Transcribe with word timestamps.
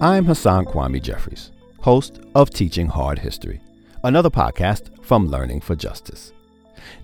I'm 0.00 0.24
Hasan 0.26 0.64
Kwame 0.66 1.00
Jeffries, 1.00 1.52
host 1.80 2.20
of 2.34 2.50
Teaching 2.50 2.88
Hard 2.88 3.18
History, 3.18 3.62
another 4.02 4.28
podcast 4.28 5.02
from 5.02 5.28
Learning 5.28 5.62
for 5.62 5.74
Justice. 5.74 6.34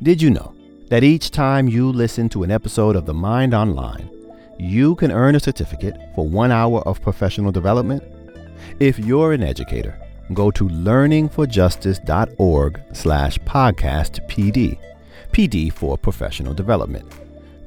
Did 0.03 0.21
you 0.21 0.29
know 0.31 0.55
that 0.89 1.03
each 1.03 1.31
time 1.31 1.67
you 1.69 1.91
listen 1.91 2.29
to 2.29 2.43
an 2.43 2.51
episode 2.51 2.97
of 2.97 3.07
The 3.07 3.15
Mind 3.15 3.55
Online, 3.55 4.11
you 4.59 4.97
can 4.97 5.11
earn 5.11 5.35
a 5.35 5.41
certificate 5.41 5.97
for 6.15 6.29
one 6.29 6.53
hour 6.53 6.83
of 6.83 7.01
professional 7.01 7.53
development? 7.53 8.03
If 8.81 8.99
you're 8.99 9.33
an 9.33 9.43
educator, 9.43 9.99
go 10.35 10.51
to 10.51 10.69
learningforjustice.org 10.69 12.83
slash 12.93 13.39
podcast 13.39 14.29
PD, 14.29 14.79
PD 15.33 15.73
for 15.73 15.97
professional 15.97 16.53
development. 16.53 17.11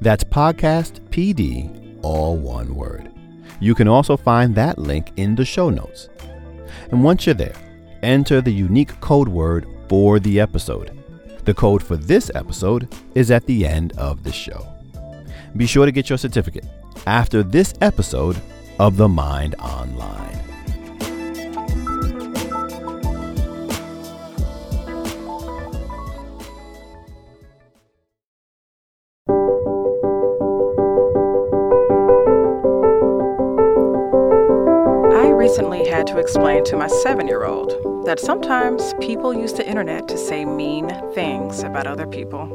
That's 0.00 0.24
podcast 0.24 1.00
PD, 1.10 1.98
all 2.02 2.36
one 2.36 2.74
word. 2.74 3.10
You 3.60 3.74
can 3.74 3.88
also 3.88 4.16
find 4.16 4.54
that 4.54 4.78
link 4.78 5.12
in 5.16 5.34
the 5.34 5.44
show 5.44 5.70
notes. 5.70 6.08
And 6.90 7.02
once 7.02 7.26
you're 7.26 7.34
there, 7.34 7.56
enter 8.02 8.40
the 8.40 8.52
unique 8.52 9.00
code 9.00 9.28
word 9.28 9.66
for 9.88 10.18
the 10.18 10.40
episode. 10.40 10.90
The 11.44 11.54
code 11.54 11.82
for 11.82 11.96
this 11.96 12.30
episode 12.34 12.94
is 13.14 13.30
at 13.30 13.46
the 13.46 13.66
end 13.66 13.92
of 13.98 14.22
the 14.22 14.32
show. 14.32 14.66
Be 15.56 15.66
sure 15.66 15.86
to 15.86 15.92
get 15.92 16.08
your 16.08 16.18
certificate 16.18 16.66
after 17.06 17.42
this 17.42 17.74
episode 17.80 18.40
of 18.78 18.96
The 18.96 19.08
Mind 19.08 19.54
Online. 19.60 20.43
Explain 36.24 36.64
to 36.64 36.74
my 36.74 36.86
seven 36.86 37.28
year 37.28 37.44
old 37.44 38.06
that 38.06 38.18
sometimes 38.18 38.94
people 38.98 39.34
use 39.34 39.52
the 39.52 39.68
internet 39.68 40.08
to 40.08 40.16
say 40.16 40.42
mean 40.42 40.88
things 41.12 41.62
about 41.62 41.86
other 41.86 42.06
people. 42.06 42.48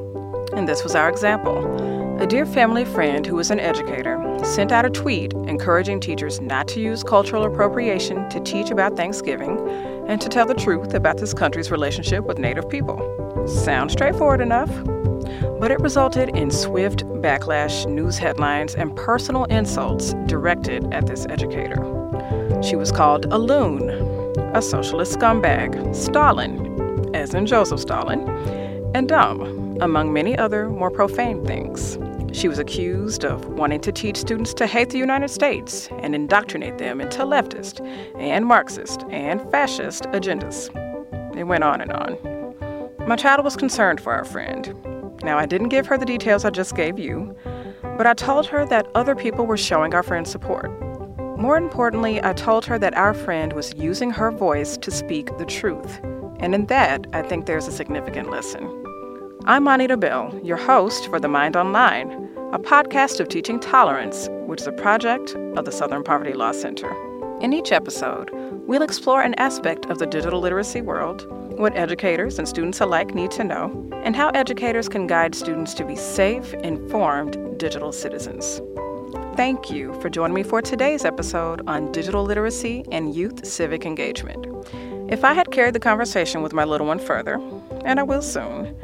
And 0.55 0.67
this 0.67 0.83
was 0.83 0.95
our 0.95 1.07
example. 1.07 2.19
A 2.19 2.25
dear 2.25 2.47
family 2.47 2.83
friend 2.83 3.23
who 3.27 3.35
was 3.35 3.51
an 3.51 3.59
educator 3.59 4.17
sent 4.43 4.71
out 4.71 4.87
a 4.87 4.89
tweet 4.89 5.33
encouraging 5.33 5.99
teachers 5.99 6.41
not 6.41 6.67
to 6.69 6.79
use 6.79 7.03
cultural 7.03 7.43
appropriation 7.43 8.27
to 8.29 8.39
teach 8.39 8.71
about 8.71 8.97
Thanksgiving 8.97 9.59
and 10.07 10.19
to 10.19 10.29
tell 10.29 10.47
the 10.47 10.55
truth 10.55 10.95
about 10.95 11.19
this 11.19 11.35
country's 11.35 11.69
relationship 11.69 12.25
with 12.25 12.39
Native 12.39 12.67
people. 12.67 12.97
Sounds 13.47 13.93
straightforward 13.93 14.41
enough, 14.41 14.71
but 15.59 15.69
it 15.69 15.79
resulted 15.79 16.29
in 16.29 16.49
swift 16.49 17.05
backlash, 17.21 17.85
news 17.85 18.17
headlines, 18.17 18.73
and 18.73 18.95
personal 18.95 19.43
insults 19.45 20.15
directed 20.25 20.91
at 20.91 21.05
this 21.05 21.27
educator. 21.27 21.99
She 22.61 22.75
was 22.75 22.91
called 22.91 23.25
a 23.31 23.37
loon, 23.37 23.89
a 24.53 24.61
socialist 24.61 25.17
scumbag, 25.17 25.95
Stalin, 25.95 27.15
as 27.15 27.33
in 27.33 27.45
Joseph 27.45 27.79
Stalin, 27.79 28.27
and 28.93 29.07
dumb, 29.07 29.77
among 29.81 30.11
many 30.11 30.37
other 30.37 30.69
more 30.69 30.91
profane 30.91 31.45
things. 31.45 31.97
She 32.37 32.49
was 32.49 32.59
accused 32.59 33.23
of 33.23 33.45
wanting 33.45 33.79
to 33.81 33.91
teach 33.93 34.17
students 34.17 34.53
to 34.55 34.67
hate 34.67 34.89
the 34.89 34.97
United 34.97 35.29
States 35.29 35.87
and 35.99 36.13
indoctrinate 36.13 36.77
them 36.77 36.99
into 36.99 37.19
leftist 37.19 37.79
and 38.19 38.45
Marxist 38.45 39.03
and 39.09 39.41
fascist 39.49 40.03
agendas. 40.11 40.69
It 41.37 41.45
went 41.45 41.63
on 41.63 41.79
and 41.79 41.93
on. 41.93 42.17
My 43.07 43.15
child 43.15 43.43
was 43.43 43.55
concerned 43.55 44.01
for 44.01 44.13
our 44.13 44.25
friend. 44.25 44.75
Now, 45.23 45.37
I 45.37 45.45
didn't 45.45 45.69
give 45.69 45.87
her 45.87 45.97
the 45.97 46.05
details 46.05 46.43
I 46.43 46.49
just 46.49 46.75
gave 46.75 46.99
you, 46.99 47.35
but 47.81 48.05
I 48.05 48.13
told 48.13 48.47
her 48.47 48.65
that 48.65 48.87
other 48.95 49.15
people 49.15 49.45
were 49.45 49.57
showing 49.57 49.93
our 49.93 50.03
friend 50.03 50.27
support. 50.27 50.69
More 51.39 51.55
importantly, 51.55 52.21
I 52.21 52.33
told 52.33 52.65
her 52.65 52.77
that 52.79 52.97
our 52.97 53.13
friend 53.13 53.53
was 53.53 53.73
using 53.75 54.11
her 54.11 54.29
voice 54.29 54.75
to 54.75 54.91
speak 54.91 55.37
the 55.37 55.45
truth. 55.45 56.01
And 56.41 56.53
in 56.53 56.65
that, 56.65 57.07
I 57.13 57.21
think 57.21 57.45
there's 57.45 57.65
a 57.65 57.71
significant 57.71 58.29
lesson. 58.29 58.67
I'm 59.45 59.65
Anita 59.65 59.95
Bell, 59.95 60.37
your 60.43 60.57
host 60.57 61.07
for 61.07 61.17
The 61.17 61.29
Mind 61.29 61.55
Online, 61.55 62.11
a 62.51 62.59
podcast 62.59 63.21
of 63.21 63.29
teaching 63.29 63.57
tolerance, 63.57 64.27
which 64.47 64.59
is 64.59 64.67
a 64.67 64.73
project 64.73 65.33
of 65.55 65.63
the 65.63 65.71
Southern 65.71 66.03
Poverty 66.03 66.33
Law 66.33 66.51
Center. 66.51 66.93
In 67.39 67.53
each 67.53 67.71
episode, 67.71 68.31
we'll 68.67 68.83
explore 68.83 69.21
an 69.21 69.33
aspect 69.35 69.85
of 69.85 69.97
the 69.97 70.07
digital 70.07 70.41
literacy 70.41 70.81
world, 70.81 71.25
what 71.57 71.73
educators 71.77 72.37
and 72.37 72.49
students 72.49 72.81
alike 72.81 73.15
need 73.15 73.31
to 73.31 73.45
know, 73.45 73.89
and 74.03 74.13
how 74.13 74.27
educators 74.31 74.89
can 74.89 75.07
guide 75.07 75.33
students 75.33 75.73
to 75.75 75.85
be 75.85 75.95
safe, 75.95 76.53
informed 76.55 77.57
digital 77.57 77.93
citizens. 77.93 78.61
Thank 79.39 79.71
you 79.71 79.93
for 80.01 80.09
joining 80.09 80.35
me 80.35 80.43
for 80.43 80.61
today's 80.61 81.05
episode 81.05 81.65
on 81.65 81.93
digital 81.93 82.25
literacy 82.25 82.83
and 82.91 83.15
youth 83.15 83.45
civic 83.45 83.85
engagement. 83.85 84.45
If 85.09 85.23
I 85.23 85.33
had 85.33 85.49
carried 85.49 85.75
the 85.75 85.79
conversation 85.79 86.41
with 86.41 86.51
my 86.51 86.65
little 86.65 86.85
one 86.85 86.99
further, 86.99 87.35
and 87.85 88.01
I 88.01 88.03
will 88.03 88.21
soon, 88.21 88.75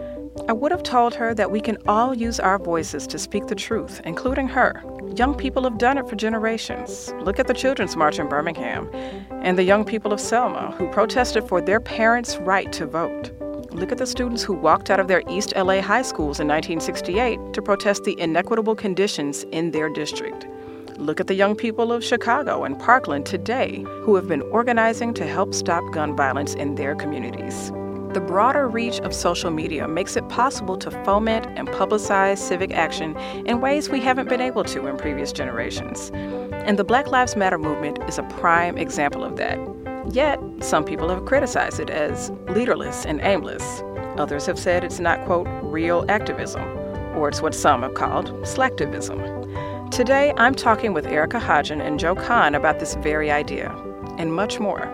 I 0.47 0.53
would 0.53 0.71
have 0.71 0.81
told 0.81 1.13
her 1.15 1.33
that 1.33 1.51
we 1.51 1.59
can 1.59 1.77
all 1.89 2.13
use 2.15 2.39
our 2.39 2.57
voices 2.57 3.05
to 3.07 3.19
speak 3.19 3.47
the 3.47 3.55
truth, 3.55 3.99
including 4.05 4.47
her. 4.47 4.81
Young 5.17 5.35
people 5.35 5.65
have 5.65 5.77
done 5.77 5.97
it 5.97 6.07
for 6.07 6.15
generations. 6.15 7.13
Look 7.19 7.37
at 7.37 7.47
the 7.47 7.53
Children's 7.53 7.97
March 7.97 8.17
in 8.17 8.29
Birmingham 8.29 8.89
and 9.43 9.57
the 9.57 9.63
young 9.63 9.83
people 9.83 10.13
of 10.13 10.21
Selma 10.21 10.73
who 10.77 10.89
protested 10.89 11.49
for 11.49 11.59
their 11.59 11.81
parents' 11.81 12.37
right 12.37 12.71
to 12.71 12.85
vote. 12.85 13.29
Look 13.75 13.91
at 13.91 13.97
the 13.97 14.07
students 14.07 14.41
who 14.41 14.53
walked 14.53 14.89
out 14.89 15.01
of 15.01 15.09
their 15.09 15.21
East 15.29 15.51
LA 15.53 15.81
high 15.81 16.01
schools 16.01 16.39
in 16.39 16.47
1968 16.47 17.51
to 17.51 17.61
protest 17.61 18.05
the 18.05 18.17
inequitable 18.17 18.73
conditions 18.73 19.43
in 19.51 19.71
their 19.71 19.89
district. 19.89 20.47
Look 20.97 21.19
at 21.19 21.27
the 21.27 21.33
young 21.33 21.57
people 21.57 21.91
of 21.91 22.01
Chicago 22.01 22.63
and 22.63 22.79
Parkland 22.79 23.25
today 23.25 23.83
who 24.03 24.15
have 24.15 24.29
been 24.29 24.43
organizing 24.43 25.13
to 25.15 25.27
help 25.27 25.53
stop 25.53 25.83
gun 25.91 26.15
violence 26.15 26.53
in 26.53 26.75
their 26.75 26.95
communities. 26.95 27.69
The 28.13 28.23
broader 28.25 28.69
reach 28.69 29.01
of 29.01 29.13
social 29.13 29.51
media 29.51 29.89
makes 29.89 30.15
it 30.15 30.29
possible 30.29 30.77
to 30.77 30.89
foment 31.03 31.45
and 31.57 31.67
publicize 31.67 32.37
civic 32.37 32.71
action 32.71 33.17
in 33.45 33.59
ways 33.59 33.89
we 33.89 33.99
haven't 33.99 34.29
been 34.29 34.39
able 34.39 34.63
to 34.63 34.87
in 34.87 34.95
previous 34.95 35.33
generations. 35.33 36.11
And 36.63 36.79
the 36.79 36.85
Black 36.85 37.07
Lives 37.07 37.35
Matter 37.35 37.57
movement 37.57 37.99
is 38.07 38.17
a 38.17 38.23
prime 38.23 38.77
example 38.77 39.25
of 39.25 39.35
that. 39.35 39.74
Yet, 40.15 40.39
some 40.61 40.85
people 40.85 41.09
have 41.09 41.25
criticized 41.25 41.81
it 41.81 41.89
as 41.89 42.31
leaderless 42.47 43.05
and 43.05 43.19
aimless. 43.19 43.83
Others 44.17 44.45
have 44.45 44.57
said 44.57 44.85
it's 44.85 45.01
not, 45.01 45.25
quote, 45.25 45.45
real 45.61 46.05
activism, 46.07 46.63
or 47.17 47.27
it's 47.27 47.41
what 47.41 47.53
some 47.53 47.81
have 47.81 47.95
called 47.95 48.27
slacktivism. 48.43 49.91
Today, 49.91 50.33
I'm 50.37 50.55
talking 50.55 50.93
with 50.93 51.05
Erica 51.05 51.37
Hodgin 51.37 51.81
and 51.81 51.99
Joe 51.99 52.15
Kahne 52.15 52.55
about 52.55 52.79
this 52.79 52.95
very 52.95 53.29
idea, 53.29 53.75
and 54.17 54.33
much 54.33 54.57
more. 54.57 54.89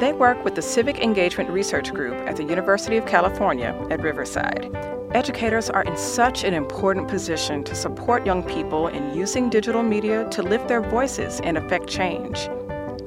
They 0.00 0.12
work 0.12 0.44
with 0.44 0.54
the 0.54 0.60
Civic 0.60 0.98
Engagement 0.98 1.48
Research 1.48 1.90
Group 1.90 2.12
at 2.28 2.36
the 2.36 2.44
University 2.44 2.98
of 2.98 3.06
California 3.06 3.74
at 3.88 4.02
Riverside. 4.02 4.70
Educators 5.14 5.70
are 5.70 5.84
in 5.84 5.96
such 5.96 6.44
an 6.44 6.52
important 6.52 7.08
position 7.08 7.64
to 7.64 7.74
support 7.74 8.26
young 8.26 8.42
people 8.42 8.88
in 8.88 9.14
using 9.16 9.48
digital 9.48 9.82
media 9.82 10.28
to 10.28 10.42
lift 10.42 10.68
their 10.68 10.82
voices 10.82 11.40
and 11.40 11.56
affect 11.56 11.86
change. 11.86 12.50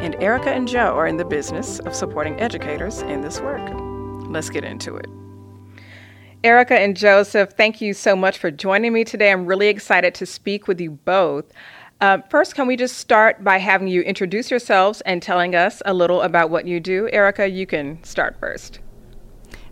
And 0.06 0.16
Erica 0.22 0.52
and 0.52 0.68
Joe 0.68 0.94
are 0.96 1.08
in 1.08 1.18
the 1.18 1.26
business 1.26 1.80
of 1.80 1.96
supporting 1.96 2.40
educators 2.40 3.02
in 3.02 3.22
this 3.22 3.42
work. 3.42 3.68
Let's 4.30 4.52
get 4.52 4.64
into 4.64 4.96
it. 4.96 5.08
Erica 6.44 6.80
and 6.80 6.96
Joseph, 6.96 7.54
thank 7.58 7.82
you 7.82 7.96
so 7.96 8.16
much 8.16 8.38
for 8.38 8.52
joining 8.52 8.94
me 8.94 9.04
today. 9.04 9.32
I'm 9.32 9.48
really 9.48 9.68
excited 9.68 10.14
to 10.14 10.28
speak 10.28 10.68
with 10.68 10.80
you 10.80 10.92
both. 10.92 11.46
Uh, 12.02 12.20
first, 12.30 12.54
can 12.54 12.68
we 12.68 12.76
just 12.76 13.00
start 13.00 13.44
by 13.44 13.58
having 13.58 13.88
you 13.88 14.02
introduce 14.02 14.52
yourselves 14.52 15.02
and 15.08 15.24
telling 15.24 15.56
us 15.56 15.82
a 15.88 15.94
little 15.96 16.22
about 16.22 16.52
what 16.52 16.68
you 16.68 16.80
do? 16.80 17.10
Erica, 17.12 17.50
you 17.50 17.66
can 17.66 18.04
start 18.04 18.40
first. 18.40 18.78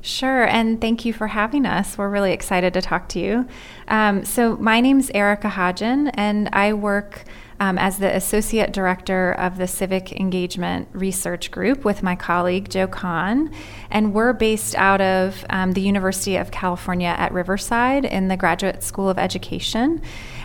Sure, 0.02 0.46
and 0.48 0.82
thank 0.82 1.06
you 1.06 1.14
for 1.14 1.28
having 1.28 1.68
us. 1.68 1.96
We're 1.96 2.10
really 2.10 2.34
excited 2.34 2.74
to 2.74 2.82
talk 2.82 3.08
to 3.10 3.20
you. 3.20 3.48
Um, 3.88 4.26
so, 4.26 4.58
my 4.58 4.82
name 4.82 5.00
is 5.00 5.12
Erica 5.14 5.50
Hodgin, 5.50 6.08
and 6.08 6.50
I 6.54 6.74
work 6.74 7.24
um, 7.64 7.78
as 7.78 7.98
the 7.98 8.14
Associate 8.14 8.74
Director 8.74 9.32
of 9.32 9.58
the 9.58 9.68
Civic 9.68 10.12
Engagement 10.12 10.90
Research 10.92 11.50
Group 11.50 11.86
with 11.86 12.04
my 12.04 12.14
colleague 12.14 12.70
Joe 12.70 12.88
Kahne. 12.88 13.54
And 13.90 14.14
we're 14.14 14.34
based 14.34 14.76
out 14.76 15.00
of 15.00 15.46
um, 15.50 15.72
the 15.72 15.80
University 15.80 16.36
of 16.36 16.52
California 16.52 17.16
at 17.18 17.32
Riverside 17.32 18.04
in 18.04 18.28
the 18.28 18.36
Graduate 18.36 18.84
School 18.84 19.10
of 19.10 19.18
Education. 19.18 20.02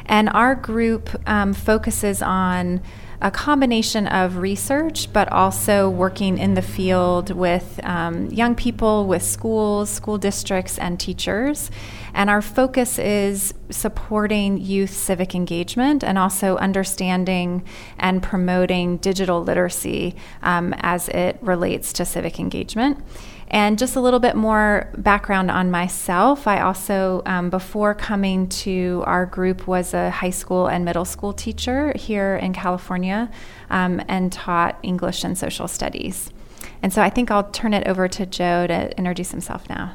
And 0.06 0.28
our 0.28 0.54
group 0.54 1.10
um, 1.28 1.54
focuses 1.54 2.22
on 2.22 2.80
a 3.20 3.30
combination 3.30 4.06
of 4.06 4.36
research, 4.36 5.12
but 5.12 5.30
also 5.32 5.90
working 5.90 6.38
in 6.38 6.54
the 6.54 6.62
field 6.62 7.30
with 7.30 7.80
um, 7.82 8.26
young 8.26 8.54
people, 8.54 9.06
with 9.06 9.22
schools, 9.22 9.90
school 9.90 10.18
districts, 10.18 10.78
and 10.78 11.00
teachers. 11.00 11.70
And 12.14 12.30
our 12.30 12.40
focus 12.40 12.98
is 12.98 13.54
supporting 13.70 14.58
youth 14.58 14.90
civic 14.90 15.34
engagement 15.34 16.04
and 16.04 16.16
also 16.16 16.56
understanding 16.58 17.64
and 17.98 18.22
promoting 18.22 18.98
digital 18.98 19.42
literacy 19.42 20.14
um, 20.42 20.74
as 20.78 21.08
it 21.08 21.38
relates 21.42 21.92
to 21.94 22.04
civic 22.04 22.38
engagement. 22.38 23.04
And 23.50 23.78
just 23.78 23.96
a 23.96 24.00
little 24.00 24.20
bit 24.20 24.36
more 24.36 24.90
background 24.98 25.50
on 25.50 25.70
myself. 25.70 26.46
I 26.46 26.60
also, 26.60 27.22
um, 27.24 27.48
before 27.48 27.94
coming 27.94 28.48
to 28.50 29.02
our 29.06 29.24
group, 29.24 29.66
was 29.66 29.94
a 29.94 30.10
high 30.10 30.30
school 30.30 30.66
and 30.66 30.84
middle 30.84 31.06
school 31.06 31.32
teacher 31.32 31.94
here 31.96 32.36
in 32.36 32.52
California 32.52 33.30
um, 33.70 34.02
and 34.06 34.30
taught 34.30 34.78
English 34.82 35.24
and 35.24 35.36
social 35.36 35.66
studies. 35.66 36.30
And 36.82 36.92
so 36.92 37.00
I 37.02 37.08
think 37.08 37.30
I'll 37.30 37.50
turn 37.50 37.72
it 37.72 37.88
over 37.88 38.06
to 38.06 38.26
Joe 38.26 38.66
to 38.66 38.96
introduce 38.98 39.30
himself 39.30 39.68
now. 39.68 39.94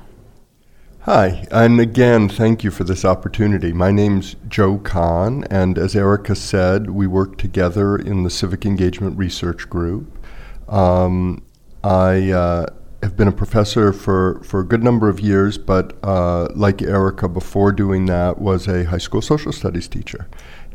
Hi, 1.02 1.46
and 1.52 1.82
again, 1.82 2.30
thank 2.30 2.64
you 2.64 2.72
for 2.72 2.86
this 2.86 3.04
opportunity. 3.04 3.74
My 3.74 3.92
name's 3.92 4.38
Joe 4.48 4.78
Kahne, 4.78 5.46
and 5.50 5.78
as 5.78 5.98
Erica 5.98 6.34
said, 6.34 6.92
we 6.92 7.08
work 7.08 7.38
together 7.38 7.98
in 7.98 8.24
the 8.24 8.30
Civic 8.30 8.66
Engagement 8.66 9.18
Research 9.18 9.70
Group. 9.70 10.18
Um, 10.70 11.44
I 11.84 12.32
uh, 12.32 12.68
have 13.04 13.18
been 13.18 13.28
a 13.28 13.34
professor 13.34 13.92
for, 13.92 14.42
for 14.44 14.62
a 14.62 14.64
good 14.66 14.84
number 14.84 15.10
of 15.10 15.20
years, 15.20 15.58
but 15.58 15.98
uh, 16.04 16.48
like 16.56 16.82
Erica, 16.82 17.28
before 17.28 17.72
doing 17.72 18.06
that, 18.06 18.40
was 18.40 18.68
a 18.68 18.86
high 18.86 18.98
school 18.98 19.22
social 19.22 19.52
studies 19.52 19.88
teacher. 19.88 20.28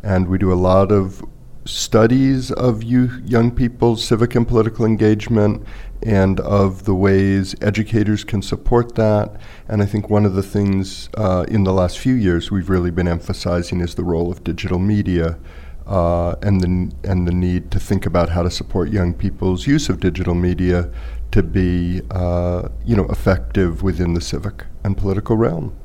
And 0.03 0.29
we 0.29 0.39
do 0.39 0.53
a 0.53 0.55
lot 0.55 0.93
of 0.93 1.25
studies 1.65 2.51
of 2.53 2.83
youth, 2.83 3.21
young 3.25 3.51
people's 3.51 4.05
civic 4.05 4.35
and 4.35 4.47
political 4.47 4.85
engagement 4.85 5.67
and 6.03 6.39
of 6.41 6.85
the 6.85 6.95
ways 6.95 7.55
educators 7.61 8.25
can 8.25 8.43
support 8.43 8.95
that. 8.95 9.35
And 9.67 9.83
I 9.83 9.87
think 9.87 10.09
one 10.09 10.25
of 10.25 10.35
the 10.35 10.43
things 10.43 11.09
uh, 11.17 11.45
in 11.49 11.65
the 11.65 11.73
last 11.73 11.99
few 11.99 12.15
years 12.15 12.51
we've 12.51 12.71
really 12.71 12.91
been 12.91 13.09
emphasizing 13.09 13.81
is 13.81 13.97
the 13.97 14.05
role 14.05 14.31
of 14.31 14.45
digital 14.45 14.79
media. 14.79 15.39
Uh, 15.87 16.35
and 16.43 16.61
the 16.61 17.09
and 17.09 17.27
the 17.27 17.33
need 17.33 17.71
to 17.71 17.81
think 17.81 18.05
about 18.05 18.29
how 18.29 18.43
to 18.43 18.51
support 18.51 18.91
young 18.91 19.15
people's 19.15 19.67
use 19.67 19.89
of 19.89 20.01
digital 20.01 20.35
media 20.35 20.91
to 21.31 21.43
be 21.43 22.03
uh, 22.11 22.69
you 22.85 22.97
know 22.97 23.07
effective 23.07 23.83
within 23.83 24.15
the 24.15 24.21
civic 24.21 24.65
and 24.85 24.97
political 24.97 25.37
realm. 25.37 25.77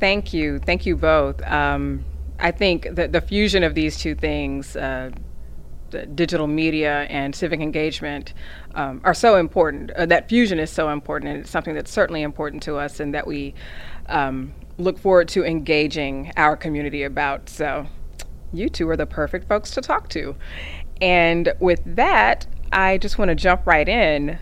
Thank 0.00 0.32
you, 0.32 0.58
thank 0.58 0.86
you 0.86 0.96
both. 0.96 1.42
Um, 1.42 2.04
I 2.38 2.50
think 2.50 2.88
that 2.92 3.12
the 3.12 3.20
fusion 3.20 3.62
of 3.62 3.74
these 3.74 3.96
two 3.96 4.14
things, 4.14 4.76
uh, 4.76 5.10
digital 6.14 6.46
media 6.46 7.02
and 7.02 7.34
civic 7.34 7.60
engagement, 7.60 8.34
um, 8.74 9.00
are 9.04 9.14
so 9.14 9.36
important. 9.36 9.92
Uh, 9.92 10.06
that 10.06 10.28
fusion 10.28 10.58
is 10.58 10.70
so 10.70 10.90
important, 10.90 11.30
and 11.30 11.40
it's 11.40 11.50
something 11.50 11.74
that's 11.74 11.92
certainly 11.92 12.22
important 12.22 12.62
to 12.64 12.76
us, 12.76 13.00
and 13.00 13.14
that 13.14 13.26
we 13.26 13.54
um, 14.08 14.52
look 14.78 14.98
forward 14.98 15.28
to 15.28 15.44
engaging 15.44 16.32
our 16.36 16.56
community 16.56 17.04
about. 17.04 17.48
So, 17.48 17.86
you 18.52 18.68
two 18.68 18.88
are 18.88 18.96
the 18.96 19.06
perfect 19.06 19.48
folks 19.48 19.70
to 19.72 19.80
talk 19.80 20.08
to. 20.10 20.34
And 21.00 21.52
with 21.60 21.82
that, 21.84 22.46
I 22.72 22.98
just 22.98 23.18
want 23.18 23.28
to 23.28 23.34
jump 23.34 23.66
right 23.66 23.88
in. 23.88 24.38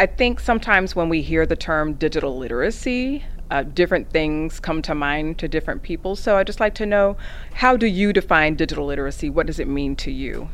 I 0.00 0.06
think 0.06 0.38
sometimes 0.38 0.94
when 0.94 1.08
we 1.08 1.22
hear 1.22 1.44
the 1.44 1.56
term 1.56 1.94
digital 1.94 2.38
literacy, 2.38 3.24
uh, 3.50 3.64
different 3.64 4.10
things 4.10 4.60
come 4.60 4.80
to 4.82 4.94
mind 4.94 5.38
to 5.38 5.48
different 5.48 5.82
people. 5.82 6.14
So 6.14 6.36
I'd 6.36 6.46
just 6.46 6.60
like 6.60 6.74
to 6.76 6.86
know 6.86 7.16
how 7.54 7.76
do 7.76 7.86
you 7.86 8.12
define 8.12 8.54
digital 8.54 8.86
literacy? 8.86 9.28
What 9.28 9.46
does 9.46 9.58
it 9.58 9.66
mean 9.66 9.96
to 9.96 10.12
you? 10.12 10.50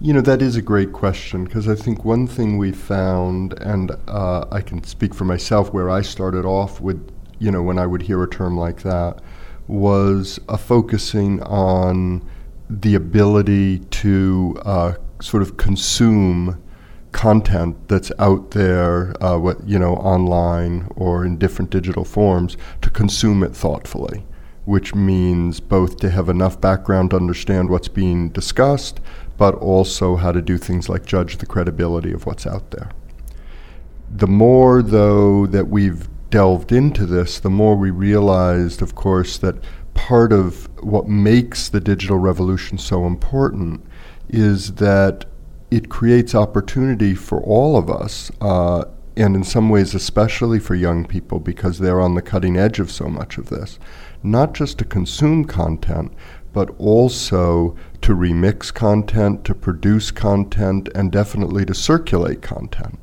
You 0.00 0.12
know, 0.12 0.20
that 0.20 0.42
is 0.42 0.54
a 0.54 0.62
great 0.62 0.92
question 0.92 1.44
because 1.44 1.68
I 1.68 1.74
think 1.74 2.04
one 2.04 2.28
thing 2.28 2.58
we 2.58 2.70
found, 2.70 3.54
and 3.54 3.90
uh, 4.06 4.44
I 4.52 4.60
can 4.60 4.84
speak 4.84 5.12
for 5.12 5.24
myself 5.24 5.72
where 5.72 5.90
I 5.90 6.02
started 6.02 6.44
off 6.44 6.80
with, 6.80 7.10
you 7.40 7.50
know, 7.50 7.62
when 7.62 7.78
I 7.78 7.86
would 7.86 8.02
hear 8.02 8.22
a 8.22 8.28
term 8.28 8.56
like 8.56 8.82
that, 8.82 9.20
was 9.66 10.38
a 10.48 10.58
focusing 10.58 11.42
on 11.42 12.24
the 12.70 12.94
ability 12.94 13.78
to 13.78 14.56
uh, 14.64 14.94
sort 15.20 15.42
of 15.42 15.56
consume 15.56 16.62
content 17.12 17.88
that's 17.88 18.12
out 18.18 18.50
there, 18.50 19.22
uh, 19.22 19.38
what 19.38 19.66
you 19.66 19.78
know, 19.78 19.94
online 19.96 20.88
or 20.96 21.24
in 21.24 21.38
different 21.38 21.70
digital 21.70 22.04
forms, 22.04 22.56
to 22.82 22.90
consume 22.90 23.42
it 23.42 23.54
thoughtfully, 23.54 24.24
which 24.64 24.94
means 24.94 25.60
both 25.60 25.96
to 25.98 26.10
have 26.10 26.28
enough 26.28 26.60
background 26.60 27.10
to 27.10 27.16
understand 27.16 27.70
what's 27.70 27.88
being 27.88 28.28
discussed, 28.30 29.00
but 29.36 29.54
also 29.54 30.16
how 30.16 30.32
to 30.32 30.42
do 30.42 30.58
things 30.58 30.88
like 30.88 31.06
judge 31.06 31.38
the 31.38 31.46
credibility 31.46 32.12
of 32.12 32.26
what's 32.26 32.46
out 32.46 32.70
there. 32.70 32.90
The 34.10 34.26
more, 34.26 34.82
though, 34.82 35.46
that 35.46 35.68
we've 35.68 36.08
delved 36.30 36.72
into 36.72 37.06
this, 37.06 37.40
the 37.40 37.50
more 37.50 37.76
we 37.76 37.90
realized, 37.90 38.82
of 38.82 38.94
course, 38.94 39.38
that 39.38 39.56
part 39.94 40.32
of 40.32 40.68
what 40.82 41.08
makes 41.08 41.68
the 41.68 41.80
digital 41.80 42.18
revolution 42.18 42.78
so 42.78 43.06
important 43.06 43.84
is 44.28 44.74
that 44.74 45.24
it 45.70 45.88
creates 45.88 46.34
opportunity 46.34 47.14
for 47.14 47.40
all 47.42 47.76
of 47.76 47.90
us, 47.90 48.30
uh, 48.40 48.84
and 49.16 49.34
in 49.34 49.44
some 49.44 49.68
ways, 49.68 49.94
especially 49.94 50.58
for 50.58 50.74
young 50.74 51.06
people, 51.06 51.40
because 51.40 51.78
they're 51.78 52.00
on 52.00 52.14
the 52.14 52.22
cutting 52.22 52.56
edge 52.56 52.78
of 52.78 52.90
so 52.90 53.08
much 53.08 53.38
of 53.38 53.48
this. 53.48 53.78
Not 54.22 54.54
just 54.54 54.78
to 54.78 54.84
consume 54.84 55.44
content, 55.44 56.12
but 56.52 56.70
also 56.78 57.76
to 58.00 58.14
remix 58.14 58.72
content, 58.72 59.44
to 59.44 59.54
produce 59.54 60.10
content, 60.10 60.88
and 60.94 61.10
definitely 61.10 61.64
to 61.66 61.74
circulate 61.74 62.42
content. 62.42 62.98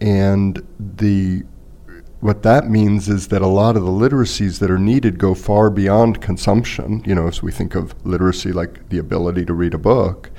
And 0.00 0.66
the 0.78 1.44
what 2.20 2.42
that 2.42 2.70
means 2.70 3.06
is 3.06 3.28
that 3.28 3.42
a 3.42 3.46
lot 3.46 3.76
of 3.76 3.84
the 3.84 3.90
literacies 3.90 4.58
that 4.58 4.70
are 4.70 4.78
needed 4.78 5.18
go 5.18 5.34
far 5.34 5.68
beyond 5.68 6.22
consumption. 6.22 7.02
You 7.04 7.14
know, 7.14 7.28
as 7.28 7.42
we 7.42 7.52
think 7.52 7.74
of 7.74 7.94
literacy 8.06 8.50
like 8.50 8.88
the 8.88 8.96
ability 8.96 9.44
to 9.44 9.52
read 9.52 9.74
a 9.74 9.78
book, 9.78 10.30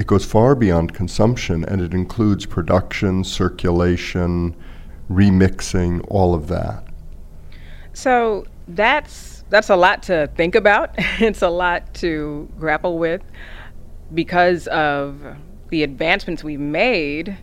it 0.00 0.06
goes 0.06 0.24
far 0.24 0.54
beyond 0.54 0.94
consumption 0.94 1.62
and 1.62 1.82
it 1.82 1.92
includes 1.92 2.46
production, 2.46 3.22
circulation, 3.22 4.56
remixing, 5.10 6.02
all 6.08 6.34
of 6.34 6.48
that. 6.48 6.82
So 7.92 8.46
that's 8.66 9.44
that's 9.50 9.68
a 9.68 9.76
lot 9.76 10.02
to 10.04 10.30
think 10.36 10.54
about. 10.54 10.94
it's 11.20 11.42
a 11.42 11.50
lot 11.50 11.92
to 11.94 12.48
grapple 12.58 12.98
with 12.98 13.20
because 14.14 14.68
of 14.68 15.22
the 15.68 15.82
advancements 15.82 16.42
we've 16.42 16.58
made 16.58 17.36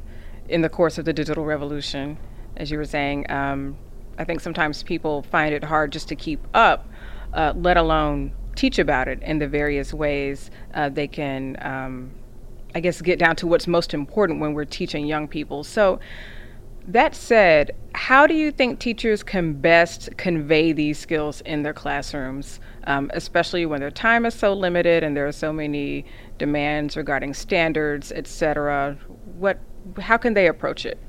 in 0.50 0.62
the 0.62 0.70
course 0.70 0.98
of 0.98 1.06
the 1.06 1.14
digital 1.14 1.46
revolution. 1.46 2.18
As 2.56 2.72
you 2.72 2.80
were 2.80 2.86
saying, 2.86 3.30
um, 3.30 3.78
I 4.18 4.24
think 4.24 4.40
sometimes 4.40 4.82
people 4.82 5.22
find 5.22 5.54
it 5.54 5.64
hard 5.64 5.92
just 5.92 6.08
to 6.08 6.16
keep 6.16 6.40
up, 6.56 6.90
uh, 7.34 7.54
let 7.56 7.78
alone 7.78 8.32
teach 8.56 8.80
about 8.80 9.08
it 9.08 9.22
in 9.22 9.38
the 9.38 9.48
various 9.48 9.94
ways 9.94 10.50
uh, 10.74 10.90
they 10.90 11.08
can 11.08 11.56
um, 11.62 12.12
I 12.78 12.80
guess, 12.80 13.02
get 13.02 13.18
down 13.18 13.36
to 13.38 13.48
what's 13.48 13.66
most 13.66 13.96
important 13.96 14.40
when 14.40 14.54
we're 14.54 14.64
teaching 14.64 15.08
young 15.08 15.28
people. 15.28 15.64
So, 15.64 16.00
that 16.88 17.16
said, 17.16 17.72
how 17.96 18.28
do 18.28 18.36
you 18.36 18.52
think 18.52 18.80
teachers 18.80 19.24
can 19.24 19.54
best 19.54 20.16
convey 20.16 20.74
these 20.74 21.00
skills 21.00 21.42
in 21.42 21.64
their 21.64 21.74
classrooms, 21.74 22.60
um, 22.84 23.10
especially 23.16 23.66
when 23.66 23.80
their 23.80 23.90
time 23.90 24.28
is 24.28 24.36
so 24.36 24.54
limited 24.54 25.04
and 25.04 25.18
there 25.18 25.28
are 25.28 25.32
so 25.32 25.52
many 25.52 26.06
demands 26.38 26.96
regarding 26.96 27.34
standards, 27.34 28.12
et 28.12 28.28
cetera? 28.28 28.96
What, 29.40 29.60
how 30.00 30.18
can 30.18 30.36
they 30.36 30.46
approach 30.46 30.86
it? 30.86 31.00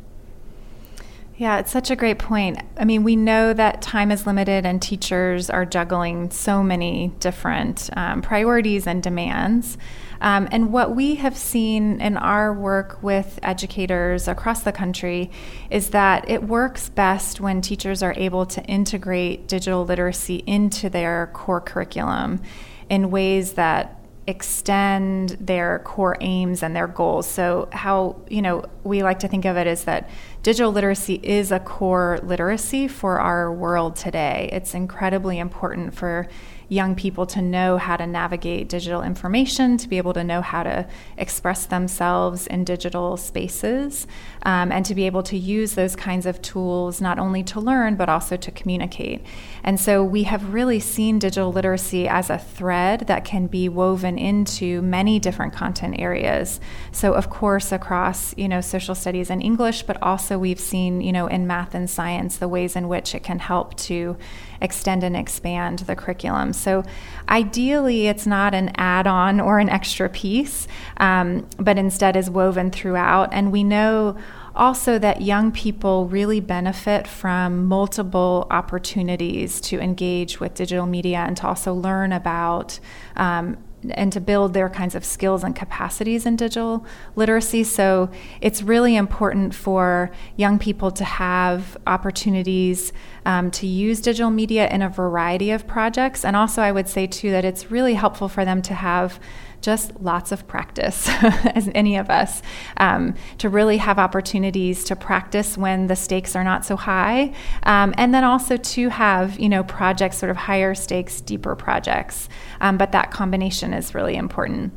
Yeah, 1.36 1.58
it's 1.58 1.70
such 1.70 1.90
a 1.90 1.96
great 1.96 2.18
point. 2.18 2.58
I 2.78 2.84
mean, 2.84 3.04
we 3.04 3.14
know 3.14 3.52
that 3.52 3.82
time 3.82 4.10
is 4.10 4.26
limited 4.26 4.66
and 4.66 4.82
teachers 4.82 5.50
are 5.50 5.64
juggling 5.64 6.30
so 6.30 6.64
many 6.64 7.12
different 7.20 7.90
um, 7.94 8.22
priorities 8.22 8.88
and 8.88 9.00
demands. 9.00 9.78
Um, 10.20 10.48
and 10.50 10.72
what 10.72 10.94
we 10.94 11.16
have 11.16 11.36
seen 11.36 12.00
in 12.00 12.16
our 12.16 12.52
work 12.52 13.02
with 13.02 13.38
educators 13.42 14.28
across 14.28 14.62
the 14.62 14.72
country 14.72 15.30
is 15.70 15.90
that 15.90 16.28
it 16.28 16.42
works 16.42 16.88
best 16.88 17.40
when 17.40 17.60
teachers 17.60 18.02
are 18.02 18.14
able 18.16 18.46
to 18.46 18.62
integrate 18.64 19.46
digital 19.48 19.84
literacy 19.84 20.42
into 20.46 20.90
their 20.90 21.30
core 21.32 21.60
curriculum 21.60 22.40
in 22.88 23.10
ways 23.10 23.52
that 23.52 23.94
extend 24.28 25.30
their 25.40 25.78
core 25.78 26.18
aims 26.20 26.62
and 26.62 26.76
their 26.76 26.86
goals. 26.86 27.26
So, 27.26 27.66
how, 27.72 28.16
you 28.28 28.42
know, 28.42 28.66
we 28.84 29.02
like 29.02 29.20
to 29.20 29.28
think 29.28 29.46
of 29.46 29.56
it 29.56 29.66
is 29.66 29.84
that 29.84 30.10
digital 30.42 30.70
literacy 30.70 31.18
is 31.22 31.50
a 31.50 31.58
core 31.58 32.20
literacy 32.22 32.88
for 32.88 33.20
our 33.20 33.50
world 33.50 33.96
today. 33.96 34.50
It's 34.52 34.74
incredibly 34.74 35.38
important 35.38 35.94
for 35.94 36.28
young 36.68 36.94
people 36.94 37.26
to 37.26 37.40
know 37.40 37.78
how 37.78 37.96
to 37.96 38.06
navigate 38.06 38.68
digital 38.68 39.02
information, 39.02 39.76
to 39.78 39.88
be 39.88 39.96
able 39.96 40.12
to 40.12 40.22
know 40.22 40.42
how 40.42 40.62
to 40.62 40.86
express 41.16 41.66
themselves 41.66 42.46
in 42.46 42.64
digital 42.64 43.16
spaces, 43.16 44.06
um, 44.42 44.70
and 44.70 44.84
to 44.84 44.94
be 44.94 45.04
able 45.04 45.22
to 45.22 45.36
use 45.36 45.74
those 45.74 45.96
kinds 45.96 46.26
of 46.26 46.40
tools 46.42 47.00
not 47.00 47.18
only 47.18 47.42
to 47.42 47.60
learn 47.60 47.96
but 47.96 48.08
also 48.08 48.36
to 48.36 48.50
communicate. 48.50 49.24
And 49.64 49.80
so 49.80 50.04
we 50.04 50.24
have 50.24 50.52
really 50.52 50.80
seen 50.80 51.18
digital 51.18 51.52
literacy 51.52 52.06
as 52.08 52.30
a 52.30 52.38
thread 52.38 53.00
that 53.06 53.24
can 53.24 53.46
be 53.46 53.68
woven 53.68 54.18
into 54.18 54.82
many 54.82 55.18
different 55.18 55.52
content 55.52 55.98
areas. 55.98 56.60
So 56.92 57.14
of 57.14 57.30
course 57.30 57.72
across 57.72 58.36
you 58.36 58.48
know 58.48 58.60
social 58.60 58.94
studies 58.94 59.30
and 59.30 59.42
English, 59.42 59.82
but 59.82 60.00
also 60.02 60.38
we've 60.38 60.60
seen, 60.60 61.00
you 61.00 61.12
know, 61.12 61.26
in 61.26 61.46
math 61.46 61.74
and 61.74 61.88
science, 61.88 62.36
the 62.36 62.48
ways 62.48 62.76
in 62.76 62.88
which 62.88 63.14
it 63.14 63.22
can 63.22 63.38
help 63.38 63.74
to 63.76 64.16
extend 64.60 65.04
and 65.04 65.16
expand 65.16 65.80
the 65.80 65.96
curriculum. 65.96 66.52
So 66.58 66.84
ideally, 67.28 68.08
it's 68.08 68.26
not 68.26 68.54
an 68.54 68.72
add 68.76 69.06
on 69.06 69.40
or 69.40 69.58
an 69.58 69.68
extra 69.68 70.08
piece, 70.08 70.66
um, 70.98 71.46
but 71.58 71.78
instead 71.78 72.16
is 72.16 72.28
woven 72.28 72.70
throughout. 72.70 73.32
And 73.32 73.52
we 73.52 73.64
know 73.64 74.16
also 74.54 74.98
that 74.98 75.22
young 75.22 75.52
people 75.52 76.06
really 76.08 76.40
benefit 76.40 77.06
from 77.06 77.66
multiple 77.66 78.46
opportunities 78.50 79.60
to 79.60 79.78
engage 79.80 80.40
with 80.40 80.54
digital 80.54 80.86
media 80.86 81.18
and 81.18 81.36
to 81.36 81.46
also 81.46 81.72
learn 81.72 82.12
about 82.12 82.80
um, 83.16 83.56
and 83.90 84.12
to 84.12 84.20
build 84.20 84.54
their 84.54 84.68
kinds 84.68 84.94
of 84.94 85.04
skills 85.04 85.44
and 85.44 85.54
capacities 85.54 86.26
in 86.26 86.36
digital 86.36 86.84
literacy. 87.16 87.64
So 87.64 88.10
it's 88.40 88.62
really 88.62 88.96
important 88.96 89.54
for 89.54 90.10
young 90.36 90.58
people 90.58 90.90
to 90.92 91.04
have 91.04 91.76
opportunities 91.86 92.92
um, 93.24 93.50
to 93.52 93.66
use 93.66 94.00
digital 94.00 94.30
media 94.30 94.68
in 94.68 94.82
a 94.82 94.88
variety 94.88 95.50
of 95.50 95.66
projects. 95.66 96.24
And 96.24 96.34
also, 96.34 96.62
I 96.62 96.72
would 96.72 96.88
say 96.88 97.06
too 97.06 97.30
that 97.30 97.44
it's 97.44 97.70
really 97.70 97.94
helpful 97.94 98.28
for 98.28 98.44
them 98.44 98.62
to 98.62 98.74
have 98.74 99.20
just 99.60 100.00
lots 100.00 100.32
of 100.32 100.46
practice, 100.46 101.08
as 101.54 101.68
any 101.74 101.96
of 101.96 102.10
us, 102.10 102.42
um, 102.76 103.14
to 103.38 103.48
really 103.48 103.78
have 103.78 103.98
opportunities 103.98 104.84
to 104.84 104.96
practice 104.96 105.58
when 105.58 105.86
the 105.86 105.96
stakes 105.96 106.36
are 106.36 106.44
not 106.44 106.64
so 106.64 106.76
high, 106.76 107.34
um, 107.64 107.94
and 107.96 108.14
then 108.14 108.24
also 108.24 108.56
to 108.56 108.88
have 108.88 109.38
you 109.38 109.48
know 109.48 109.64
projects, 109.64 110.18
sort 110.18 110.30
of 110.30 110.36
higher 110.36 110.74
stakes, 110.74 111.20
deeper 111.20 111.54
projects. 111.56 112.28
Um, 112.60 112.78
but 112.78 112.92
that 112.92 113.10
combination 113.10 113.72
is 113.72 113.94
really 113.94 114.16
important. 114.16 114.72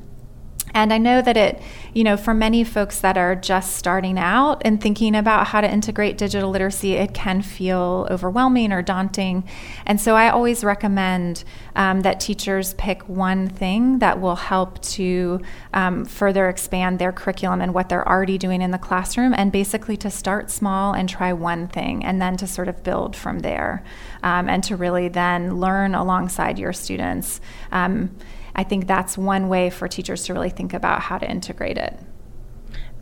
And 0.73 0.93
I 0.93 0.97
know 0.97 1.21
that 1.21 1.37
it, 1.37 1.61
you 1.93 2.03
know, 2.03 2.17
for 2.17 2.33
many 2.33 2.63
folks 2.63 2.99
that 3.01 3.17
are 3.17 3.35
just 3.35 3.75
starting 3.75 4.17
out 4.17 4.61
and 4.63 4.81
thinking 4.81 5.15
about 5.15 5.47
how 5.47 5.61
to 5.61 5.71
integrate 5.71 6.17
digital 6.17 6.49
literacy, 6.49 6.93
it 6.93 7.13
can 7.13 7.41
feel 7.41 8.07
overwhelming 8.09 8.71
or 8.71 8.81
daunting. 8.81 9.43
And 9.85 9.99
so 9.99 10.15
I 10.15 10.29
always 10.29 10.63
recommend 10.63 11.43
um, 11.75 12.01
that 12.01 12.19
teachers 12.19 12.73
pick 12.75 13.07
one 13.07 13.47
thing 13.47 13.99
that 13.99 14.19
will 14.21 14.35
help 14.35 14.81
to 14.81 15.41
um, 15.73 16.05
further 16.05 16.47
expand 16.49 16.99
their 16.99 17.11
curriculum 17.11 17.61
and 17.61 17.73
what 17.73 17.89
they're 17.89 18.07
already 18.07 18.37
doing 18.37 18.61
in 18.61 18.71
the 18.71 18.77
classroom, 18.77 19.33
and 19.33 19.51
basically 19.51 19.97
to 19.97 20.09
start 20.09 20.49
small 20.49 20.93
and 20.93 21.09
try 21.09 21.33
one 21.33 21.67
thing, 21.67 22.03
and 22.03 22.21
then 22.21 22.37
to 22.37 22.47
sort 22.47 22.67
of 22.67 22.83
build 22.83 23.15
from 23.15 23.39
there, 23.39 23.83
um, 24.23 24.49
and 24.49 24.63
to 24.63 24.75
really 24.75 25.07
then 25.07 25.57
learn 25.57 25.95
alongside 25.95 26.57
your 26.57 26.73
students. 26.73 27.41
Um, 27.71 28.15
I 28.55 28.63
think 28.63 28.87
that's 28.87 29.17
one 29.17 29.47
way 29.49 29.69
for 29.69 29.87
teachers 29.87 30.25
to 30.25 30.33
really 30.33 30.49
think 30.49 30.73
about 30.73 31.01
how 31.01 31.17
to 31.17 31.29
integrate 31.29 31.77
it. 31.77 31.99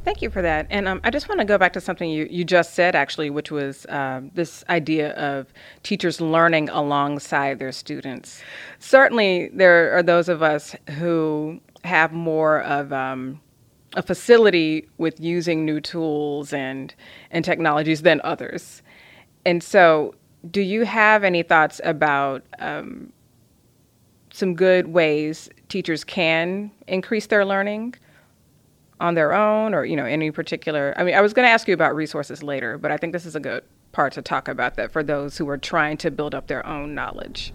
Thank 0.05 0.21
you 0.21 0.29
for 0.29 0.41
that. 0.41 0.65
And 0.69 0.87
um, 0.87 1.01
I 1.03 1.09
just 1.09 1.27
want 1.27 1.39
to 1.39 1.45
go 1.45 1.57
back 1.57 1.73
to 1.73 1.81
something 1.81 2.09
you, 2.09 2.27
you 2.29 2.45
just 2.45 2.73
said, 2.73 2.95
actually, 2.95 3.29
which 3.29 3.51
was 3.51 3.85
um, 3.89 4.31
this 4.33 4.63
idea 4.69 5.11
of 5.13 5.53
teachers 5.83 6.21
learning 6.21 6.69
alongside 6.69 7.59
their 7.59 7.71
students. 7.71 8.41
Certainly, 8.79 9.49
there 9.53 9.95
are 9.97 10.01
those 10.01 10.29
of 10.29 10.41
us 10.41 10.75
who 10.97 11.59
have 11.83 12.13
more 12.13 12.61
of 12.61 12.93
um, 12.93 13.41
a 13.95 14.01
facility 14.01 14.87
with 14.97 15.19
using 15.19 15.65
new 15.65 15.81
tools 15.81 16.53
and, 16.53 16.93
and 17.29 17.43
technologies 17.43 18.01
than 18.01 18.21
others. 18.23 18.81
And 19.45 19.61
so, 19.61 20.15
do 20.49 20.61
you 20.61 20.85
have 20.85 21.25
any 21.25 21.43
thoughts 21.43 21.81
about 21.83 22.43
um, 22.59 23.11
some 24.39 24.55
good 24.55 24.87
ways 24.87 25.49
teachers 25.67 26.03
can 26.03 26.71
increase 26.87 27.27
their 27.27 27.45
learning 27.45 27.93
on 28.99 29.13
their 29.13 29.33
own 29.33 29.73
or 29.73 29.85
you 29.85 29.95
know 29.95 30.05
any 30.05 30.31
particular 30.31 30.93
i 30.97 31.03
mean 31.03 31.13
i 31.13 31.21
was 31.21 31.33
going 31.33 31.45
to 31.45 31.49
ask 31.49 31.67
you 31.67 31.73
about 31.73 31.95
resources 31.95 32.41
later 32.41 32.77
but 32.77 32.91
i 32.91 32.97
think 32.97 33.13
this 33.13 33.25
is 33.25 33.35
a 33.35 33.39
good 33.39 33.63
part 33.91 34.13
to 34.13 34.21
talk 34.21 34.47
about 34.47 34.75
that 34.75 34.91
for 34.91 35.03
those 35.03 35.37
who 35.37 35.47
are 35.49 35.57
trying 35.57 35.97
to 35.97 36.09
build 36.09 36.35
up 36.35 36.45
their 36.45 36.63
own 36.65 36.93
knowledge. 36.93 37.53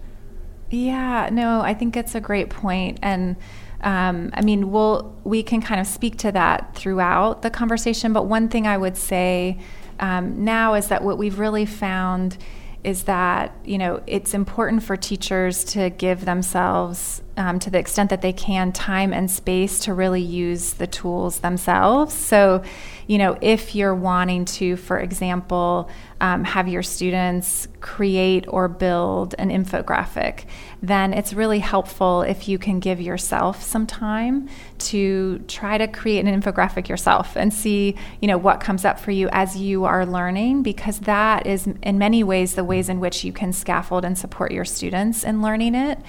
Yeah 0.69 1.29
no 1.31 1.61
i 1.61 1.73
think 1.73 1.95
it's 1.95 2.15
a 2.15 2.21
great 2.21 2.49
point 2.49 2.99
and 3.01 3.35
um, 3.81 4.31
i 4.33 4.41
mean 4.41 4.71
we'll 4.71 5.15
we 5.23 5.43
can 5.43 5.61
kind 5.61 5.79
of 5.79 5.87
speak 5.87 6.17
to 6.19 6.31
that 6.31 6.75
throughout 6.75 7.41
the 7.41 7.49
conversation 7.49 8.13
but 8.13 8.25
one 8.25 8.49
thing 8.49 8.67
i 8.67 8.77
would 8.77 8.97
say 8.97 9.59
um, 9.99 10.43
now 10.43 10.73
is 10.73 10.87
that 10.87 11.03
what 11.03 11.17
we've 11.17 11.39
really 11.39 11.65
found 11.65 12.37
is 12.85 13.03
that 13.03 13.51
you 13.65 13.77
know 13.77 14.01
it's 14.05 14.33
important 14.33 14.83
for 14.83 14.95
teachers 14.95 15.63
to 15.63 15.89
give 15.89 16.23
themselves 16.23 17.21
um, 17.35 17.57
to 17.59 17.69
the 17.71 17.79
extent 17.79 18.11
that 18.11 18.21
they 18.21 18.31
can 18.31 18.71
time 18.71 19.11
and 19.11 19.29
space 19.29 19.79
to 19.79 19.93
really 19.93 20.21
use 20.21 20.73
the 20.73 20.87
tools 20.87 21.39
themselves. 21.39 22.13
So 22.13 22.63
you 23.07 23.17
know 23.17 23.37
if 23.41 23.75
you're 23.75 23.95
wanting 23.95 24.45
to 24.45 24.77
for 24.77 24.99
example 24.99 25.89
um, 26.21 26.43
have 26.45 26.67
your 26.67 26.83
students 26.83 27.67
create 27.81 28.45
or 28.47 28.67
build 28.67 29.35
an 29.37 29.49
infographic, 29.49 30.45
then 30.81 31.13
it's 31.13 31.33
really 31.33 31.59
helpful 31.59 32.21
if 32.21 32.47
you 32.47 32.57
can 32.57 32.79
give 32.79 33.01
yourself 33.01 33.61
some 33.61 33.85
time 33.85 34.47
to 34.77 35.39
try 35.47 35.77
to 35.77 35.87
create 35.87 36.25
an 36.25 36.41
infographic 36.41 36.87
yourself 36.87 37.35
and 37.35 37.53
see, 37.53 37.95
you 38.21 38.27
know, 38.27 38.37
what 38.37 38.61
comes 38.61 38.85
up 38.85 38.99
for 38.99 39.11
you 39.11 39.27
as 39.31 39.57
you 39.57 39.83
are 39.83 40.05
learning, 40.05 40.63
because 40.63 40.99
that 40.99 41.45
is 41.45 41.67
in 41.83 41.97
many 41.97 42.23
ways 42.23 42.55
the 42.55 42.63
ways 42.63 42.87
in 42.87 42.99
which 42.99 43.23
you 43.23 43.33
can 43.33 43.51
scaffold 43.51 44.05
and 44.05 44.17
support 44.17 44.51
your 44.51 44.65
students 44.65 45.23
in 45.23 45.41
learning 45.41 45.75
it. 45.75 45.99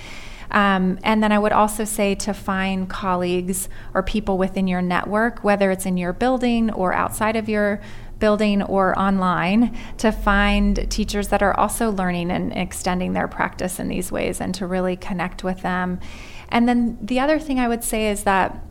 Um, 0.50 0.98
and 1.02 1.22
then 1.22 1.32
I 1.32 1.38
would 1.38 1.52
also 1.52 1.84
say 1.84 2.14
to 2.16 2.32
find 2.32 2.88
colleagues 2.88 3.68
or 3.94 4.02
people 4.02 4.38
within 4.38 4.68
your 4.68 4.80
network, 4.82 5.42
whether 5.42 5.72
it's 5.72 5.86
in 5.86 5.96
your 5.96 6.12
building 6.12 6.70
or 6.70 6.92
outside 6.92 7.34
of 7.34 7.48
your 7.48 7.80
building 8.18 8.62
or 8.62 8.98
online 8.98 9.76
to 9.98 10.10
find 10.10 10.90
teachers 10.90 11.28
that 11.28 11.42
are 11.42 11.58
also 11.58 11.90
learning 11.90 12.30
and 12.30 12.52
extending 12.52 13.12
their 13.12 13.28
practice 13.28 13.78
in 13.78 13.88
these 13.88 14.10
ways 14.10 14.40
and 14.40 14.54
to 14.54 14.66
really 14.66 14.96
connect 14.96 15.44
with 15.44 15.62
them. 15.62 16.00
And 16.48 16.68
then 16.68 16.98
the 17.00 17.20
other 17.20 17.38
thing 17.38 17.58
I 17.58 17.68
would 17.68 17.84
say 17.84 18.08
is 18.08 18.24
that, 18.24 18.62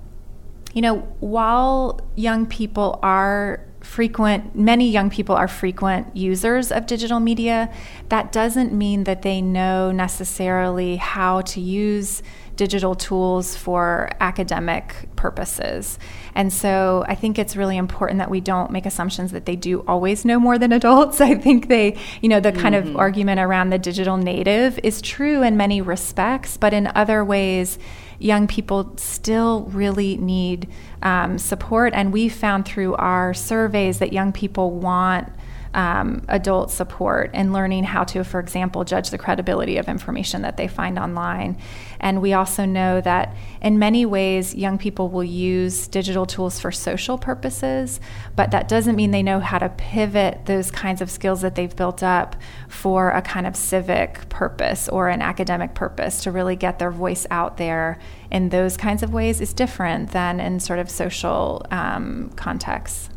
you 0.74 0.82
know, 0.82 1.00
while 1.20 2.02
young 2.16 2.46
people 2.46 3.00
are 3.04 3.66
frequent, 3.82 4.56
many 4.56 4.90
young 4.90 5.10
people 5.10 5.36
are 5.36 5.48
frequent 5.48 6.18
users 6.18 6.72
of 6.72 6.88
digital 6.88 7.20
media, 7.20 7.72
that 8.10 8.32
doesn't 8.32 8.74
mean 8.74 9.04
that 9.04 9.22
they 9.22 9.42
know 9.42 9.92
necessarily 9.92 10.96
how 10.96 11.42
to 11.42 11.62
use 11.62 12.24
digital 12.56 12.96
tools 12.96 13.56
for 13.56 14.10
academic 14.20 15.08
purposes. 15.16 16.00
And 16.36 16.52
so 16.52 17.06
I 17.08 17.16
think 17.16 17.40
it's 17.40 17.56
really 17.56 17.78
important 17.78 18.20
that 18.20 18.30
we 18.30 18.42
don't 18.42 18.70
make 18.70 18.86
assumptions 18.86 19.32
that 19.32 19.46
they 19.46 19.56
do 19.56 19.84
always 19.88 20.26
know 20.26 20.40
more 20.40 20.58
than 20.58 20.74
adults. 20.74 21.22
I 21.22 21.36
think 21.36 21.70
they, 21.70 21.98
you 22.22 22.30
know, 22.30 22.40
the 22.40 22.52
kind 22.52 22.76
mm-hmm. 22.76 22.90
of 22.90 22.98
argument 22.98 23.40
around 23.40 23.70
the 23.70 23.80
digital 23.80 24.18
native 24.18 24.78
is 24.84 25.02
true 25.02 25.42
in 25.42 25.56
many 25.58 25.82
respects, 25.82 26.58
but 26.58 26.74
in 26.74 26.92
other 26.94 27.24
ways, 27.24 27.80
young 28.20 28.48
people 28.48 28.94
still 28.98 29.64
really 29.66 30.18
need 30.18 30.68
um, 31.02 31.38
support. 31.38 31.94
And 31.94 32.12
we 32.12 32.30
found 32.30 32.66
through 32.66 32.96
our 32.96 33.34
surveys 33.34 34.00
that 34.00 34.12
young 34.12 34.34
people 34.34 34.72
want 34.72 35.32
um, 35.76 36.24
adult 36.30 36.72
support 36.72 37.30
and 37.34 37.52
learning 37.52 37.84
how 37.84 38.06
to, 38.06 38.24
for 38.24 38.40
example, 38.40 38.86
judge 38.86 39.10
the 39.10 39.18
credibility 39.18 39.78
of 39.78 39.90
information 39.90 40.42
that 40.44 40.56
they 40.56 40.68
find 40.68 40.98
online. 40.98 41.58
And 42.06 42.22
we 42.22 42.34
also 42.34 42.66
know 42.66 43.02
that 43.02 43.36
in 43.64 43.80
many 43.80 44.06
ways, 44.06 44.54
young 44.54 44.78
people 44.78 45.10
will 45.10 45.24
use 45.24 45.88
digital 45.88 46.28
tools 46.28 46.60
for 46.60 46.72
social 46.72 47.18
purposes, 47.18 48.00
but 48.36 48.52
that 48.52 48.68
doesn't 48.68 48.96
mean 48.96 49.10
they 49.10 49.24
know 49.24 49.40
how 49.40 49.58
to 49.58 49.70
pivot 49.70 50.46
those 50.46 50.70
kinds 50.70 51.02
of 51.02 51.10
skills 51.10 51.42
that 51.42 51.56
they've 51.56 51.76
built 51.76 52.04
up 52.04 52.36
for 52.70 53.10
a 53.10 53.24
kind 53.24 53.48
of 53.48 53.56
civic 53.56 54.30
purpose 54.30 54.88
or 54.88 55.10
an 55.10 55.24
academic 55.24 55.74
purpose 55.74 56.22
to 56.22 56.32
really 56.32 56.56
get 56.56 56.78
their 56.78 56.92
voice 56.92 57.26
out 57.32 57.58
there 57.58 57.98
in 58.30 58.50
those 58.50 58.78
kinds 58.78 59.02
of 59.02 59.12
ways 59.12 59.42
is 59.42 59.52
different 59.52 60.12
than 60.12 60.40
in 60.40 60.60
sort 60.60 60.78
of 60.78 60.92
social 60.92 61.66
um, 61.72 62.30
contexts. 62.36 63.10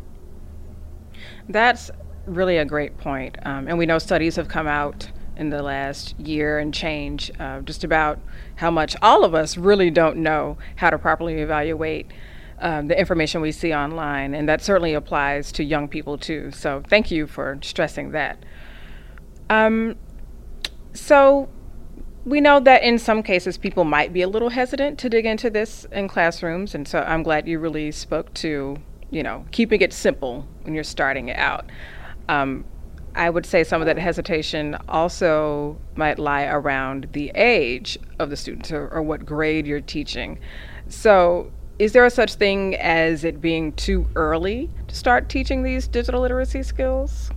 That's 1.47 1.91
really 2.25 2.57
a 2.57 2.65
great 2.65 2.97
point. 2.97 3.37
Um, 3.45 3.67
and 3.67 3.77
we 3.77 3.85
know 3.85 3.99
studies 3.99 4.35
have 4.35 4.47
come 4.47 4.65
out 4.65 5.11
in 5.39 5.49
the 5.49 5.63
last 5.63 6.19
year 6.19 6.59
and 6.59 6.73
change 6.73 7.31
uh, 7.39 7.61
just 7.61 7.83
about 7.83 8.19
how 8.55 8.69
much 8.69 8.95
all 9.01 9.23
of 9.23 9.33
us 9.33 9.57
really 9.57 9.89
don't 9.89 10.17
know 10.17 10.57
how 10.75 10.89
to 10.89 10.99
properly 10.99 11.35
evaluate 11.41 12.05
um, 12.59 12.89
the 12.89 12.99
information 12.99 13.39
we 13.39 13.53
see 13.53 13.73
online. 13.73 14.35
And 14.35 14.49
that 14.49 14.61
certainly 14.61 14.93
applies 14.93 15.53
to 15.53 15.63
young 15.63 15.87
people 15.87 16.17
too. 16.17 16.51
So 16.51 16.83
thank 16.89 17.09
you 17.09 17.25
for 17.25 17.57
stressing 17.61 18.11
that. 18.11 18.43
Um, 19.49 19.95
so 20.93 21.47
we 22.25 22.41
know 22.41 22.59
that 22.59 22.83
in 22.83 22.99
some 22.99 23.23
cases 23.23 23.57
people 23.57 23.85
might 23.85 24.11
be 24.11 24.21
a 24.21 24.27
little 24.27 24.49
hesitant 24.49 24.99
to 24.99 25.09
dig 25.09 25.25
into 25.25 25.49
this 25.49 25.85
in 25.91 26.09
classrooms. 26.09 26.75
And 26.75 26.85
so 26.85 26.99
I'm 26.99 27.23
glad 27.23 27.47
you 27.47 27.59
really 27.59 27.91
spoke 27.91 28.33
to, 28.35 28.75
you 29.09 29.23
know, 29.23 29.45
keeping 29.51 29.79
it 29.79 29.93
simple 29.93 30.45
when 30.63 30.75
you're 30.75 30.83
starting 30.83 31.29
it 31.29 31.37
out. 31.37 31.65
Um, 32.27 32.65
I 33.15 33.29
would 33.29 33.45
say 33.45 33.63
some 33.63 33.81
of 33.81 33.85
that 33.87 33.97
hesitation 33.97 34.77
also 34.87 35.77
might 35.95 36.19
lie 36.19 36.45
around 36.45 37.09
the 37.13 37.31
age 37.35 37.97
of 38.19 38.29
the 38.29 38.37
students 38.37 38.71
or, 38.71 38.87
or 38.89 39.01
what 39.01 39.25
grade 39.25 39.65
you're 39.65 39.81
teaching. 39.81 40.39
So, 40.87 41.51
is 41.79 41.93
there 41.93 42.05
a 42.05 42.09
such 42.09 42.35
thing 42.35 42.75
as 42.75 43.23
it 43.23 43.39
being 43.39 43.71
too 43.73 44.05
early 44.15 44.69
to 44.87 44.95
start 44.95 45.29
teaching 45.29 45.63
these 45.63 45.87
digital 45.87 46.21
literacy 46.21 46.63
skills? 46.63 47.31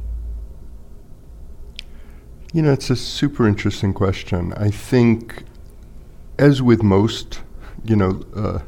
You 2.52 2.62
know, 2.62 2.72
it's 2.72 2.90
a 2.90 2.96
super 2.96 3.46
interesting 3.46 3.94
question. 3.94 4.52
I 4.54 4.70
think, 4.70 5.44
as 6.38 6.60
with 6.60 6.82
most, 6.82 7.40
you 7.84 7.96
know, 7.96 8.22
uh, 8.34 8.58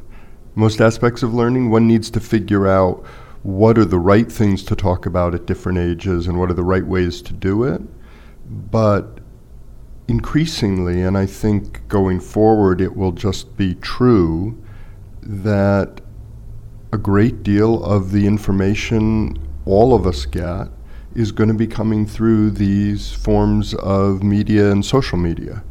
most 0.55 0.81
aspects 0.81 1.23
of 1.23 1.35
learning, 1.35 1.71
one 1.71 1.87
needs 1.87 2.09
to 2.11 2.21
figure 2.21 2.67
out 2.67 3.05
what 3.45 3.77
are 3.77 3.85
the 3.85 3.99
right 3.99 4.33
things 4.33 4.65
to 4.65 4.75
talk 4.75 5.05
about 5.05 5.35
at 5.35 5.45
different 5.45 5.77
ages 5.77 6.27
and 6.27 6.41
what 6.41 6.51
are 6.51 6.55
the 6.55 6.65
right 6.65 6.87
ways 6.87 7.21
to 7.21 7.35
do 7.35 7.63
it. 7.63 7.81
But 8.71 9.21
increasingly, 10.09 11.03
and 11.03 11.17
I 11.17 11.27
think 11.27 11.87
going 11.87 12.21
forward, 12.21 12.81
it 12.81 12.97
will 12.97 13.13
just 13.13 13.55
be 13.55 13.75
true 13.77 14.61
that 15.23 16.01
a 16.91 16.97
great 16.97 17.43
deal 17.43 17.85
of 17.85 18.13
the 18.13 18.27
information 18.27 19.39
all 19.67 19.95
of 19.95 20.07
us 20.07 20.25
get 20.25 20.69
is 21.15 21.31
going 21.31 21.49
to 21.49 21.55
be 21.55 21.67
coming 21.67 22.07
through 22.07 22.51
these 22.51 23.13
forms 23.13 23.75
of 23.75 24.23
media 24.23 24.73
and 24.73 24.87
social 24.87 25.19
media. 25.19 25.63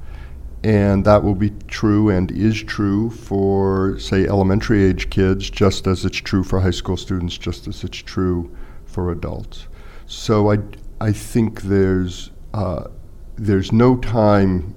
And 0.64 1.04
that 1.04 1.24
will 1.24 1.36
be 1.36 1.50
true 1.68 2.10
and 2.10 2.32
is 2.32 2.64
true 2.64 3.10
for, 3.10 4.00
say, 4.00 4.26
elementary 4.26 4.84
age 4.86 5.10
kids, 5.10 5.50
just 5.50 5.88
as 5.88 6.06
it's 6.06 6.18
true 6.18 6.44
for 6.44 6.62
high 6.62 6.72
school 6.72 6.96
students, 6.96 7.38
just 7.38 7.68
as 7.68 7.84
it's 7.84 7.98
true 7.98 8.56
for 8.86 9.12
adults. 9.12 9.68
So 10.06 10.52
I, 10.52 10.60
I 11.02 11.12
think 11.12 11.64
there's, 11.64 12.32
uh, 12.54 12.86
there's 13.36 13.74
no 13.74 13.98
time, 13.98 14.74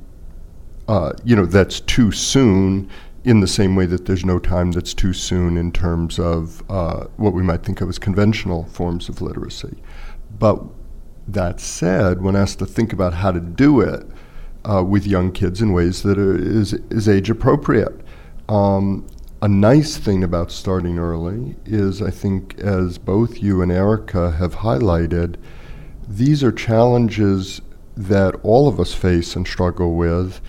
uh, 0.88 1.12
you 1.24 1.36
know, 1.36 1.46
that's 1.46 1.78
too 1.80 2.10
soon 2.10 2.90
in 3.22 3.40
the 3.40 3.46
same 3.46 3.76
way 3.76 3.86
that 3.86 4.06
there's 4.06 4.24
no 4.24 4.38
time 4.38 4.72
that's 4.72 4.94
too 4.94 5.12
soon 5.12 5.56
in 5.56 5.70
terms 5.70 6.18
of 6.18 6.62
uh, 6.68 7.04
what 7.16 7.32
we 7.32 7.42
might 7.42 7.62
think 7.62 7.80
of 7.80 7.88
as 7.88 7.98
conventional 7.98 8.64
forms 8.64 9.08
of 9.08 9.20
literacy. 9.20 9.76
But 10.38 10.62
that 11.28 11.60
said, 11.60 12.22
when 12.22 12.36
asked 12.36 12.60
to 12.60 12.66
think 12.66 12.92
about 12.92 13.14
how 13.14 13.32
to 13.32 13.40
do 13.40 13.80
it 13.80 14.06
uh, 14.68 14.82
with 14.82 15.06
young 15.06 15.32
kids 15.32 15.62
in 15.62 15.72
ways 15.72 16.02
that 16.02 16.18
are, 16.18 16.36
is, 16.36 16.72
is 16.90 17.08
age 17.08 17.30
appropriate, 17.30 18.00
um, 18.48 19.06
a 19.42 19.48
nice 19.48 19.96
thing 19.96 20.24
about 20.24 20.50
starting 20.50 20.98
early 20.98 21.56
is, 21.64 22.00
I 22.00 22.10
think, 22.10 22.58
as 22.58 22.98
both 22.98 23.42
you 23.42 23.62
and 23.62 23.70
Erica 23.70 24.32
have 24.32 24.56
highlighted, 24.56 25.36
these 26.08 26.42
are 26.42 26.52
challenges 26.52 27.60
that 27.96 28.34
all 28.42 28.68
of 28.68 28.80
us 28.80 28.94
face 28.94 29.36
and 29.36 29.46
struggle 29.46 29.94
with 29.94 30.40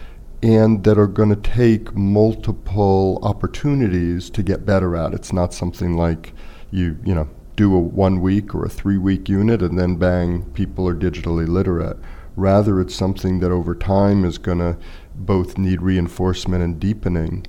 and 0.43 0.83
that 0.83 0.97
are 0.97 1.07
going 1.07 1.29
to 1.29 1.36
take 1.36 1.95
multiple 1.95 3.19
opportunities 3.24 4.29
to 4.29 4.43
get 4.43 4.65
better 4.65 4.95
at. 4.95 5.13
It's 5.13 5.33
not 5.33 5.53
something 5.53 5.97
like 5.97 6.33
you, 6.71 6.97
you 7.03 7.15
know, 7.15 7.27
do 7.55 7.75
a 7.75 7.79
one 7.79 8.21
week 8.21 8.53
or 8.53 8.65
a 8.65 8.69
three 8.69 8.97
week 8.97 9.27
unit 9.27 9.62
and 9.62 9.77
then 9.79 9.95
bang, 9.95 10.43
people 10.51 10.88
are 10.88 10.95
digitally 10.95 11.47
literate. 11.47 11.97
Rather, 12.38 12.79
it's 12.79 12.94
something 12.94 13.39
that 13.39 13.51
over 13.51 13.74
time 13.74 14.24
is 14.24 14.38
going 14.38 14.60
to 14.60 14.77
both 15.15 15.58
need 15.58 15.82
reinforcement 15.82 16.63
and 16.63 16.79
deepening. 16.79 17.46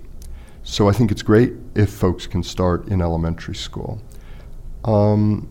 So 0.62 0.88
I 0.88 0.92
think 0.92 1.10
it's 1.10 1.22
great 1.22 1.52
if 1.74 1.90
folks 1.90 2.26
can 2.26 2.42
start 2.42 2.88
in 2.88 3.02
elementary 3.02 3.54
school. 3.54 4.00
Um, 4.84 5.46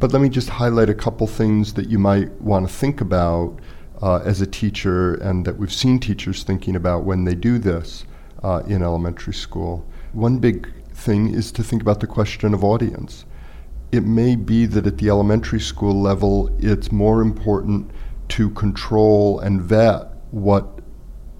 but 0.00 0.10
let 0.10 0.22
me 0.22 0.30
just 0.30 0.48
highlight 0.48 0.88
a 0.88 0.94
couple 0.94 1.26
things 1.26 1.74
that 1.74 1.90
you 1.90 1.98
might 1.98 2.32
want 2.40 2.66
to 2.66 2.72
think 2.72 3.02
about 3.02 3.60
uh, 4.00 4.20
as 4.24 4.40
a 4.40 4.46
teacher 4.46 5.14
and 5.16 5.44
that 5.44 5.58
we've 5.58 5.72
seen 5.72 6.00
teachers 6.00 6.42
thinking 6.44 6.74
about 6.74 7.04
when 7.04 7.24
they 7.24 7.34
do 7.34 7.58
this 7.58 8.06
uh, 8.42 8.62
in 8.66 8.82
elementary 8.82 9.34
school. 9.34 9.86
One 10.12 10.38
big 10.38 10.72
thing 10.94 11.32
is 11.34 11.52
to 11.52 11.62
think 11.62 11.82
about 11.82 12.00
the 12.00 12.06
question 12.06 12.54
of 12.54 12.64
audience. 12.64 13.26
It 13.92 14.06
may 14.06 14.36
be 14.36 14.64
that 14.64 14.86
at 14.86 14.96
the 14.96 15.10
elementary 15.10 15.60
school 15.60 16.00
level, 16.00 16.50
it's 16.58 16.90
more 16.90 17.20
important 17.20 17.90
to 18.28 18.48
control 18.50 19.38
and 19.40 19.60
vet 19.60 20.08
what 20.30 20.80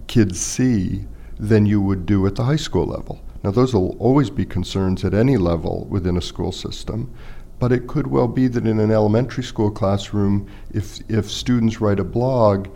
kids 0.07 0.39
see 0.39 1.07
than 1.39 1.65
you 1.65 1.81
would 1.81 2.05
do 2.05 2.27
at 2.27 2.37
the 2.37 2.45
high 2.45 2.57
school 2.57 2.85
level. 2.85 3.25
Now, 3.43 3.53
those 3.53 3.73
will 3.73 3.97
always 3.99 4.29
be 4.29 4.45
concerns 4.45 5.03
at 5.03 5.15
any 5.15 5.39
level 5.39 5.87
within 5.89 6.19
a 6.19 6.21
school 6.21 6.53
system, 6.53 7.11
but 7.59 7.73
it 7.73 7.87
could 7.87 8.09
well 8.09 8.29
be 8.29 8.49
that 8.49 8.67
in 8.67 8.79
an 8.79 8.91
elementary 8.91 9.45
school 9.45 9.71
classroom, 9.71 10.47
if, 10.75 11.01
if 11.09 11.31
students 11.31 11.81
write 11.81 11.99
a 11.99 12.05
blog, 12.05 12.69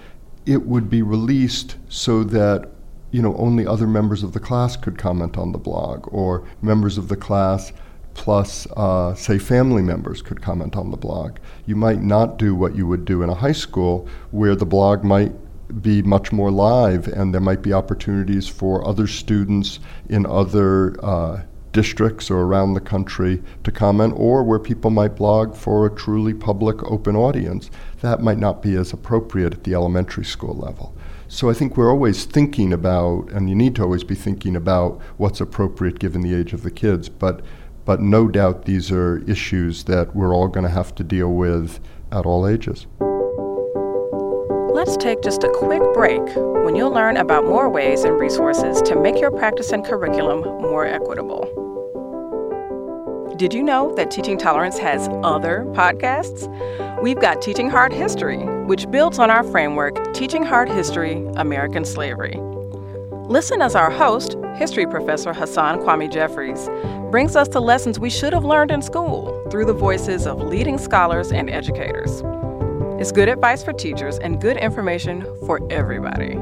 it 0.47 0.67
would 0.67 0.89
be 0.89 1.03
released 1.03 1.77
so 1.91 2.25
that 2.25 2.71
you 3.11 3.21
know 3.21 3.37
only 3.37 3.67
other 3.67 3.87
members 3.87 4.23
of 4.23 4.33
the 4.33 4.41
class 4.41 4.75
could 4.77 4.97
comment 4.97 5.37
on 5.37 5.53
the 5.53 5.59
blog, 5.59 6.09
or 6.11 6.49
members 6.63 6.97
of 6.97 7.09
the 7.09 7.17
class 7.17 7.73
plus, 8.17 8.67
uh, 8.77 9.15
say, 9.15 9.39
family 9.39 9.83
members 9.83 10.23
could 10.23 10.41
comment 10.41 10.75
on 10.75 10.91
the 10.91 10.97
blog. 10.97 11.37
You 11.67 11.77
might 11.77 12.03
not 12.03 12.39
do 12.39 12.55
what 12.55 12.75
you 12.75 12.87
would 12.87 13.05
do 13.05 13.23
in 13.23 13.29
a 13.29 13.35
high 13.35 13.53
school, 13.53 14.09
where 14.31 14.57
the 14.57 14.67
blog 14.67 15.05
might 15.05 15.33
be 15.83 16.01
much 16.03 16.33
more 16.33 16.51
live, 16.51 17.09
and 17.09 17.33
there 17.33 17.41
might 17.41 17.63
be 17.63 17.73
opportunities 17.73 18.49
for 18.49 18.87
other 18.87 19.07
students 19.07 19.81
in 20.09 20.25
other 20.25 20.97
uh, 21.05 21.43
districts 21.73 22.31
or 22.31 22.41
around 22.41 22.73
the 22.73 22.81
country 22.81 23.43
to 23.65 23.71
comment, 23.71 24.15
or 24.17 24.43
where 24.43 24.59
people 24.59 24.91
might 24.91 25.15
blog 25.15 25.55
for 25.55 25.87
a 25.87 25.95
truly 25.95 26.33
public 26.33 26.83
open 26.91 27.17
audience. 27.17 27.71
That 28.01 28.23
might 28.23 28.39
not 28.39 28.63
be 28.63 28.77
as 28.77 28.93
appropriate 28.93 29.53
at 29.53 29.65
the 29.65 29.75
elementary 29.75 30.25
school 30.25 30.55
level. 30.55 30.95
So 31.29 31.51
I 31.51 31.55
think 31.55 31.77
we're 31.77 31.91
always 31.91 32.25
thinking 32.25 32.73
about, 32.73 33.31
and 33.33 33.51
you 33.51 33.57
need 33.57 33.75
to 33.75 33.83
always 33.83 34.05
be 34.05 34.15
thinking 34.15 34.57
about 34.57 35.01
what's 35.17 35.41
appropriate 35.41 35.99
given 35.99 36.23
the 36.23 36.35
age 36.35 36.53
of 36.53 36.63
the 36.63 36.71
kids, 36.71 37.09
but, 37.09 37.43
but 37.87 38.03
no 38.03 38.29
doubt 38.29 38.67
these 38.67 38.93
are 38.93 39.19
issues 39.29 39.85
that 39.85 40.15
we're 40.15 40.35
all 40.35 40.49
going 40.49 40.65
to 40.65 40.71
have 40.71 40.95
to 40.97 41.05
deal 41.05 41.33
with 41.33 41.81
at 42.13 42.27
all 42.27 42.47
ages. 42.47 42.87
Let's 44.75 44.99
take 44.99 45.23
just 45.23 45.43
a 45.43 45.49
quick 45.49 45.83
break 45.95 46.21
when 46.37 46.77
you'll 46.77 46.91
learn 46.91 47.17
about 47.17 47.47
more 47.47 47.71
ways 47.71 48.05
and 48.05 48.21
resources 48.21 48.83
to 48.83 49.01
make 49.01 49.19
your 49.19 49.31
practice 49.31 49.73
and 49.73 49.83
curriculum 49.85 50.43
more 50.61 50.85
equitable. 50.85 51.65
Did 53.39 53.55
you 53.55 53.63
know 53.63 53.95
that 53.95 54.11
Teaching 54.11 54.37
Tolerance 54.37 54.79
has 54.79 55.09
other 55.23 55.65
podcasts? 55.69 56.51
We've 57.03 57.21
got 57.21 57.41
Teaching 57.41 57.71
Hard 57.71 57.93
History, 57.93 58.39
which 58.65 58.91
builds 58.91 59.19
on 59.19 59.31
our 59.31 59.45
framework 59.45 60.13
Teaching 60.13 60.43
Hard 60.43 60.69
History 60.69 61.25
American 61.37 61.85
Slavery. 61.85 62.41
Listen 63.29 63.61
as 63.61 63.75
our 63.75 63.91
host, 63.91 64.37
history 64.55 64.87
professor 64.87 65.33
Hasan 65.33 65.81
Kwame 65.81 66.09
Jeffries, 66.09 66.69
brings 67.11 67.35
us 67.35 67.49
to 67.49 67.59
lessons 67.59 67.99
we 67.99 68.09
should 68.09 68.33
have 68.33 68.45
learned 68.45 68.71
in 68.71 68.81
school 68.81 69.45
through 69.51 69.65
the 69.65 69.73
voices 69.73 70.29
of 70.29 70.41
leading 70.41 70.79
scholars 70.79 71.33
and 71.33 71.51
educators. 71.51 72.23
It's 73.01 73.11
good 73.11 73.29
advice 73.29 73.65
for 73.65 73.73
teachers 73.73 74.17
and 74.21 74.41
good 74.41 74.57
information 74.57 75.23
for 75.45 75.61
everybody. 75.73 76.37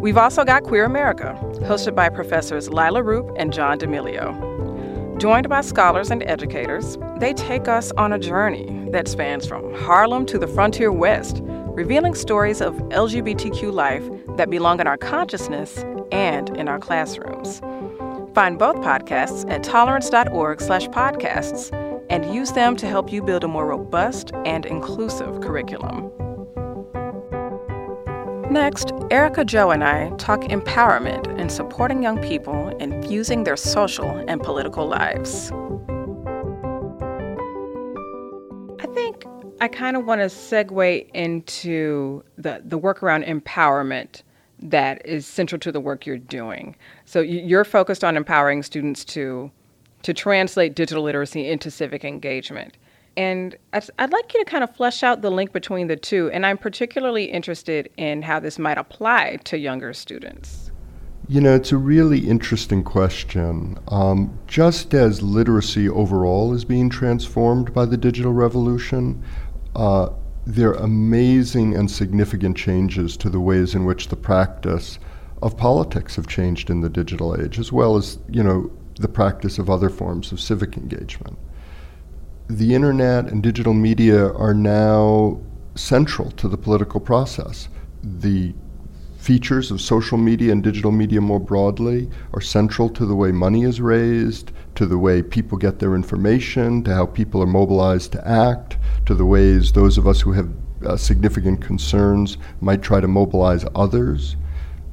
We've 0.00 0.16
also 0.16 0.42
got 0.42 0.64
Queer 0.64 0.84
America, 0.84 1.38
hosted 1.60 1.94
by 1.94 2.08
professors 2.08 2.68
Leila 2.68 3.04
Rupp 3.04 3.30
and 3.36 3.52
John 3.52 3.78
D'Emilio. 3.78 5.16
Joined 5.20 5.48
by 5.48 5.60
scholars 5.60 6.10
and 6.10 6.24
educators, 6.24 6.98
they 7.18 7.34
take 7.34 7.68
us 7.68 7.92
on 7.92 8.12
a 8.12 8.18
journey 8.18 8.88
that 8.90 9.06
spans 9.06 9.46
from 9.46 9.72
Harlem 9.74 10.26
to 10.26 10.40
the 10.40 10.48
frontier 10.48 10.90
west, 10.90 11.40
revealing 11.44 12.16
stories 12.16 12.60
of 12.60 12.74
LGBTQ 12.88 13.72
life 13.72 14.02
that 14.36 14.50
belong 14.50 14.80
in 14.80 14.88
our 14.88 14.98
consciousness 14.98 15.84
and 16.12 16.56
in 16.56 16.68
our 16.68 16.78
classrooms. 16.78 17.60
Find 18.34 18.58
both 18.58 18.76
podcasts 18.76 19.50
at 19.50 19.62
tolerance.org/podcasts 19.62 21.72
and 22.10 22.34
use 22.34 22.52
them 22.52 22.76
to 22.76 22.86
help 22.86 23.10
you 23.12 23.22
build 23.22 23.44
a 23.44 23.48
more 23.48 23.66
robust 23.66 24.32
and 24.44 24.66
inclusive 24.66 25.40
curriculum. 25.40 26.10
Next, 28.50 28.92
Erica 29.12 29.44
Joe 29.44 29.70
and 29.70 29.84
I 29.84 30.10
talk 30.16 30.40
empowerment 30.40 31.28
and 31.40 31.52
supporting 31.52 32.02
young 32.02 32.20
people 32.20 32.76
in 32.78 33.00
fusing 33.04 33.44
their 33.44 33.56
social 33.56 34.10
and 34.26 34.42
political 34.42 34.88
lives. 34.88 35.52
I 38.80 38.86
think 38.92 39.24
I 39.60 39.68
kind 39.68 39.96
of 39.96 40.04
want 40.04 40.20
to 40.20 40.26
segue 40.26 41.08
into 41.14 42.24
the, 42.38 42.60
the 42.64 42.76
work 42.76 43.04
around 43.04 43.22
empowerment 43.22 44.24
that 44.62 45.04
is 45.06 45.26
central 45.26 45.58
to 45.60 45.72
the 45.72 45.80
work 45.80 46.06
you're 46.06 46.18
doing. 46.18 46.76
So 47.04 47.20
you're 47.20 47.64
focused 47.64 48.04
on 48.04 48.16
empowering 48.16 48.62
students 48.62 49.04
to 49.06 49.50
to 50.02 50.14
translate 50.14 50.74
digital 50.74 51.02
literacy 51.02 51.46
into 51.46 51.70
civic 51.70 52.04
engagement. 52.06 52.78
And 53.16 53.56
I'd 53.72 54.12
like 54.12 54.32
you 54.32 54.42
to 54.42 54.50
kind 54.50 54.64
of 54.64 54.74
flesh 54.74 55.02
out 55.02 55.20
the 55.20 55.30
link 55.30 55.52
between 55.52 55.88
the 55.88 55.96
two. 55.96 56.30
And 56.30 56.46
I'm 56.46 56.56
particularly 56.56 57.24
interested 57.24 57.90
in 57.98 58.22
how 58.22 58.40
this 58.40 58.58
might 58.58 58.78
apply 58.78 59.36
to 59.44 59.58
younger 59.58 59.92
students. 59.92 60.70
You 61.28 61.40
know, 61.40 61.54
it's 61.54 61.70
a 61.70 61.76
really 61.76 62.20
interesting 62.20 62.82
question. 62.82 63.78
Um, 63.88 64.38
just 64.46 64.94
as 64.94 65.22
literacy 65.22 65.88
overall 65.88 66.54
is 66.54 66.64
being 66.64 66.88
transformed 66.88 67.74
by 67.74 67.84
the 67.84 67.96
digital 67.96 68.32
revolution, 68.32 69.22
uh, 69.76 70.08
there 70.54 70.70
are 70.70 70.84
amazing 70.84 71.76
and 71.76 71.90
significant 71.90 72.56
changes 72.56 73.16
to 73.16 73.30
the 73.30 73.40
ways 73.40 73.74
in 73.74 73.84
which 73.84 74.08
the 74.08 74.16
practice 74.16 74.98
of 75.42 75.56
politics 75.56 76.16
have 76.16 76.26
changed 76.26 76.70
in 76.70 76.80
the 76.80 76.88
digital 76.88 77.40
age, 77.40 77.58
as 77.58 77.72
well 77.72 77.96
as, 77.96 78.18
you 78.28 78.42
know, 78.42 78.70
the 78.96 79.08
practice 79.08 79.58
of 79.58 79.70
other 79.70 79.88
forms 79.88 80.32
of 80.32 80.40
civic 80.40 80.76
engagement. 80.76 81.38
The 82.48 82.74
internet 82.74 83.26
and 83.26 83.42
digital 83.42 83.74
media 83.74 84.32
are 84.32 84.52
now 84.52 85.40
central 85.76 86.30
to 86.32 86.48
the 86.48 86.58
political 86.58 87.00
process. 87.00 87.68
The 88.02 88.52
features 89.16 89.70
of 89.70 89.80
social 89.80 90.18
media 90.18 90.50
and 90.50 90.62
digital 90.62 90.90
media 90.90 91.20
more 91.20 91.38
broadly 91.40 92.10
are 92.34 92.40
central 92.40 92.88
to 92.90 93.06
the 93.06 93.14
way 93.14 93.30
money 93.30 93.62
is 93.62 93.80
raised, 93.80 94.50
to 94.74 94.86
the 94.86 94.98
way 94.98 95.22
people 95.22 95.58
get 95.58 95.78
their 95.78 95.94
information, 95.94 96.82
to 96.84 96.94
how 96.94 97.06
people 97.06 97.42
are 97.42 97.46
mobilized 97.46 98.12
to 98.12 98.28
act, 98.28 98.76
to 99.06 99.14
the 99.14 99.26
ways 99.26 99.72
those 99.72 99.98
of 99.98 100.06
us 100.06 100.20
who 100.20 100.32
have 100.32 100.48
uh, 100.84 100.96
significant 100.96 101.60
concerns 101.60 102.38
might 102.60 102.82
try 102.82 103.00
to 103.00 103.08
mobilize 103.08 103.64
others. 103.74 104.36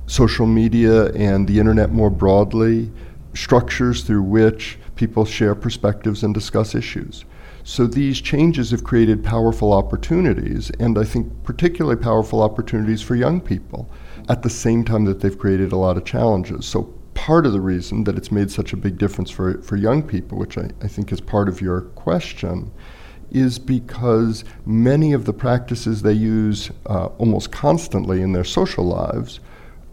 Social 0.07 0.45
media 0.45 1.05
and 1.13 1.47
the 1.47 1.59
internet 1.59 1.91
more 1.91 2.09
broadly, 2.09 2.91
structures 3.33 4.03
through 4.03 4.23
which 4.23 4.77
people 4.95 5.25
share 5.25 5.55
perspectives 5.55 6.23
and 6.23 6.33
discuss 6.33 6.75
issues. 6.75 7.23
So 7.63 7.85
these 7.85 8.21
changes 8.21 8.71
have 8.71 8.83
created 8.83 9.23
powerful 9.23 9.73
opportunities, 9.73 10.71
and 10.79 10.97
I 10.97 11.03
think 11.03 11.31
particularly 11.43 12.01
powerful 12.01 12.41
opportunities 12.41 13.01
for 13.01 13.15
young 13.15 13.41
people, 13.41 13.89
at 14.29 14.41
the 14.41 14.49
same 14.49 14.83
time 14.83 15.05
that 15.05 15.19
they've 15.19 15.37
created 15.37 15.71
a 15.71 15.77
lot 15.77 15.97
of 15.97 16.05
challenges. 16.05 16.65
So 16.65 16.93
part 17.17 17.47
of 17.47 17.51
the 17.51 17.59
reason 17.59 18.03
that 18.03 18.15
it's 18.15 18.31
made 18.31 18.51
such 18.51 18.73
a 18.73 18.77
big 18.77 18.99
difference 18.99 19.31
for, 19.31 19.59
for 19.63 19.75
young 19.75 20.03
people, 20.03 20.37
which 20.37 20.55
I, 20.55 20.69
I 20.83 20.87
think 20.87 21.11
is 21.11 21.19
part 21.19 21.49
of 21.49 21.59
your 21.59 21.81
question, 21.81 22.71
is 23.31 23.57
because 23.57 24.45
many 24.67 25.13
of 25.13 25.25
the 25.25 25.33
practices 25.33 26.03
they 26.03 26.13
use 26.13 26.69
uh, 26.85 27.07
almost 27.17 27.51
constantly 27.51 28.21
in 28.21 28.33
their 28.33 28.43
social 28.43 28.85
lives 28.85 29.39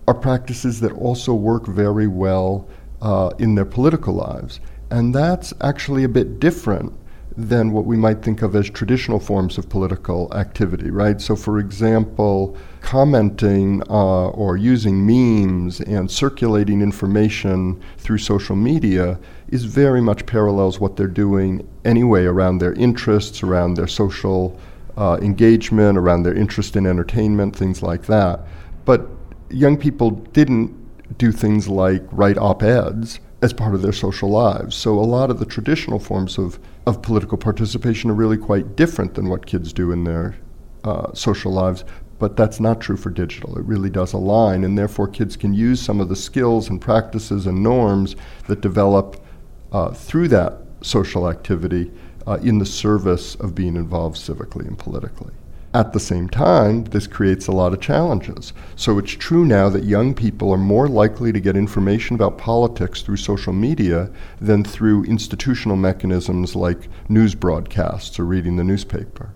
are 0.07 0.13
practices 0.15 0.81
that 0.81 0.93
also 0.93 1.33
work 1.33 1.67
very 1.67 2.07
well 2.07 2.69
uh, 3.01 3.31
in 3.39 3.55
their 3.55 3.65
political 3.65 4.13
lives. 4.13 4.61
And 4.91 5.15
that's 5.15 5.55
actually 5.63 6.05
a 6.05 6.09
bit 6.11 6.39
different 6.39 6.93
than 7.37 7.73
what 7.73 7.85
we 7.85 7.97
might 7.97 8.23
think 8.23 8.43
of 8.43 8.55
as 8.55 8.71
traditional 8.71 9.19
forms 9.19 9.59
of 9.59 9.69
political 9.69 10.33
activity, 10.35 10.91
right? 10.91 11.21
So, 11.21 11.35
for 11.35 11.59
example, 11.59 12.57
commenting 12.81 13.83
uh, 13.91 14.29
or 14.29 14.57
using 14.57 15.05
memes 15.05 15.81
and 15.81 16.09
circulating 16.09 16.81
information 16.81 17.83
through 17.99 18.19
social 18.19 18.55
media 18.55 19.19
is 19.49 19.65
very 19.65 20.01
much 20.01 20.27
parallels 20.27 20.79
what 20.79 20.97
they're 20.97 21.09
doing 21.09 21.67
anyway 21.85 22.25
around 22.25 22.59
their 22.59 22.75
interests, 22.75 23.43
around 23.43 23.75
their 23.75 23.89
social 23.89 24.57
uh, 24.97 25.19
engagement, 25.21 25.99
around 25.99 26.23
their 26.23 26.35
interest 26.35 26.77
in 26.77 26.87
entertainment, 26.87 27.57
things 27.57 27.83
like 27.83 28.07
that. 28.07 28.41
But 28.85 29.09
young 29.51 29.77
people 29.77 30.11
didn't 30.11 30.73
do 31.19 31.33
things 31.33 31.69
like 31.69 32.03
write 32.13 32.39
op 32.39 32.63
eds 32.63 33.19
as 33.43 33.53
part 33.53 33.75
of 33.75 33.83
their 33.83 33.93
social 33.93 34.31
lives. 34.31 34.75
So 34.75 34.99
a 34.99 35.01
lot 35.01 35.31
of 35.31 35.39
the 35.39 35.45
traditional 35.45 35.99
forms 35.99 36.39
of, 36.39 36.59
of 36.87 37.03
political 37.03 37.39
participation 37.39 38.11
are 38.11 38.15
really 38.15 38.37
quite 38.37 38.77
different 38.77 39.15
than 39.15 39.29
what 39.29 39.47
kids 39.47 39.73
do 39.73 39.93
in 39.93 40.05
their 40.05 40.37
uh, 40.85 41.13
social 41.15 41.53
lives. 41.53 41.85
But 42.19 42.37
that's 42.37 42.61
not 42.61 42.81
true 42.81 42.97
for 42.97 43.11
digital. 43.11 43.59
It 43.59 43.65
really 43.65 43.91
does 43.91 44.13
align, 44.13 44.65
and 44.65 44.79
therefore 44.79 45.09
kids 45.09 45.37
can 45.37 45.53
use 45.53 45.81
some 45.81 46.01
of 46.01 46.09
the 46.09 46.17
skills 46.17 46.69
and 46.69 46.81
practices 46.81 47.47
and 47.47 47.63
norms 47.63 48.17
that 48.47 48.61
develop 48.61 49.25
uh, 49.73 49.93
through 49.93 50.29
that 50.29 50.59
social 50.81 51.29
activity 51.29 51.91
uh, 52.27 52.39
in 52.43 52.59
the 52.59 52.67
service 52.67 53.35
of 53.37 53.55
being 53.55 53.77
involved 53.77 54.17
civically 54.17 54.67
and 54.67 54.79
politically. 54.79 55.33
At 55.75 55.93
the 55.93 55.99
same 55.99 56.29
time, 56.29 56.85
this 56.85 57.09
creates 57.09 57.49
a 57.49 57.53
lot 57.53 57.73
of 57.73 57.81
challenges. 57.81 58.53
So 58.77 58.97
it's 58.97 59.11
true 59.11 59.45
now 59.45 59.69
that 59.71 59.83
young 59.83 60.15
people 60.15 60.53
are 60.53 60.57
more 60.57 60.87
likely 60.87 61.33
to 61.33 61.41
get 61.41 61.57
information 61.57 62.15
about 62.15 62.39
politics 62.39 63.03
through 63.03 63.17
social 63.17 63.53
media 63.53 64.09
than 64.41 64.63
through 64.63 65.03
institutional 65.03 65.77
mechanisms 65.77 66.55
like 66.55 66.89
news 67.09 67.35
broadcasts 67.35 68.21
or 68.21 68.25
reading 68.25 68.55
the 68.55 68.63
newspaper. 68.63 69.35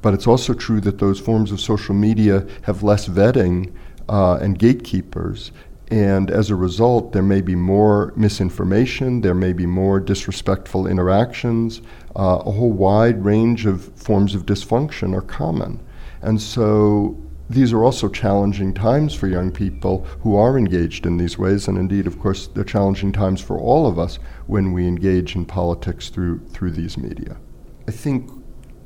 But 0.00 0.14
it's 0.14 0.28
also 0.28 0.54
true 0.54 0.80
that 0.82 1.00
those 1.00 1.18
forms 1.18 1.50
of 1.50 1.60
social 1.60 1.94
media 1.94 2.46
have 2.62 2.84
less 2.84 3.08
vetting 3.08 3.72
uh, 4.08 4.36
and 4.36 4.56
gatekeepers, 4.56 5.50
and 5.90 6.30
as 6.30 6.50
a 6.50 6.54
result, 6.54 7.12
there 7.12 7.22
may 7.22 7.40
be 7.40 7.54
more 7.54 8.12
misinformation, 8.14 9.22
there 9.22 9.34
may 9.34 9.52
be 9.54 9.64
more 9.64 10.00
disrespectful 10.00 10.86
interactions. 10.86 11.80
Uh, 12.16 12.42
a 12.44 12.50
whole 12.50 12.72
wide 12.72 13.24
range 13.24 13.66
of 13.66 13.92
forms 13.96 14.34
of 14.34 14.46
dysfunction 14.46 15.14
are 15.14 15.22
common. 15.22 15.80
And 16.22 16.40
so 16.40 17.16
these 17.50 17.72
are 17.72 17.84
also 17.84 18.08
challenging 18.08 18.74
times 18.74 19.14
for 19.14 19.26
young 19.26 19.50
people 19.50 20.04
who 20.20 20.36
are 20.36 20.58
engaged 20.58 21.06
in 21.06 21.16
these 21.16 21.38
ways. 21.38 21.68
And 21.68 21.78
indeed, 21.78 22.06
of 22.06 22.18
course, 22.18 22.48
they're 22.48 22.64
challenging 22.64 23.12
times 23.12 23.40
for 23.40 23.58
all 23.58 23.86
of 23.86 23.98
us 23.98 24.18
when 24.46 24.72
we 24.72 24.86
engage 24.86 25.36
in 25.36 25.44
politics 25.44 26.08
through, 26.08 26.46
through 26.48 26.72
these 26.72 26.98
media. 26.98 27.36
I 27.86 27.90
think 27.90 28.30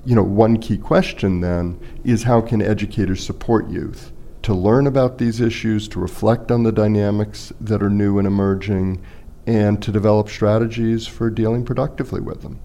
you 0.05 0.17
know, 0.17 0.23
one 0.23 0.59
key 0.59 0.79
question 0.79 1.41
then 1.41 1.79
is 2.03 2.25
how 2.25 2.41
can 2.41 2.61
educators 2.61 3.25
support 3.25 3.69
youth? 3.69 4.13
to 4.43 4.55
learn 4.55 4.87
about 4.87 5.19
these 5.19 5.41
issues, 5.41 5.89
to 5.89 6.01
reflect 6.01 6.51
on 6.51 6.65
the 6.65 6.73
dynamics 6.73 7.53
that 7.61 7.83
are 7.83 7.91
new 7.91 8.19
and 8.19 8.27
emerging, 8.27 9.01
and 9.47 9.83
to 9.83 9.93
develop 9.93 10.29
strategies 10.29 11.07
for 11.07 11.31
dealing 11.31 11.65
productively 11.65 12.21
with 12.21 12.43
them. 12.43 12.61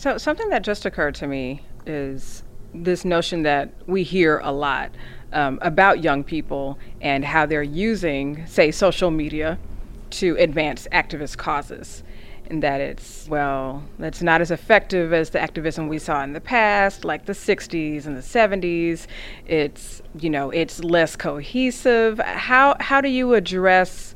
So, 0.00 0.16
something 0.16 0.48
that 0.48 0.62
just 0.62 0.86
occurred 0.86 1.14
to 1.16 1.26
me 1.26 1.60
is 1.84 2.42
this 2.72 3.04
notion 3.04 3.42
that 3.42 3.70
we 3.86 4.02
hear 4.02 4.38
a 4.38 4.50
lot 4.50 4.92
um, 5.34 5.58
about 5.60 6.02
young 6.02 6.24
people 6.24 6.78
and 7.02 7.22
how 7.22 7.44
they're 7.44 7.62
using, 7.62 8.46
say, 8.46 8.70
social 8.70 9.10
media 9.10 9.58
to 10.12 10.36
advance 10.38 10.88
activist 10.90 11.36
causes 11.36 12.02
and 12.46 12.62
that 12.62 12.80
it's, 12.80 13.28
well, 13.28 13.84
that's 13.98 14.22
not 14.22 14.40
as 14.40 14.50
effective 14.50 15.12
as 15.12 15.28
the 15.28 15.38
activism 15.38 15.86
we 15.86 15.98
saw 15.98 16.24
in 16.24 16.32
the 16.32 16.40
past, 16.40 17.04
like 17.04 17.26
the 17.26 17.34
60s 17.34 18.06
and 18.06 18.16
the 18.16 18.22
70s. 18.22 19.06
It's, 19.46 20.00
you 20.18 20.30
know, 20.30 20.48
it's 20.48 20.82
less 20.82 21.14
cohesive. 21.14 22.18
How, 22.20 22.74
how 22.80 23.02
do 23.02 23.10
you 23.10 23.34
address 23.34 24.14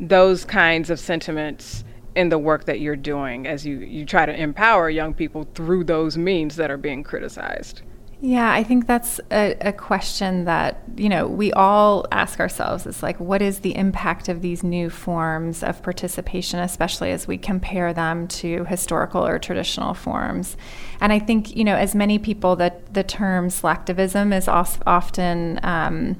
those 0.00 0.46
kinds 0.46 0.88
of 0.88 0.98
sentiments 0.98 1.84
in 2.16 2.30
the 2.30 2.38
work 2.38 2.64
that 2.64 2.80
you're 2.80 2.96
doing 2.96 3.46
as 3.46 3.66
you, 3.66 3.78
you 3.78 4.04
try 4.04 4.26
to 4.26 4.34
empower 4.34 4.88
young 4.88 5.14
people 5.14 5.46
through 5.54 5.84
those 5.84 6.16
means 6.16 6.56
that 6.56 6.70
are 6.70 6.78
being 6.78 7.04
criticized? 7.04 7.82
Yeah, 8.22 8.50
I 8.50 8.64
think 8.64 8.86
that's 8.86 9.20
a, 9.30 9.56
a, 9.60 9.72
question 9.74 10.46
that, 10.46 10.82
you 10.96 11.10
know, 11.10 11.26
we 11.26 11.52
all 11.52 12.06
ask 12.10 12.40
ourselves. 12.40 12.86
It's 12.86 13.02
like, 13.02 13.20
what 13.20 13.42
is 13.42 13.58
the 13.58 13.76
impact 13.76 14.30
of 14.30 14.40
these 14.40 14.62
new 14.62 14.88
forms 14.88 15.62
of 15.62 15.82
participation, 15.82 16.58
especially 16.60 17.10
as 17.10 17.28
we 17.28 17.36
compare 17.36 17.92
them 17.92 18.26
to 18.28 18.64
historical 18.64 19.26
or 19.26 19.38
traditional 19.38 19.92
forms? 19.92 20.56
And 20.98 21.12
I 21.12 21.18
think, 21.18 21.54
you 21.54 21.62
know, 21.62 21.76
as 21.76 21.94
many 21.94 22.18
people, 22.18 22.56
that 22.56 22.94
the 22.94 23.04
term 23.04 23.48
slacktivism 23.48 24.34
is 24.34 24.48
often 24.48 25.60
um, 25.62 26.16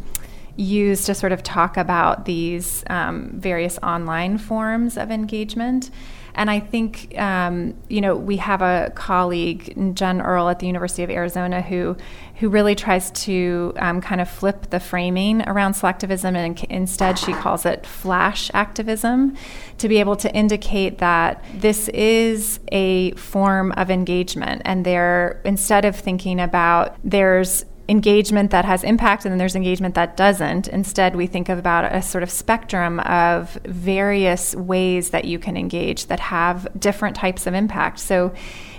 used 0.57 1.07
to 1.07 1.15
sort 1.15 1.33
of 1.33 1.43
talk 1.43 1.77
about 1.77 2.25
these 2.25 2.85
um, 2.89 3.33
various 3.35 3.79
online 3.83 4.39
forms 4.39 4.97
of 4.97 5.11
engagement. 5.11 5.91
And 6.37 6.51
I 6.51 6.61
think, 6.61 7.19
um, 7.19 7.75
you 7.89 8.03
know, 8.03 8.15
we 8.15 8.37
have 8.37 8.61
a 8.61 8.93
colleague, 8.95 9.95
Jen 9.95 10.21
Earl 10.21 10.51
at 10.51 10.59
the 10.59 10.67
University 10.67 11.03
of 11.03 11.09
Arizona, 11.09 11.63
who, 11.63 11.97
who 12.37 12.51
really 12.51 12.75
tries 12.75 13.11
to 13.13 13.73
um, 13.79 14.03
kind 14.03 14.21
of 14.21 14.29
flip 14.29 14.69
the 14.69 14.79
framing 14.79 15.41
around 15.49 15.73
slacktivism. 15.73 16.37
And 16.37 16.63
instead, 16.65 17.19
she 17.19 17.33
calls 17.33 17.65
it 17.65 17.87
flash 17.87 18.51
activism 18.53 19.35
to 19.79 19.89
be 19.89 19.99
able 19.99 20.17
to 20.17 20.35
indicate 20.35 20.99
that 20.99 21.43
this 21.55 21.89
is 21.89 22.61
a 22.71 23.13
form 23.13 23.73
of 23.73 23.91
engagement. 23.91 24.61
And 24.67 24.85
they're, 24.85 25.41
instead 25.43 25.87
of 25.87 25.97
thinking 25.97 26.39
about 26.39 26.97
there's 27.03 27.65
engagement 27.89 28.51
that 28.51 28.65
has 28.65 28.83
impact 28.83 29.25
and 29.25 29.33
then 29.33 29.39
there's 29.39 29.55
engagement 29.55 29.95
that 29.95 30.17
doesn't. 30.17 30.69
Instead, 30.69 31.15
we 31.15 31.27
think 31.27 31.49
about 31.49 31.93
a 31.95 32.03
sort 32.03 32.23
of 32.23 32.31
spectrum 32.31 33.01
of 33.01 33.55
various 33.65 34.55
ways 34.55 35.11
that 35.11 35.25
you 35.25 35.39
can 35.39 35.57
engage 35.57 36.07
that 36.07 36.21
have 36.21 36.67
different 36.79 37.15
types 37.15 37.47
of 37.47 37.55
impact. 37.55 38.01
So 38.01 38.33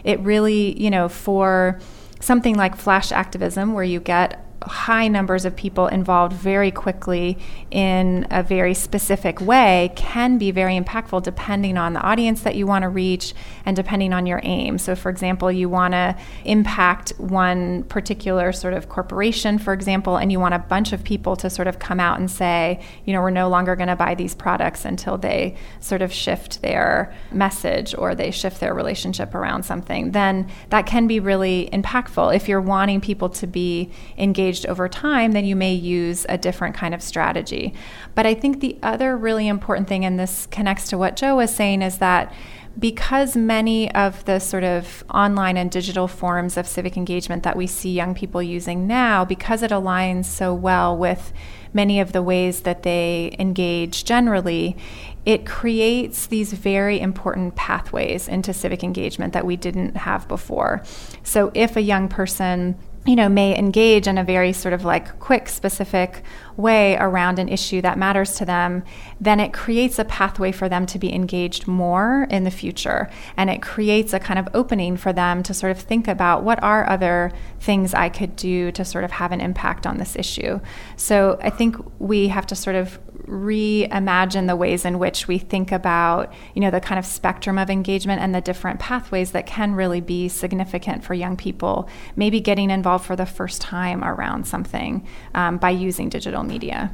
it 0.03 0.19
really, 0.19 0.81
you 0.81 0.89
know, 0.89 1.07
for 1.07 1.79
something 2.19 2.55
like 2.55 2.75
flash 2.75 3.11
activism, 3.11 3.73
where 3.73 3.83
you 3.83 3.99
get 3.99 4.43
high 4.63 5.07
numbers 5.07 5.45
of 5.45 5.55
people 5.55 5.87
involved 5.87 6.33
very 6.33 6.71
quickly 6.71 7.37
in 7.69 8.25
a 8.31 8.41
very 8.41 8.73
specific 8.73 9.39
way 9.39 9.91
can 9.95 10.37
be 10.37 10.51
very 10.51 10.79
impactful 10.79 11.21
depending 11.23 11.77
on 11.77 11.93
the 11.93 12.01
audience 12.01 12.41
that 12.41 12.55
you 12.55 12.65
want 12.65 12.81
to 12.83 12.89
reach 12.89 13.33
and 13.65 13.75
depending 13.75 14.13
on 14.13 14.25
your 14.25 14.41
aim. 14.43 14.77
So, 14.77 14.95
for 14.95 15.09
example, 15.09 15.51
you 15.51 15.69
want 15.69 15.93
to 15.93 16.15
impact 16.43 17.13
one 17.17 17.83
particular 17.83 18.51
sort 18.51 18.73
of 18.73 18.89
corporation, 18.89 19.59
for 19.59 19.73
example, 19.73 20.17
and 20.17 20.31
you 20.31 20.39
want 20.39 20.55
a 20.55 20.59
bunch 20.59 20.91
of 20.91 21.03
people 21.03 21.35
to 21.37 21.49
sort 21.49 21.67
of 21.67 21.79
come 21.79 21.99
out 21.99 22.19
and 22.19 22.29
say, 22.29 22.81
you 23.05 23.13
know, 23.13 23.21
we're 23.21 23.29
no 23.29 23.49
longer 23.49 23.75
going 23.75 23.89
to 23.89 23.95
buy 23.95 24.15
these 24.15 24.33
products 24.33 24.85
until 24.85 25.17
they 25.17 25.55
sort 25.79 26.01
of 26.01 26.11
shift 26.11 26.61
their 26.61 27.13
message 27.31 27.93
or 27.97 28.15
they 28.15 28.31
shift 28.31 28.59
their 28.59 28.73
relationship 28.73 29.35
around 29.35 29.63
something, 29.63 30.11
then 30.11 30.49
that 30.69 30.85
can 30.85 31.05
be 31.07 31.19
really 31.19 31.69
impactful 31.71 32.35
if 32.35 32.47
you're 32.47 32.61
wanting 32.61 32.99
people 32.99 33.29
to 33.29 33.45
be 33.45 33.91
engaged 34.17 34.46
engaged 34.47 34.65
over 34.67 34.87
time, 34.87 35.33
then 35.33 35.45
you 35.45 35.55
may 35.55 35.73
use 35.73 36.25
a 36.29 36.37
different 36.37 36.75
kind 36.75 36.93
of 36.93 37.01
strategy. 37.01 37.73
But 38.15 38.25
I 38.25 38.33
think 38.33 38.59
the 38.59 38.77
other 38.81 39.17
really 39.17 39.47
important 39.47 39.87
thing, 39.87 40.05
and 40.05 40.19
this 40.19 40.47
connects 40.47 40.89
to 40.89 40.97
what 40.97 41.17
Joe 41.17 41.35
was 41.35 41.53
saying, 41.53 41.81
is 41.81 41.97
that 41.97 42.33
because 42.79 43.35
many 43.35 43.91
of 43.95 44.23
the 44.25 44.39
sort 44.39 44.63
of 44.63 45.03
online 45.09 45.57
and 45.57 45.71
digital 45.71 46.07
forms 46.07 46.57
of 46.57 46.67
civic 46.67 46.95
engagement 46.95 47.41
that 47.41 47.57
we 47.57 47.65
see 47.65 47.91
young 47.91 48.13
people 48.13 48.41
using 48.41 48.87
now, 48.87 49.25
because 49.25 49.63
it 49.63 49.71
aligns 49.71 50.25
so 50.25 50.53
well 50.53 50.95
with 50.95 51.33
many 51.73 51.99
of 51.99 52.11
the 52.11 52.21
ways 52.21 52.61
that 52.61 52.83
they 52.83 53.35
engage 53.39 54.05
generally, 54.05 54.77
it 55.25 55.45
creates 55.45 56.27
these 56.27 56.53
very 56.53 56.99
important 56.99 57.55
pathways 57.55 58.27
into 58.27 58.53
civic 58.53 58.83
engagement 58.83 59.33
that 59.33 59.45
we 59.45 59.57
didn't 59.57 59.97
have 59.97 60.27
before. 60.27 60.83
So 61.23 61.51
if 61.53 61.75
a 61.75 61.81
young 61.81 62.07
person 62.07 62.77
you 63.07 63.15
know, 63.15 63.29
may 63.29 63.57
engage 63.57 64.05
in 64.05 64.17
a 64.17 64.23
very 64.23 64.51
sort 64.51 64.73
of 64.73 64.83
like 64.83 65.17
quick, 65.19 65.47
specific 65.47 66.23
way 66.57 66.97
around 66.97 67.39
an 67.39 67.47
issue 67.47 67.81
that 67.81 67.97
matters 67.97 68.35
to 68.35 68.45
them, 68.45 68.83
then 69.21 69.39
it 69.39 69.53
creates 69.53 69.97
a 69.97 70.03
pathway 70.03 70.51
for 70.51 70.67
them 70.67 70.85
to 70.85 70.99
be 70.99 71.13
engaged 71.13 71.67
more 71.67 72.27
in 72.29 72.43
the 72.43 72.51
future. 72.51 73.09
And 73.37 73.49
it 73.49 73.61
creates 73.61 74.13
a 74.13 74.19
kind 74.19 74.37
of 74.37 74.49
opening 74.53 74.97
for 74.97 75.13
them 75.13 75.41
to 75.43 75.53
sort 75.53 75.71
of 75.71 75.79
think 75.79 76.07
about 76.07 76.43
what 76.43 76.61
are 76.61 76.89
other 76.89 77.31
things 77.61 77.93
I 77.93 78.09
could 78.09 78.35
do 78.35 78.71
to 78.73 78.83
sort 78.83 79.05
of 79.05 79.11
have 79.11 79.31
an 79.31 79.39
impact 79.39 79.87
on 79.87 79.97
this 79.97 80.17
issue. 80.17 80.59
So 80.97 81.39
I 81.41 81.49
think 81.49 81.77
we 81.99 82.27
have 82.27 82.45
to 82.47 82.55
sort 82.55 82.75
of 82.75 82.99
reimagine 83.27 84.47
the 84.47 84.55
ways 84.55 84.85
in 84.85 84.99
which 84.99 85.27
we 85.27 85.37
think 85.37 85.71
about, 85.71 86.31
you 86.53 86.61
know, 86.61 86.71
the 86.71 86.79
kind 86.79 86.97
of 86.97 87.05
spectrum 87.05 87.57
of 87.57 87.69
engagement 87.69 88.21
and 88.21 88.33
the 88.33 88.41
different 88.41 88.79
pathways 88.79 89.31
that 89.31 89.45
can 89.45 89.75
really 89.75 90.01
be 90.01 90.27
significant 90.27 91.03
for 91.03 91.13
young 91.13 91.35
people, 91.35 91.87
maybe 92.15 92.39
getting 92.39 92.69
involved 92.69 93.05
for 93.05 93.15
the 93.15 93.25
first 93.25 93.61
time 93.61 94.03
around 94.03 94.47
something 94.47 95.05
um, 95.35 95.57
by 95.57 95.69
using 95.69 96.09
digital 96.09 96.43
media. 96.43 96.93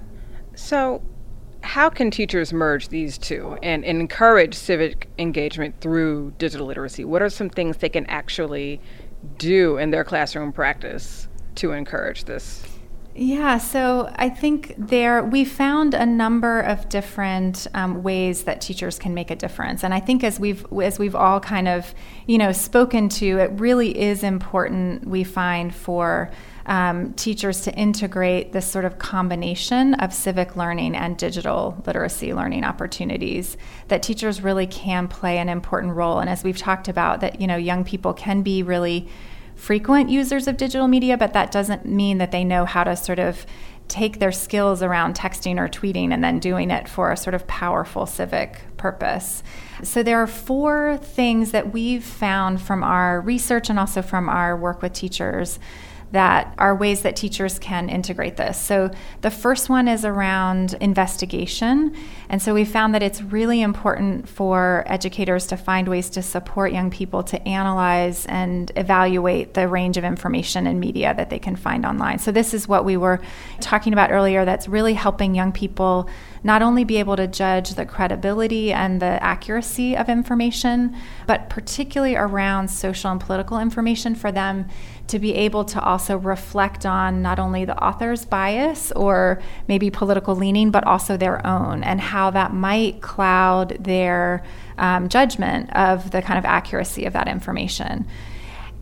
So, 0.55 1.01
how 1.61 1.89
can 1.89 2.11
teachers 2.11 2.51
merge 2.51 2.89
these 2.89 3.17
two 3.17 3.57
and, 3.63 3.85
and 3.85 4.01
encourage 4.01 4.53
civic 4.53 5.09
engagement 5.17 5.79
through 5.79 6.33
digital 6.37 6.67
literacy? 6.67 7.05
What 7.05 7.21
are 7.21 7.29
some 7.29 7.49
things 7.49 7.77
they 7.77 7.89
can 7.89 8.05
actually 8.07 8.81
do 9.37 9.77
in 9.77 9.91
their 9.91 10.03
classroom 10.03 10.51
practice 10.51 11.29
to 11.55 11.71
encourage 11.71 12.25
this? 12.25 12.72
Yeah, 13.15 13.59
so 13.59 14.11
I 14.15 14.29
think 14.29 14.73
there 14.75 15.23
we 15.23 15.45
found 15.45 15.93
a 15.93 16.05
number 16.05 16.61
of 16.61 16.89
different 16.89 17.67
um, 17.75 18.01
ways 18.01 18.45
that 18.45 18.59
teachers 18.59 18.97
can 18.97 19.13
make 19.13 19.29
a 19.29 19.35
difference, 19.35 19.83
and 19.83 19.93
I 19.93 19.99
think 19.99 20.23
as 20.23 20.39
we've 20.39 20.65
as 20.81 20.97
we've 20.97 21.13
all 21.15 21.39
kind 21.39 21.67
of 21.67 21.93
you 22.25 22.39
know 22.39 22.51
spoken 22.51 23.09
to, 23.09 23.37
it 23.37 23.51
really 23.53 23.99
is 23.99 24.23
important. 24.23 25.05
We 25.05 25.23
find 25.23 25.75
for 25.75 26.31
um, 26.65 27.13
teachers 27.13 27.61
to 27.61 27.73
integrate 27.75 28.51
this 28.51 28.65
sort 28.65 28.85
of 28.85 28.97
combination 28.97 29.93
of 29.95 30.11
civic 30.11 30.55
learning 30.55 30.95
and 30.95 31.15
digital 31.15 31.83
literacy 31.85 32.33
learning 32.33 32.63
opportunities 32.63 33.57
that 33.89 34.01
teachers 34.01 34.41
really 34.41 34.65
can 34.65 35.07
play 35.07 35.37
an 35.37 35.49
important 35.49 35.93
role 35.93 36.19
and 36.19 36.29
as 36.29 36.41
we've 36.41 36.57
talked 36.57 36.87
about 36.87 37.19
that 37.19 37.41
you 37.41 37.47
know 37.47 37.57
young 37.57 37.83
people 37.83 38.13
can 38.13 38.43
be 38.43 38.63
really 38.63 39.09
frequent 39.63 40.09
users 40.09 40.45
of 40.49 40.57
digital 40.57 40.89
media, 40.89 41.15
but 41.15 41.31
that 41.31 41.49
doesn't 41.49 41.85
mean 41.85 42.17
that 42.17 42.31
they 42.31 42.43
know 42.43 42.65
how 42.65 42.83
to 42.83 42.97
sort 42.97 43.17
of 43.17 43.45
take 43.87 44.19
their 44.19 44.31
skills 44.31 44.83
around 44.83 45.15
texting 45.15 45.57
or 45.57 45.69
tweeting 45.69 46.11
and 46.11 46.21
then 46.21 46.37
doing 46.37 46.69
it 46.69 46.85
for 46.89 47.13
a 47.13 47.15
sort 47.17 47.33
of 47.33 47.47
powerful 47.47 48.05
civic 48.05 48.59
purpose. 48.75 49.41
So, 49.81 50.03
there 50.03 50.21
are 50.21 50.27
four 50.27 50.97
things 50.97 51.51
that 51.51 51.71
we've 51.71 52.03
found 52.03 52.61
from 52.61 52.83
our 52.83 53.21
research 53.21 53.69
and 53.69 53.79
also 53.79 54.01
from 54.01 54.27
our 54.27 54.57
work 54.57 54.81
with 54.81 54.91
teachers 54.91 55.59
that 56.13 56.53
are 56.59 56.75
ways 56.75 57.01
that 57.01 57.15
teachers 57.15 57.57
can 57.57 57.89
integrate 57.89 58.37
this. 58.37 58.59
So, 58.59 58.91
the 59.21 59.31
first 59.31 59.67
one 59.67 59.87
is 59.87 60.05
around 60.05 60.75
investigation. 60.79 61.95
And 62.29 62.39
so, 62.39 62.53
we 62.53 62.65
found 62.65 62.93
that 62.93 63.01
it's 63.01 63.23
really 63.23 63.63
important 63.63 64.29
for 64.29 64.83
educators 64.85 65.47
to 65.47 65.57
find 65.57 65.87
ways 65.87 66.11
to 66.11 66.21
support 66.21 66.71
young 66.71 66.91
people 66.91 67.23
to 67.23 67.47
analyze 67.47 68.27
and 68.27 68.71
evaluate 68.75 69.55
the 69.55 69.67
range 69.67 69.97
of 69.97 70.03
information 70.03 70.67
and 70.67 70.79
media 70.79 71.15
that 71.15 71.31
they 71.31 71.39
can 71.39 71.55
find 71.55 71.83
online. 71.83 72.19
So, 72.19 72.31
this 72.31 72.53
is 72.53 72.67
what 72.67 72.85
we 72.85 72.95
were 72.95 73.19
talking 73.59 73.91
about 73.91 74.11
earlier 74.11 74.45
that's 74.45 74.67
really 74.67 74.93
helping 74.93 75.33
young 75.33 75.51
people 75.51 76.07
not 76.43 76.61
only 76.61 76.83
be 76.83 76.97
able 76.97 77.15
to 77.15 77.25
judge 77.25 77.71
the 77.71 77.85
credibility 77.85 78.71
and 78.71 79.01
the 79.01 79.23
accuracy 79.23 79.95
of 79.95 80.09
information, 80.09 80.95
but 81.25 81.49
particularly 81.49 82.15
around 82.15 82.67
social 82.67 83.09
and 83.09 83.19
political 83.19 83.59
information 83.59 84.13
for 84.13 84.31
them 84.31 84.67
to 85.07 85.19
be 85.19 85.35
able 85.35 85.65
to 85.65 85.81
also 85.81 86.17
reflect 86.17 86.85
on 86.85 87.21
not 87.21 87.39
only 87.39 87.65
the 87.65 87.77
author's 87.77 88.25
bias 88.25 88.91
or 88.93 89.41
maybe 89.67 89.89
political 89.89 90.35
leaning, 90.35 90.71
but 90.71 90.83
also 90.85 91.17
their 91.17 91.45
own 91.45 91.83
and 91.83 91.99
how 91.99 92.29
that 92.31 92.53
might 92.53 93.01
cloud 93.01 93.77
their 93.79 94.43
um, 94.77 95.09
judgment 95.09 95.69
of 95.75 96.11
the 96.11 96.21
kind 96.21 96.39
of 96.39 96.45
accuracy 96.45 97.05
of 97.05 97.13
that 97.13 97.27
information. 97.27 98.07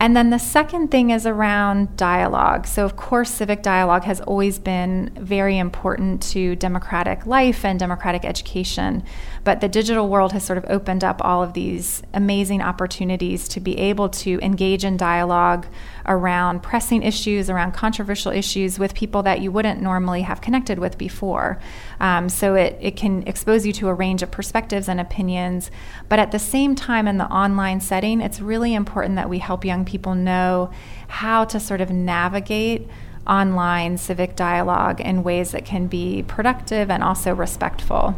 And 0.02 0.16
then 0.16 0.30
the 0.30 0.38
second 0.38 0.90
thing 0.90 1.10
is 1.10 1.26
around 1.26 1.96
dialogue. 1.96 2.66
So, 2.66 2.84
of 2.84 2.96
course, 2.96 3.30
civic 3.30 3.62
dialogue 3.62 4.02
has 4.02 4.20
always 4.20 4.58
been 4.58 5.10
very 5.16 5.58
important 5.58 6.20
to 6.32 6.56
democratic 6.56 7.24
life 7.24 7.64
and 7.64 7.78
democratic 7.78 8.24
education. 8.24 9.04
But 9.44 9.60
the 9.60 9.68
digital 9.68 10.08
world 10.08 10.32
has 10.32 10.44
sort 10.44 10.56
of 10.56 10.64
opened 10.68 11.02
up 11.02 11.20
all 11.24 11.42
of 11.42 11.52
these 11.52 12.02
amazing 12.14 12.62
opportunities 12.62 13.48
to 13.48 13.60
be 13.60 13.76
able 13.76 14.08
to 14.10 14.38
engage 14.40 14.84
in 14.84 14.96
dialogue 14.96 15.66
around 16.06 16.62
pressing 16.62 17.02
issues, 17.02 17.50
around 17.50 17.72
controversial 17.72 18.30
issues 18.30 18.78
with 18.78 18.94
people 18.94 19.22
that 19.24 19.40
you 19.40 19.50
wouldn't 19.50 19.82
normally 19.82 20.22
have 20.22 20.40
connected 20.40 20.78
with 20.78 20.96
before. 20.96 21.58
Um, 21.98 22.28
so 22.28 22.54
it, 22.54 22.78
it 22.80 22.96
can 22.96 23.26
expose 23.26 23.66
you 23.66 23.72
to 23.74 23.88
a 23.88 23.94
range 23.94 24.22
of 24.22 24.30
perspectives 24.30 24.88
and 24.88 25.00
opinions. 25.00 25.70
But 26.08 26.20
at 26.20 26.30
the 26.30 26.38
same 26.38 26.74
time, 26.74 27.08
in 27.08 27.18
the 27.18 27.26
online 27.26 27.80
setting, 27.80 28.20
it's 28.20 28.40
really 28.40 28.74
important 28.74 29.16
that 29.16 29.28
we 29.28 29.38
help 29.38 29.64
young 29.64 29.84
people 29.84 30.14
know 30.14 30.70
how 31.08 31.44
to 31.46 31.58
sort 31.58 31.80
of 31.80 31.90
navigate 31.90 32.88
online 33.26 33.96
civic 33.96 34.36
dialogue 34.36 35.00
in 35.00 35.22
ways 35.22 35.52
that 35.52 35.64
can 35.64 35.86
be 35.86 36.22
productive 36.22 36.90
and 36.90 37.02
also 37.02 37.34
respectful. 37.34 38.14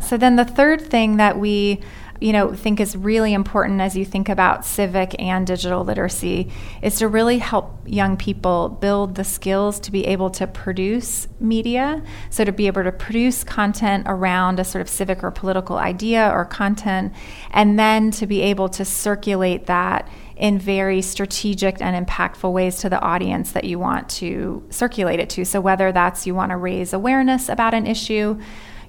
So 0.00 0.16
then 0.16 0.36
the 0.36 0.44
third 0.44 0.80
thing 0.80 1.16
that 1.18 1.38
we 1.38 1.80
you 2.20 2.34
know 2.34 2.52
think 2.52 2.80
is 2.80 2.94
really 2.96 3.32
important 3.32 3.80
as 3.80 3.96
you 3.96 4.04
think 4.04 4.28
about 4.28 4.64
civic 4.64 5.16
and 5.18 5.46
digital 5.46 5.84
literacy 5.84 6.50
is 6.82 6.98
to 6.98 7.08
really 7.08 7.38
help 7.38 7.80
young 7.86 8.16
people 8.16 8.68
build 8.68 9.14
the 9.14 9.24
skills 9.24 9.80
to 9.80 9.90
be 9.90 10.06
able 10.06 10.28
to 10.30 10.46
produce 10.46 11.26
media. 11.40 12.02
So 12.28 12.44
to 12.44 12.52
be 12.52 12.66
able 12.66 12.84
to 12.84 12.92
produce 12.92 13.42
content 13.42 14.04
around 14.06 14.60
a 14.60 14.64
sort 14.64 14.82
of 14.82 14.88
civic 14.88 15.24
or 15.24 15.30
political 15.30 15.78
idea 15.78 16.30
or 16.30 16.44
content 16.44 17.14
and 17.52 17.78
then 17.78 18.10
to 18.12 18.26
be 18.26 18.42
able 18.42 18.68
to 18.70 18.84
circulate 18.84 19.66
that 19.66 20.08
in 20.36 20.58
very 20.58 21.02
strategic 21.02 21.82
and 21.82 22.06
impactful 22.06 22.50
ways 22.50 22.76
to 22.78 22.88
the 22.88 23.00
audience 23.00 23.52
that 23.52 23.64
you 23.64 23.78
want 23.78 24.08
to 24.08 24.62
circulate 24.70 25.20
it 25.20 25.28
to. 25.30 25.44
So 25.44 25.60
whether 25.60 25.92
that's 25.92 26.26
you 26.26 26.34
want 26.34 26.50
to 26.50 26.56
raise 26.56 26.92
awareness 26.92 27.48
about 27.48 27.74
an 27.74 27.86
issue 27.86 28.38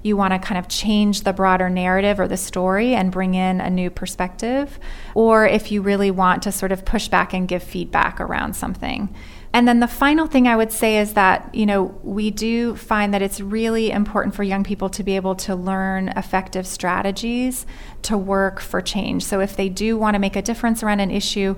you 0.02 0.16
want 0.16 0.32
to 0.32 0.38
kind 0.38 0.58
of 0.58 0.68
change 0.68 1.22
the 1.22 1.32
broader 1.32 1.70
narrative 1.70 2.18
or 2.18 2.28
the 2.28 2.36
story 2.36 2.94
and 2.94 3.12
bring 3.12 3.34
in 3.34 3.60
a 3.60 3.70
new 3.70 3.90
perspective, 3.90 4.78
or 5.14 5.46
if 5.46 5.70
you 5.70 5.82
really 5.82 6.10
want 6.10 6.42
to 6.42 6.52
sort 6.52 6.72
of 6.72 6.84
push 6.84 7.08
back 7.08 7.32
and 7.32 7.48
give 7.48 7.62
feedback 7.62 8.20
around 8.20 8.54
something. 8.54 9.14
And 9.54 9.68
then 9.68 9.80
the 9.80 9.86
final 9.86 10.26
thing 10.26 10.48
I 10.48 10.56
would 10.56 10.72
say 10.72 10.98
is 10.98 11.12
that, 11.12 11.54
you 11.54 11.66
know, 11.66 11.94
we 12.02 12.30
do 12.30 12.74
find 12.74 13.12
that 13.12 13.20
it's 13.20 13.38
really 13.38 13.90
important 13.90 14.34
for 14.34 14.42
young 14.42 14.64
people 14.64 14.88
to 14.90 15.02
be 15.02 15.14
able 15.14 15.34
to 15.36 15.54
learn 15.54 16.08
effective 16.08 16.66
strategies 16.66 17.66
to 18.02 18.16
work 18.16 18.60
for 18.60 18.80
change. 18.80 19.24
So 19.24 19.40
if 19.40 19.54
they 19.54 19.68
do 19.68 19.98
want 19.98 20.14
to 20.14 20.18
make 20.18 20.36
a 20.36 20.42
difference 20.42 20.82
around 20.82 21.00
an 21.00 21.10
issue, 21.10 21.56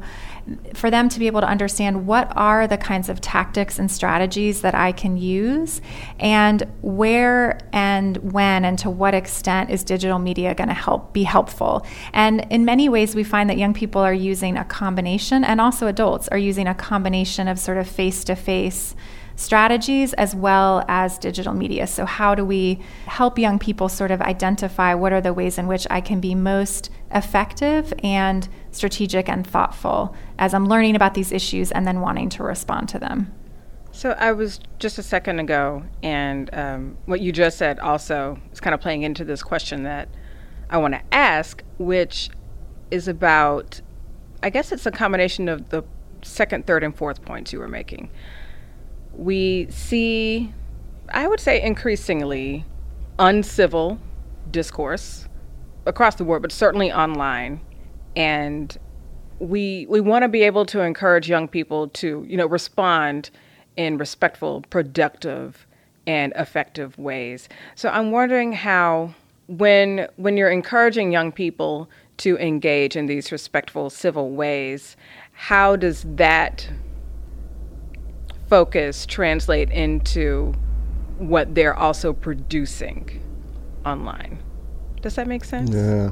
for 0.75 0.91
them 0.91 1.09
to 1.09 1.19
be 1.19 1.27
able 1.27 1.41
to 1.41 1.47
understand 1.47 2.07
what 2.07 2.31
are 2.37 2.67
the 2.67 2.77
kinds 2.77 3.09
of 3.09 3.21
tactics 3.21 3.79
and 3.79 3.91
strategies 3.91 4.61
that 4.61 4.75
I 4.75 4.93
can 4.93 5.17
use 5.17 5.81
and 6.19 6.63
where 6.83 7.59
and 7.73 8.17
when 8.33 8.65
and 8.65 8.79
to 8.81 8.91
what 8.91 9.15
extent 9.15 9.71
is 9.71 9.83
digital 9.83 10.19
media 10.19 10.55
going 10.55 10.69
to 10.69 10.75
help 10.75 11.13
be 11.13 11.23
helpful. 11.23 11.87
And 12.13 12.47
in 12.51 12.65
many 12.65 12.89
ways 12.89 13.15
we 13.15 13.25
find 13.25 13.49
that 13.49 13.57
young 13.57 13.75
people 13.75 14.03
are 14.03 14.15
using 14.15 14.57
a 14.57 14.65
combination 14.65 15.45
and 15.45 15.61
also 15.61 15.87
adults 15.87 16.29
are 16.29 16.39
using 16.39 16.67
a 16.67 16.75
combination 16.75 17.49
of 17.49 17.59
sort 17.59 17.79
of 17.79 17.89
face-to-face 17.89 18.95
strategies 19.37 20.13
as 20.15 20.35
well 20.35 20.85
as 20.89 21.19
digital 21.19 21.55
media. 21.55 21.87
So, 21.87 22.07
how 22.07 22.35
do 22.35 22.45
we 22.45 22.81
help 23.07 23.39
young 23.39 23.59
people 23.59 23.89
sort 23.89 24.11
of 24.11 24.21
identify 24.23 24.95
what 24.95 25.13
are 25.13 25.21
the 25.21 25.33
ways 25.33 25.59
in 25.59 25.67
which 25.67 25.87
I 25.91 26.01
can 26.01 26.21
be 26.21 26.35
most 26.35 26.91
effective 27.11 27.93
and 28.03 28.49
strategic 28.75 29.29
and 29.29 29.47
thoughtful 29.47 30.15
as 30.39 30.55
I'm 30.55 30.67
learning 30.67 30.97
about 30.97 31.15
these 31.15 31.33
issues 31.33 31.71
and 31.73 31.87
then 31.87 32.01
wanting 32.01 32.29
to 32.31 32.43
respond 32.43 32.89
to 32.91 32.99
them? 32.99 33.33
So, 33.93 34.11
I 34.19 34.33
was 34.33 34.59
just 34.81 34.99
a 34.99 35.05
second 35.05 35.39
ago, 35.39 35.85
and 36.03 36.53
um, 36.53 36.99
what 37.07 37.21
you 37.21 37.31
just 37.31 37.59
said 37.59 37.79
also 37.79 38.41
is 38.53 38.61
kind 38.61 38.75
of 38.75 38.81
playing 38.81 39.03
into 39.03 39.25
this 39.25 39.43
question 39.43 39.85
that 39.85 40.09
I 40.69 40.79
want 40.79 40.95
to 40.95 41.03
ask, 41.13 41.63
which 41.79 42.29
is 42.91 43.07
about, 43.07 43.81
I 44.43 44.51
guess 44.51 44.73
it's 44.73 44.87
a 44.87 44.91
combination 44.91 45.49
of 45.49 45.69
the 45.69 45.85
second, 46.23 46.67
third, 46.67 46.83
and 46.83 46.97
fourth 46.97 47.23
points 47.25 47.53
you 47.53 47.61
were 47.61 47.69
making 47.69 48.11
we 49.17 49.69
see, 49.71 50.53
I 51.09 51.27
would 51.27 51.41
say, 51.41 51.63
increasingly 51.63 52.65
uncivil 53.19 53.99
discourse 54.51 55.29
across 55.87 56.17
the 56.17 56.25
board, 56.25 56.43
but 56.43 56.53
certainly 56.53 56.93
online. 56.93 57.61
And 58.17 58.77
we 59.39 59.87
we 59.89 60.01
want 60.01 60.23
to 60.23 60.29
be 60.29 60.43
able 60.43 60.65
to 60.67 60.81
encourage 60.81 61.29
young 61.29 61.49
people 61.49 61.89
to 61.89 62.25
you 62.29 62.37
know 62.37 62.47
respond 62.47 63.31
in 63.77 63.99
respectful, 63.99 64.63
productive, 64.71 65.67
and 66.07 66.33
effective 66.37 66.97
ways. 66.99 67.49
So 67.75 67.89
I'm 67.89 68.11
wondering 68.11 68.53
how 68.53 69.15
when 69.47 70.09
when 70.17 70.37
you're 70.37 70.51
encouraging 70.51 71.13
young 71.13 71.33
people 71.33 71.89
to 72.19 72.39
engage 72.39 72.97
in 72.97 73.07
these 73.07 73.33
respectful 73.33 73.91
civil 73.91 74.31
ways, 74.31 74.97
how 75.33 75.77
does 75.77 76.05
that 76.15 76.69
focus 78.49 79.05
translate 79.07 79.71
into 79.71 80.55
what 81.19 81.55
they're 81.55 81.75
also 81.75 82.13
producing 82.13 83.21
online? 83.85 84.39
Does 85.03 85.17
that 85.17 85.27
make 85.27 85.45
sense? 85.45 85.71
Yeah, 85.71 86.11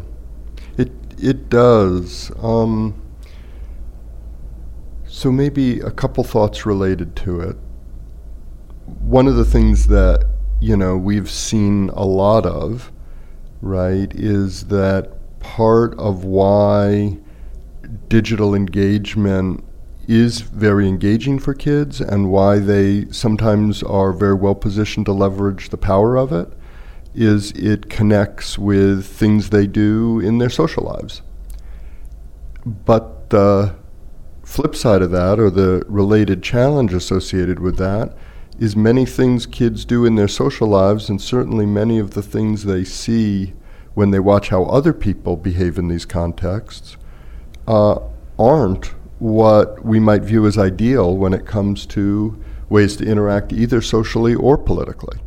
it 1.22 1.48
does. 1.48 2.32
Um, 2.42 3.00
so 5.06 5.30
maybe 5.30 5.80
a 5.80 5.90
couple 5.90 6.24
thoughts 6.24 6.66
related 6.66 7.14
to 7.16 7.40
it. 7.40 7.56
One 9.00 9.28
of 9.28 9.37
the 9.37 9.44
things 9.44 9.87
that 9.87 10.24
you 10.61 10.76
know 10.76 10.96
we've 10.96 11.30
seen 11.30 11.90
a 11.90 12.04
lot 12.04 12.44
of, 12.44 12.90
right, 13.61 14.12
is 14.14 14.66
that 14.66 15.12
part 15.38 15.96
of 15.98 16.24
why 16.24 17.18
digital 18.08 18.54
engagement 18.54 19.64
is 20.08 20.40
very 20.40 20.88
engaging 20.88 21.38
for 21.38 21.54
kids 21.54 22.00
and 22.00 22.30
why 22.30 22.58
they 22.58 23.06
sometimes 23.11 23.82
are 23.85 24.12
very 24.12 24.35
well 24.35 24.54
positioned 24.54 25.06
to 25.06 25.12
leverage 25.12 25.68
the 25.68 25.76
power 25.76 26.16
of 26.16 26.32
it 26.32 26.52
is 27.14 27.53
it 27.53 27.90
connects 27.90 28.59
with 28.59 29.07
things 29.07 29.51
they 29.51 29.66
do 29.66 30.20
in 30.20 30.38
their 30.38 30.51
social 30.51 30.85
lives. 30.85 31.22
But 32.64 33.31
the 33.31 33.75
flip 34.44 34.75
side 34.75 35.03
of 35.03 35.11
that, 35.11 35.38
or 35.38 35.51
the 35.51 35.85
related 35.88 36.42
challenge 36.42 36.92
associated 36.94 37.59
with 37.59 37.77
that, 37.79 38.16
is 38.59 38.77
many 38.77 39.05
things 39.05 39.46
kids 39.46 39.85
do 39.85 40.05
in 40.05 40.14
their 40.14 40.29
social 40.29 40.68
lives, 40.68 41.09
and 41.09 41.20
certainly 41.20 41.66
many 41.66 41.98
of 41.98 42.12
the 42.12 42.22
things 42.22 42.64
they 42.64 42.85
see 42.85 43.55
when 43.94 44.11
they 44.11 44.20
watch 44.20 44.48
how 44.48 44.64
other 44.64 44.92
people 44.92 45.37
behave 45.37 45.79
in 45.79 45.88
these 45.88 46.05
contexts, 46.05 46.96
uh, 47.66 47.98
aren't 48.38 48.87
what 49.18 49.85
we 49.85 50.01
might 50.01 50.22
view 50.22 50.46
as 50.46 50.59
ideal 50.59 51.16
when 51.16 51.33
it 51.33 51.46
comes 51.46 51.87
to 51.87 52.42
ways 52.68 52.96
to 52.96 53.05
interact 53.05 53.53
either 53.53 53.81
socially 53.81 54.35
or 54.35 54.57
politically. 54.57 55.18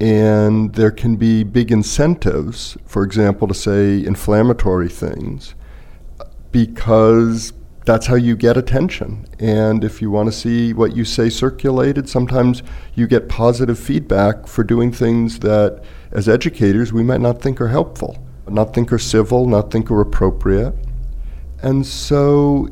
And 0.00 0.74
there 0.74 0.92
can 0.92 1.16
be 1.16 1.42
big 1.42 1.72
incentives, 1.72 2.76
for 2.86 3.02
example, 3.02 3.48
to 3.48 3.54
say 3.54 4.04
inflammatory 4.04 4.88
things, 4.88 5.54
because 6.52 7.52
that's 7.84 8.06
how 8.06 8.14
you 8.14 8.36
get 8.36 8.56
attention. 8.56 9.26
And 9.40 9.82
if 9.82 10.00
you 10.00 10.10
want 10.10 10.28
to 10.28 10.32
see 10.32 10.72
what 10.72 10.94
you 10.94 11.04
say 11.04 11.30
circulated, 11.30 12.08
sometimes 12.08 12.62
you 12.94 13.06
get 13.06 13.28
positive 13.28 13.78
feedback 13.78 14.46
for 14.46 14.62
doing 14.62 14.92
things 14.92 15.40
that, 15.40 15.82
as 16.12 16.28
educators, 16.28 16.92
we 16.92 17.02
might 17.02 17.20
not 17.20 17.40
think 17.40 17.60
are 17.60 17.68
helpful, 17.68 18.22
not 18.46 18.74
think 18.74 18.92
are 18.92 18.98
civil, 18.98 19.46
not 19.46 19.70
think 19.70 19.90
are 19.90 20.00
appropriate. 20.00 20.74
And 21.60 21.84
so 21.86 22.68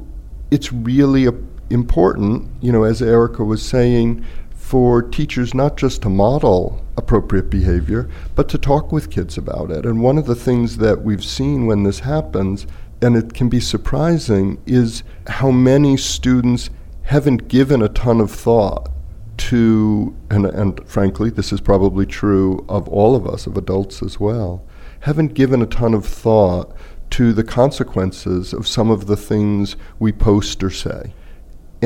it's 0.50 0.72
really 0.72 1.26
important, 1.70 2.50
you 2.62 2.70
know, 2.70 2.84
as 2.84 3.02
Erica 3.02 3.42
was 3.42 3.62
saying, 3.62 4.24
for 4.66 5.00
teachers 5.00 5.54
not 5.54 5.76
just 5.76 6.02
to 6.02 6.08
model 6.08 6.84
appropriate 6.96 7.48
behavior, 7.48 8.10
but 8.34 8.48
to 8.48 8.58
talk 8.58 8.90
with 8.90 9.12
kids 9.12 9.38
about 9.38 9.70
it. 9.70 9.86
And 9.86 10.02
one 10.02 10.18
of 10.18 10.26
the 10.26 10.34
things 10.34 10.78
that 10.78 11.02
we've 11.02 11.24
seen 11.24 11.66
when 11.66 11.84
this 11.84 12.00
happens, 12.00 12.66
and 13.00 13.14
it 13.14 13.32
can 13.32 13.48
be 13.48 13.60
surprising, 13.60 14.60
is 14.66 15.04
how 15.28 15.52
many 15.52 15.96
students 15.96 16.68
haven't 17.04 17.46
given 17.46 17.80
a 17.80 17.88
ton 17.88 18.20
of 18.20 18.32
thought 18.32 18.90
to, 19.36 20.16
and, 20.30 20.46
and 20.46 20.84
frankly, 20.88 21.30
this 21.30 21.52
is 21.52 21.60
probably 21.60 22.04
true 22.04 22.64
of 22.68 22.88
all 22.88 23.14
of 23.14 23.24
us, 23.24 23.46
of 23.46 23.56
adults 23.56 24.02
as 24.02 24.18
well, 24.18 24.64
haven't 24.98 25.34
given 25.34 25.62
a 25.62 25.66
ton 25.66 25.94
of 25.94 26.04
thought 26.04 26.74
to 27.10 27.32
the 27.32 27.44
consequences 27.44 28.52
of 28.52 28.66
some 28.66 28.90
of 28.90 29.06
the 29.06 29.16
things 29.16 29.76
we 30.00 30.10
post 30.10 30.64
or 30.64 30.70
say. 30.70 31.12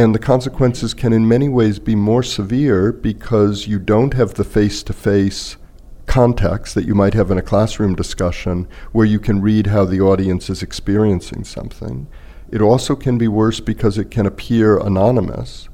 And 0.01 0.15
the 0.15 0.19
consequences 0.19 0.95
can, 0.95 1.13
in 1.13 1.29
many 1.29 1.51
ways, 1.51 1.79
be 1.79 1.95
more 1.95 2.23
severe 2.23 2.91
because 2.91 3.67
you 3.67 3.79
don't 3.79 4.15
have 4.15 4.33
the 4.33 4.45
face 4.45 4.83
to 4.85 4.95
face 4.95 5.59
context 6.07 6.75
that 6.75 6.87
you 6.87 6.95
might 6.95 7.13
have 7.13 7.31
in 7.31 7.37
a 7.37 7.43
classroom 7.43 7.95
discussion 7.95 8.67
where 8.93 9.05
you 9.05 9.21
can 9.21 9.43
read 9.43 9.67
how 9.67 9.85
the 9.85 10.01
audience 10.01 10.49
is 10.49 10.63
experiencing 10.63 11.45
something. 11.45 12.07
It 12.51 12.63
also 12.63 12.97
can 12.97 13.19
be 13.19 13.29
worse 13.29 13.61
because 13.61 13.99
it 13.99 14.11
can 14.11 14.25
appear 14.25 14.79
anonymous. 14.79 15.69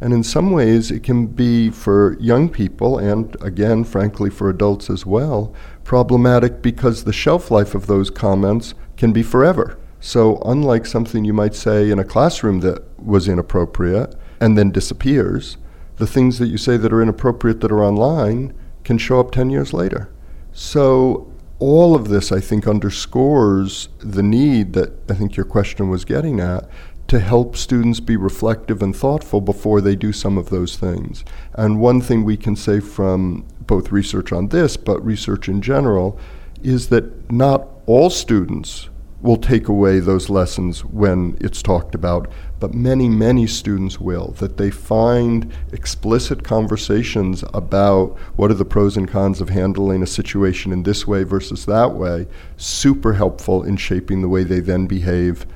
And 0.00 0.12
in 0.12 0.22
some 0.22 0.52
ways, 0.52 0.92
it 0.92 1.02
can 1.02 1.26
be 1.26 1.68
for 1.70 2.16
young 2.20 2.48
people, 2.50 2.96
and 2.96 3.36
again, 3.42 3.82
frankly, 3.82 4.30
for 4.30 4.48
adults 4.48 4.88
as 4.88 5.04
well, 5.04 5.52
problematic 5.82 6.62
because 6.62 7.02
the 7.02 7.12
shelf 7.12 7.50
life 7.50 7.74
of 7.74 7.88
those 7.88 8.08
comments 8.08 8.74
can 8.96 9.12
be 9.12 9.24
forever. 9.24 9.76
So, 10.06 10.36
unlike 10.44 10.84
something 10.84 11.24
you 11.24 11.32
might 11.32 11.54
say 11.54 11.90
in 11.90 11.98
a 11.98 12.04
classroom 12.04 12.60
that 12.60 12.82
was 13.02 13.26
inappropriate 13.26 14.14
and 14.38 14.56
then 14.56 14.70
disappears, 14.70 15.56
the 15.96 16.06
things 16.06 16.38
that 16.38 16.48
you 16.48 16.58
say 16.58 16.76
that 16.76 16.92
are 16.92 17.00
inappropriate 17.00 17.62
that 17.62 17.72
are 17.72 17.82
online 17.82 18.52
can 18.84 18.98
show 18.98 19.18
up 19.18 19.30
10 19.30 19.48
years 19.48 19.72
later. 19.72 20.10
So, 20.52 21.32
all 21.58 21.94
of 21.94 22.08
this, 22.08 22.30
I 22.30 22.40
think, 22.40 22.68
underscores 22.68 23.88
the 23.98 24.22
need 24.22 24.74
that 24.74 24.92
I 25.10 25.14
think 25.14 25.38
your 25.38 25.46
question 25.46 25.88
was 25.88 26.04
getting 26.04 26.38
at 26.38 26.68
to 27.08 27.18
help 27.18 27.56
students 27.56 28.00
be 28.00 28.18
reflective 28.18 28.82
and 28.82 28.94
thoughtful 28.94 29.40
before 29.40 29.80
they 29.80 29.96
do 29.96 30.12
some 30.12 30.36
of 30.36 30.50
those 30.50 30.76
things. 30.76 31.24
And 31.54 31.80
one 31.80 32.02
thing 32.02 32.24
we 32.24 32.36
can 32.36 32.56
say 32.56 32.80
from 32.80 33.46
both 33.60 33.90
research 33.90 34.32
on 34.32 34.48
this, 34.48 34.76
but 34.76 35.02
research 35.02 35.48
in 35.48 35.62
general, 35.62 36.18
is 36.62 36.90
that 36.90 37.32
not 37.32 37.68
all 37.86 38.10
students 38.10 38.90
will 39.24 39.38
take 39.38 39.68
away 39.68 39.98
those 40.00 40.28
lessons 40.28 40.84
when 40.84 41.34
it's 41.40 41.62
talked 41.62 41.94
about, 41.94 42.30
but 42.60 42.74
many, 42.74 43.08
many 43.08 43.46
students 43.46 43.98
will. 43.98 44.32
That 44.32 44.58
they 44.58 44.70
find 44.70 45.50
explicit 45.72 46.44
conversations 46.44 47.42
about 47.54 48.18
what 48.36 48.50
are 48.50 48.54
the 48.54 48.66
pros 48.66 48.98
and 48.98 49.08
cons 49.08 49.40
of 49.40 49.48
handling 49.48 50.02
a 50.02 50.06
situation 50.06 50.72
in 50.72 50.82
this 50.82 51.06
way 51.06 51.22
versus 51.22 51.64
that 51.64 51.94
way 51.94 52.26
super 52.58 53.14
helpful 53.14 53.62
in 53.62 53.78
shaping 53.78 54.20
the 54.20 54.28
way 54.28 54.44
they 54.44 54.60
then 54.60 54.86
behave 54.86 55.46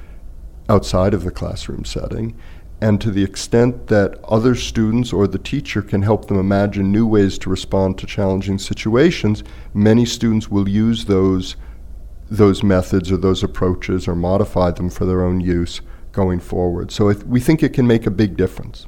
outside 0.71 1.13
of 1.13 1.25
the 1.25 1.31
classroom 1.31 1.85
setting. 1.85 2.35
And 2.81 2.99
to 3.03 3.11
the 3.11 3.25
extent 3.25 3.89
that 3.89 4.19
other 4.25 4.55
students 4.55 5.13
or 5.13 5.27
the 5.27 5.39
teacher 5.39 5.83
can 5.83 6.01
help 6.01 6.29
them 6.29 6.39
imagine 6.39 6.91
new 6.91 7.07
ways 7.07 7.37
to 7.41 7.51
respond 7.51 7.99
to 7.99 8.07
challenging 8.07 8.59
situations, 8.59 9.45
many 9.75 10.07
students 10.07 10.51
will 10.51 10.71
use 10.71 11.05
those 11.05 11.57
those 12.31 12.63
methods 12.63 13.11
or 13.11 13.17
those 13.17 13.43
approaches 13.43 14.07
or 14.07 14.15
modify 14.15 14.71
them 14.71 14.91
for 14.91 15.05
their 15.05 15.23
own 15.23 15.41
use 15.41 15.81
going 16.13 16.41
forward. 16.41 16.91
So 16.91 17.13
we 17.27 17.41
think 17.41 17.63
it 17.63 17.73
can 17.73 17.87
make 17.87 18.07
a 18.07 18.11
big 18.11 18.37
difference. 18.37 18.87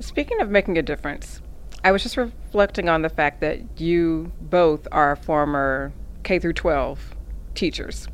Speaking 0.00 0.40
of 0.40 0.50
making 0.50 0.78
a 0.78 0.82
difference, 0.82 1.40
I 1.84 1.92
was 1.92 2.02
just 2.02 2.16
reflecting 2.16 2.88
on 2.88 3.02
the 3.02 3.08
fact 3.08 3.40
that 3.40 3.80
you 3.80 4.32
both 4.40 4.86
are 4.92 5.16
former 5.16 5.92
K 6.22 6.38
through 6.38 6.52
12 6.54 7.16
teachers. 7.54 8.08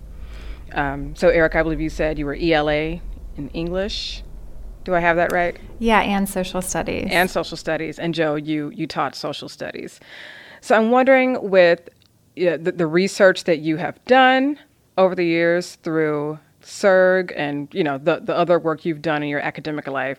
Um, 0.73 1.15
so, 1.15 1.29
Eric, 1.29 1.55
I 1.55 1.63
believe 1.63 1.81
you 1.81 1.91
said 1.91 2.19
you 2.19 2.27
were 2.27 2.37
ELA 2.41 3.01
in 3.37 3.49
English. 3.53 4.23
Do 4.85 4.95
I 4.95 5.01
have 5.01 5.17
that 5.17 5.33
right? 5.33 5.59
Yeah, 5.79 6.01
and 6.01 6.29
social 6.29 6.61
studies. 6.61 7.09
And 7.11 7.31
social 7.31 7.57
studies. 7.57 7.99
And 7.99 8.15
Joe, 8.15 8.35
you 8.35 8.71
you 8.75 8.87
taught 8.87 9.15
social 9.15 9.49
studies. 9.49 9.99
So 10.61 10.75
I'm 10.75 10.91
wondering 10.91 11.51
with 11.51 11.89
the, 12.37 12.73
the 12.75 12.87
research 12.87 13.45
that 13.45 13.61
you 13.61 13.77
have 13.77 14.03
done 14.05 14.59
over 14.99 15.15
the 15.15 15.25
years 15.25 15.77
through 15.77 16.39
CERG 16.63 17.33
and 17.37 17.69
you 17.73 17.85
know 17.85 17.99
the, 17.99 18.21
the 18.21 18.35
other 18.35 18.59
work 18.59 18.85
you've 18.85 19.03
done 19.03 19.23
in 19.23 19.29
your 19.29 19.41
academic 19.41 19.87
life, 19.87 20.19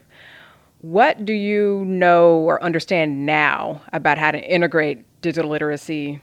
what 0.82 1.25
do 1.25 1.34
you 1.34 1.84
know 1.86 2.38
or 2.38 2.62
understand 2.63 3.25
now 3.25 3.82
about 3.93 4.17
how 4.17 4.32
to 4.32 4.39
integrate 4.39 5.04
digital 5.21 5.49
literacy 5.49 6.21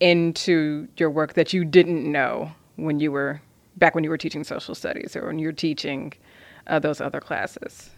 into 0.00 0.86
your 0.96 1.10
work 1.10 1.32
that 1.34 1.52
you 1.52 1.64
didn't 1.64 2.10
know 2.10 2.52
when 2.76 3.00
you 3.00 3.10
were 3.10 3.40
back 3.76 3.94
when 3.94 4.04
you 4.04 4.10
were 4.10 4.18
teaching 4.18 4.44
social 4.44 4.74
studies 4.74 5.16
or 5.16 5.26
when 5.26 5.38
you 5.38 5.48
were 5.48 5.52
teaching 5.52 6.12
uh, 6.66 6.78
those 6.78 7.00
other 7.00 7.20
classes? 7.20 7.90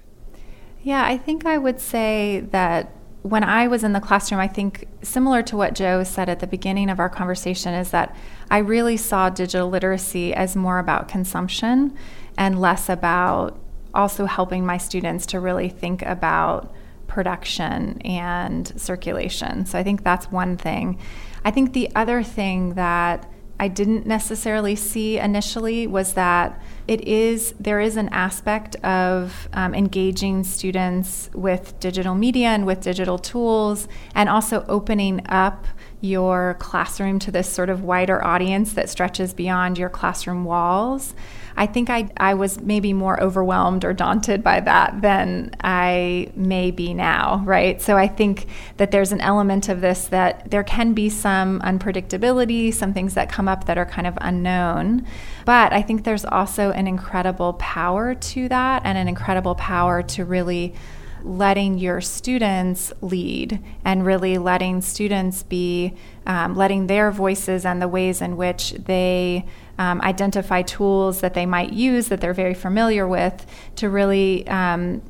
Yeah, 0.83 1.05
I 1.05 1.19
think 1.19 1.45
I 1.45 1.59
would 1.59 1.81
say 1.81 2.47
that 2.51 2.93
when 3.29 3.45
I 3.45 3.69
was 3.69 3.85
in 3.85 3.93
the 3.93 4.01
classroom, 4.01 4.41
I 4.41 4.49
think 4.49 4.87
similar 5.03 5.43
to 5.45 5.57
what 5.57 5.75
Joe 5.75 6.03
said 6.05 6.29
at 6.29 6.41
the 6.41 6.47
beginning 6.47 6.91
of 6.91 6.99
our 6.99 7.09
conversation, 7.09 7.75
is 7.75 7.91
that 7.91 8.17
I 8.51 8.59
really 8.59 8.97
saw 8.97 9.29
digital 9.29 9.69
literacy 9.69 10.35
as 10.35 10.57
more 10.57 10.79
about 10.79 11.09
consumption 11.09 11.97
and 12.37 12.61
less 12.61 12.89
about 12.89 13.59
also 13.95 14.27
helping 14.27 14.65
my 14.65 14.79
students 14.79 15.27
to 15.27 15.41
really 15.41 15.69
think 15.69 16.03
about 16.03 16.73
production 17.07 18.01
and 18.03 18.81
circulation. 18.81 19.67
So 19.67 19.79
I 19.79 19.83
think 19.83 20.05
that's 20.05 20.31
one 20.31 20.57
thing. 20.57 20.99
I 21.45 21.51
think 21.51 21.73
the 21.73 21.91
other 21.95 22.23
thing 22.23 22.75
that 22.75 23.31
I 23.59 23.69
didn't 23.69 24.07
necessarily 24.07 24.77
see 24.77 25.19
initially 25.19 25.87
was 25.87 26.13
that 26.15 26.61
it 26.89 27.07
is 27.07 27.55
there 27.61 27.81
is 27.81 27.97
an 27.97 28.09
aspect 28.09 28.75
of 28.77 29.49
um, 29.53 29.75
engaging 29.75 30.43
students 30.43 31.31
with 31.35 31.79
digital 31.79 32.15
media 32.15 32.49
and 32.49 32.67
with 32.67 32.81
digital 32.81 33.19
tools, 33.19 33.87
and 34.15 34.29
also 34.29 34.65
opening 34.69 35.21
up 35.29 35.67
your 36.01 36.57
classroom 36.61 37.19
to 37.19 37.31
this 37.31 37.49
sort 37.49 37.69
of 37.69 37.83
wider 37.83 38.25
audience 38.25 38.73
that 38.73 38.89
stretches 38.89 39.35
beyond 39.35 39.77
your 39.77 39.89
classroom 39.89 40.45
walls. 40.45 41.15
I 41.57 41.67
think 41.67 41.91
I, 41.91 42.09
I 42.17 42.35
was 42.35 42.61
maybe 42.61 42.93
more 42.93 43.21
overwhelmed 43.21 43.85
or 43.85 43.93
daunted 43.93 44.45
by 44.45 44.61
that 44.61 45.03
than 45.03 45.57
I 45.61 46.31
may 46.37 46.71
be 46.71 46.95
now, 46.95 47.43
right? 47.45 47.83
So 47.83 47.97
I 47.97 48.07
think 48.07 48.47
that 48.77 48.93
there's 48.93 49.11
an 49.11 49.21
element 49.21 49.69
of 49.69 49.81
this 49.81 50.07
that 50.07 50.49
there 50.53 50.63
can 50.63 50.95
be 50.95 51.11
some 51.11 51.61
unpredictability, 51.63 52.73
some 52.73 52.95
things 52.95 53.15
that 53.15 53.29
come 53.29 53.49
up 53.49 53.65
that 53.65 53.77
are 53.77 53.87
kind 53.87 54.07
of 54.07 54.17
unknown. 54.21 55.05
But 55.49 55.73
I 55.73 55.81
think 55.81 56.05
there's 56.05 56.27
also 56.27 56.73
an 56.73 56.87
incredible 56.87 57.55
power 57.55 58.15
to 58.15 58.49
that 58.51 58.83
and 58.85 58.99
an 58.99 59.09
incredible 59.09 59.55
power 59.55 60.03
to 60.03 60.27
really 60.27 60.75
letting 61.23 61.79
your 61.79 62.03
students 62.03 62.93
lead 63.01 63.59
and 63.83 64.05
really 64.05 64.37
letting 64.37 64.83
students 64.83 65.43
be 65.43 65.95
um, 66.27 66.55
letting 66.55 66.87
their 66.87 67.11
voices 67.11 67.65
and 67.65 67.81
the 67.81 67.89
ways 67.89 68.21
in 68.21 68.37
which 68.37 68.73
they 68.73 69.47
um, 69.79 70.03
identify 70.03 70.61
tools 70.61 71.23
that 71.23 71.33
they 71.33 71.47
might 71.47 71.73
use 71.73 72.09
that 72.09 72.21
they're 72.21 72.35
very 72.35 72.53
familiar 72.53 73.09
with 73.09 73.47
to 73.77 73.89
really 73.89 74.47
um, 74.49 75.01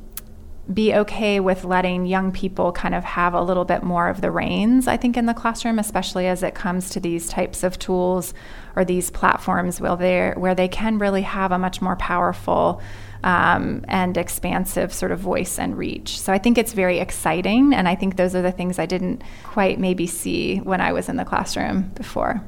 be 0.73 0.93
okay 0.93 1.39
with 1.39 1.63
letting 1.63 2.05
young 2.05 2.31
people 2.31 2.71
kind 2.71 2.93
of 2.93 3.03
have 3.03 3.33
a 3.33 3.41
little 3.41 3.65
bit 3.65 3.81
more 3.81 4.07
of 4.07 4.21
the 4.21 4.29
reins, 4.29 4.87
I 4.87 4.97
think, 4.97 5.17
in 5.17 5.25
the 5.25 5.33
classroom, 5.33 5.79
especially 5.79 6.27
as 6.27 6.43
it 6.43 6.53
comes 6.53 6.89
to 6.91 6.99
these 6.99 7.27
types 7.27 7.63
of 7.63 7.79
tools 7.79 8.33
or 8.75 8.85
these 8.85 9.09
platforms 9.09 9.81
where 9.81 9.95
they 9.95 10.33
where 10.35 10.55
they 10.55 10.67
can 10.67 10.99
really 10.99 11.23
have 11.23 11.51
a 11.51 11.57
much 11.57 11.81
more 11.81 11.95
powerful 11.95 12.81
um, 13.23 13.83
and 13.87 14.15
expansive 14.15 14.93
sort 14.93 15.11
of 15.11 15.19
voice 15.19 15.59
and 15.59 15.77
reach. 15.77 16.19
So 16.19 16.31
I 16.31 16.37
think 16.37 16.57
it's 16.57 16.73
very 16.73 16.99
exciting, 16.99 17.73
and 17.73 17.87
I 17.87 17.95
think 17.95 18.15
those 18.15 18.35
are 18.35 18.41
the 18.41 18.51
things 18.51 18.79
I 18.79 18.85
didn't 18.85 19.23
quite 19.43 19.79
maybe 19.79 20.07
see 20.07 20.57
when 20.57 20.81
I 20.81 20.93
was 20.93 21.09
in 21.09 21.17
the 21.17 21.25
classroom 21.25 21.91
before. 21.95 22.41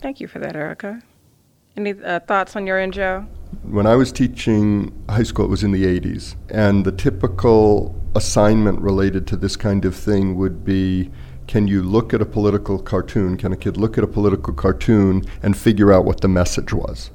Thank 0.00 0.20
you 0.20 0.28
for 0.28 0.38
that, 0.40 0.56
Erica. 0.56 1.02
Any 1.78 1.94
uh, 2.02 2.18
thoughts 2.18 2.56
on 2.56 2.66
your 2.66 2.80
end, 2.80 2.94
Joe? 2.94 3.24
When 3.62 3.86
I 3.86 3.94
was 3.94 4.10
teaching 4.10 5.00
high 5.08 5.22
school, 5.22 5.44
it 5.44 5.48
was 5.48 5.62
in 5.62 5.70
the 5.70 5.84
80s, 5.84 6.34
and 6.50 6.84
the 6.84 6.90
typical 6.90 7.94
assignment 8.16 8.80
related 8.80 9.28
to 9.28 9.36
this 9.36 9.54
kind 9.54 9.84
of 9.84 9.94
thing 9.94 10.34
would 10.34 10.64
be 10.64 11.12
can 11.46 11.68
you 11.68 11.84
look 11.84 12.12
at 12.12 12.20
a 12.20 12.26
political 12.26 12.80
cartoon? 12.80 13.36
Can 13.36 13.52
a 13.52 13.56
kid 13.56 13.76
look 13.76 13.96
at 13.96 14.02
a 14.02 14.08
political 14.08 14.52
cartoon 14.52 15.22
and 15.40 15.56
figure 15.56 15.92
out 15.92 16.04
what 16.04 16.20
the 16.20 16.26
message 16.26 16.72
was? 16.72 17.12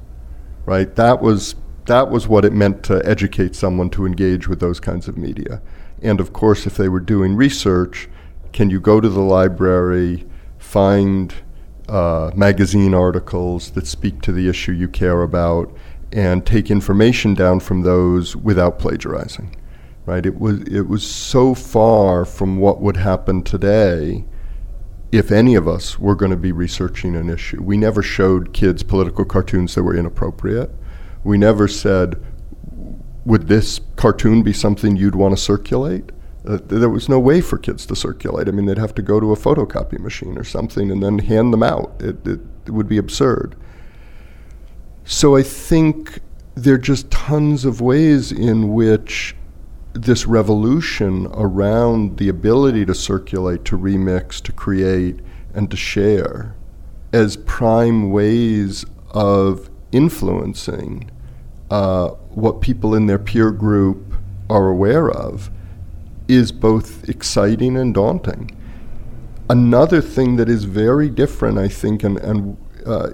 Right? 0.66 0.96
That 0.96 1.22
was 1.22 1.56
that 1.88 2.10
was 2.10 2.30
what 2.30 2.46
it 2.46 2.54
meant 2.54 2.84
to 2.84 3.02
educate 3.06 3.58
someone 3.58 3.90
to 3.90 4.06
engage 4.06 4.48
with 4.48 4.62
those 4.62 4.80
kinds 4.80 5.10
of 5.10 5.18
media. 5.18 5.62
And 6.02 6.22
of 6.22 6.32
course, 6.32 6.66
if 6.66 6.78
they 6.78 6.88
were 6.88 7.02
doing 7.02 7.36
research, 7.36 8.08
can 8.54 8.70
you 8.70 8.80
go 8.80 9.02
to 9.02 9.10
the 9.10 9.20
library, 9.20 10.26
find 10.58 11.34
uh, 11.90 12.32
magazine 12.36 12.94
articles 12.94 13.72
that 13.72 13.88
speak 13.88 14.22
to 14.22 14.32
the 14.32 14.48
issue 14.48 14.72
you 14.72 14.88
care 14.88 15.22
about 15.22 15.74
and 16.12 16.46
take 16.46 16.70
information 16.70 17.34
down 17.34 17.60
from 17.60 17.82
those 17.82 18.36
without 18.36 18.80
plagiarizing. 18.80 19.56
Right? 20.06 20.26
It 20.26 20.40
was 20.40 20.62
it 20.64 20.88
was 20.88 21.10
so 21.10 21.56
far 21.56 22.26
from 22.26 22.58
what 22.58 22.82
would 22.82 22.98
happen 22.98 23.42
today 23.42 24.26
if 25.14 25.32
any 25.32 25.54
of 25.54 25.68
us 25.68 26.00
were 26.00 26.16
going 26.16 26.32
to 26.32 26.38
be 26.38 26.52
researching 26.52 27.16
an 27.16 27.30
issue. 27.30 27.62
We 27.62 27.78
never 27.78 28.02
showed 28.02 28.52
kids 28.52 28.82
political 28.82 29.24
cartoons 29.24 29.76
that 29.76 29.84
were 29.84 29.96
inappropriate. 29.96 30.72
We 31.24 31.38
never 31.38 31.68
said, 31.68 32.22
would 33.24 33.48
this 33.48 33.80
cartoon 33.96 34.42
be 34.42 34.54
something 34.54 34.96
you'd 34.96 35.16
want 35.16 35.38
to 35.38 35.42
circulate? 35.42 36.12
Uh, 36.46 36.58
there 36.66 36.90
was 36.90 37.08
no 37.08 37.20
way 37.20 37.40
for 37.40 37.58
kids 37.58 37.86
to 37.86 37.96
circulate. 37.96 38.48
I 38.48 38.52
mean, 38.52 38.66
they'd 38.66 38.78
have 38.78 38.96
to 38.96 39.02
go 39.02 39.20
to 39.20 39.32
a 39.32 39.38
photocopy 39.38 40.00
machine 40.00 40.38
or 40.38 40.44
something 40.44 40.92
and 40.92 41.02
then 41.02 41.20
hand 41.20 41.54
them 41.54 41.64
out. 41.64 41.94
It, 42.00 42.26
it, 42.28 42.42
it 42.66 42.72
would 42.72 42.90
be 42.90 42.98
absurd. 42.98 43.56
So 45.06 45.36
I 45.36 45.44
think 45.44 46.20
there 46.56 46.76
are 46.76 46.80
just 46.80 47.10
tons 47.10 47.66
of 47.66 47.82
ways 47.82 48.32
in 48.32 48.74
which 48.74 49.36
this 49.94 50.26
revolution 50.26 51.28
around 51.34 52.18
the 52.18 52.28
ability 52.30 52.86
to 52.86 52.96
circulate, 52.96 53.64
to 53.66 53.78
remix, 53.78 54.42
to 54.42 54.52
create, 54.52 55.20
and 55.54 55.70
to 55.70 55.78
share 55.78 56.56
as 57.14 57.38
prime 57.38 58.12
ways 58.12 58.86
of 59.12 59.70
influencing 59.92 61.10
uh, 61.70 62.10
what 62.32 62.60
people 62.60 62.96
in 62.96 63.06
their 63.06 63.20
peer 63.20 63.52
group 63.52 64.16
are 64.50 64.68
aware 64.68 65.10
of 65.10 65.52
is 66.28 66.52
both 66.52 67.08
exciting 67.10 67.78
and 67.78 67.94
daunting. 67.94 68.52
Another 69.50 70.02
thing 70.02 70.38
that 70.38 70.50
is 70.50 70.64
very 70.64 71.10
different, 71.10 71.58
I 71.58 71.68
think, 71.68 72.04
and, 72.04 72.18
and 72.20 72.58
uh, 72.86 73.10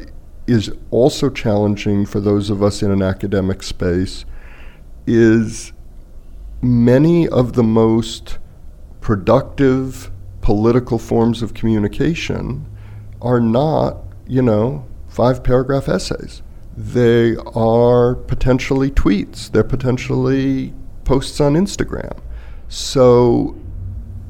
is 0.47 0.71
also 0.91 1.29
challenging 1.29 2.05
for 2.05 2.19
those 2.19 2.49
of 2.49 2.63
us 2.63 2.81
in 2.81 2.91
an 2.91 3.01
academic 3.01 3.61
space 3.63 4.25
is 5.05 5.73
many 6.61 7.27
of 7.27 7.53
the 7.53 7.63
most 7.63 8.37
productive 9.01 10.11
political 10.41 10.97
forms 10.97 11.41
of 11.41 11.53
communication 11.53 12.65
are 13.21 13.39
not, 13.39 13.97
you 14.27 14.41
know, 14.41 14.85
five 15.07 15.43
paragraph 15.43 15.87
essays. 15.87 16.41
They 16.75 17.35
are 17.53 18.15
potentially 18.15 18.89
tweets, 18.89 19.51
they're 19.51 19.63
potentially 19.63 20.73
posts 21.03 21.39
on 21.39 21.53
Instagram. 21.53 22.19
So 22.69 23.57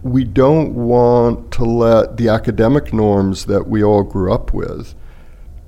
we 0.01 0.23
don't 0.23 0.73
want 0.73 1.51
to 1.51 1.65
let 1.65 2.15
the 2.15 2.29
academic 2.29 2.93
norms 2.93 3.45
that 3.45 3.67
we 3.67 3.83
all 3.83 4.03
grew 4.03 4.33
up 4.33 4.53
with 4.53 4.95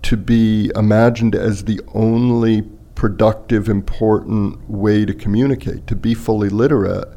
to 0.03 0.15
be 0.17 0.71
imagined 0.75 1.35
as 1.35 1.65
the 1.65 1.81
only 1.93 2.61
productive, 2.95 3.67
important 3.67 4.69
way 4.69 5.05
to 5.05 5.13
communicate. 5.13 5.85
To 5.87 5.95
be 5.95 6.13
fully 6.13 6.47
literate 6.47 7.09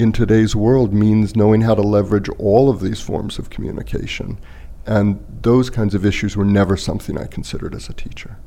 in 0.00 0.10
today's 0.10 0.56
world 0.56 0.92
means 0.92 1.36
knowing 1.36 1.60
how 1.60 1.76
to 1.76 1.82
leverage 1.82 2.28
all 2.38 2.68
of 2.68 2.80
these 2.80 3.00
forms 3.00 3.38
of 3.38 3.50
communication. 3.50 4.38
And 4.84 5.24
those 5.42 5.70
kinds 5.70 5.94
of 5.94 6.04
issues 6.04 6.36
were 6.36 6.44
never 6.44 6.76
something 6.76 7.16
I 7.16 7.26
considered 7.26 7.74
as 7.74 7.88
a 7.88 7.92
teacher. 7.92 8.38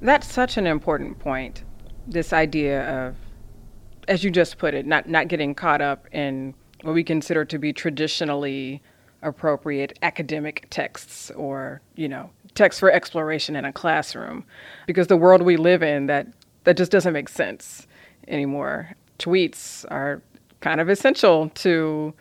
That's 0.00 0.30
such 0.30 0.56
an 0.56 0.66
important 0.66 1.18
point. 1.18 1.64
This 2.06 2.32
idea 2.32 3.08
of 3.08 3.16
as 4.08 4.24
you 4.24 4.30
just 4.30 4.58
put 4.58 4.74
it, 4.74 4.86
not 4.86 5.08
not 5.08 5.28
getting 5.28 5.54
caught 5.54 5.80
up 5.80 6.06
in 6.12 6.54
what 6.82 6.94
we 6.94 7.04
consider 7.04 7.44
to 7.44 7.58
be 7.58 7.72
traditionally 7.72 8.82
appropriate 9.22 9.98
academic 10.02 10.66
texts 10.70 11.30
or 11.32 11.80
you 11.96 12.08
know 12.08 12.30
texts 12.54 12.80
for 12.80 12.90
exploration 12.90 13.54
in 13.54 13.64
a 13.64 13.72
classroom. 13.72 14.44
Because 14.86 15.06
the 15.06 15.16
world 15.16 15.42
we 15.42 15.56
live 15.56 15.82
in 15.82 16.06
that 16.06 16.26
that 16.64 16.76
just 16.76 16.90
doesn't 16.90 17.12
make 17.12 17.28
sense 17.28 17.86
anymore. 18.26 18.92
Tweets 19.18 19.84
are 19.90 20.22
kind 20.60 20.80
of 20.80 20.88
essential 20.88 21.50
to 21.50 22.14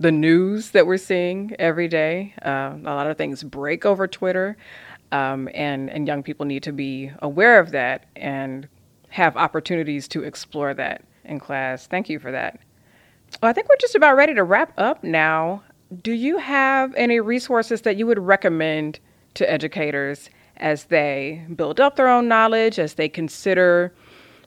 the 0.00 0.12
news 0.12 0.70
that 0.70 0.86
we're 0.86 0.96
seeing 0.96 1.54
every 1.58 1.88
day. 1.88 2.34
Uh, 2.44 2.74
a 2.84 2.94
lot 2.94 3.06
of 3.06 3.18
things 3.18 3.42
break 3.42 3.84
over 3.84 4.06
twitter 4.06 4.56
um, 5.12 5.48
and 5.54 5.90
and 5.90 6.06
young 6.06 6.22
people 6.22 6.46
need 6.46 6.62
to 6.62 6.72
be 6.72 7.10
aware 7.20 7.60
of 7.60 7.70
that 7.70 8.06
and 8.16 8.68
have 9.10 9.36
opportunities 9.36 10.08
to 10.08 10.22
explore 10.22 10.72
that 10.72 11.04
in 11.24 11.38
class. 11.40 11.86
Thank 11.86 12.08
you 12.08 12.18
for 12.18 12.32
that. 12.32 12.58
Well, 13.42 13.50
I 13.50 13.52
think 13.52 13.68
we're 13.68 13.76
just 13.76 13.94
about 13.94 14.16
ready 14.16 14.34
to 14.34 14.44
wrap 14.44 14.72
up 14.78 15.02
now. 15.02 15.62
Do 16.02 16.12
you 16.12 16.38
have 16.38 16.94
any 16.94 17.20
resources 17.20 17.82
that 17.82 17.96
you 17.96 18.06
would 18.06 18.18
recommend 18.18 18.98
to 19.34 19.50
educators 19.50 20.30
as 20.58 20.84
they 20.84 21.44
build 21.54 21.80
up 21.80 21.96
their 21.96 22.08
own 22.08 22.28
knowledge, 22.28 22.78
as 22.78 22.94
they 22.94 23.08
consider 23.08 23.94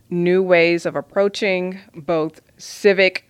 new 0.10 0.42
ways 0.42 0.86
of 0.86 0.96
approaching 0.96 1.80
both 1.96 2.42
civic 2.58 3.26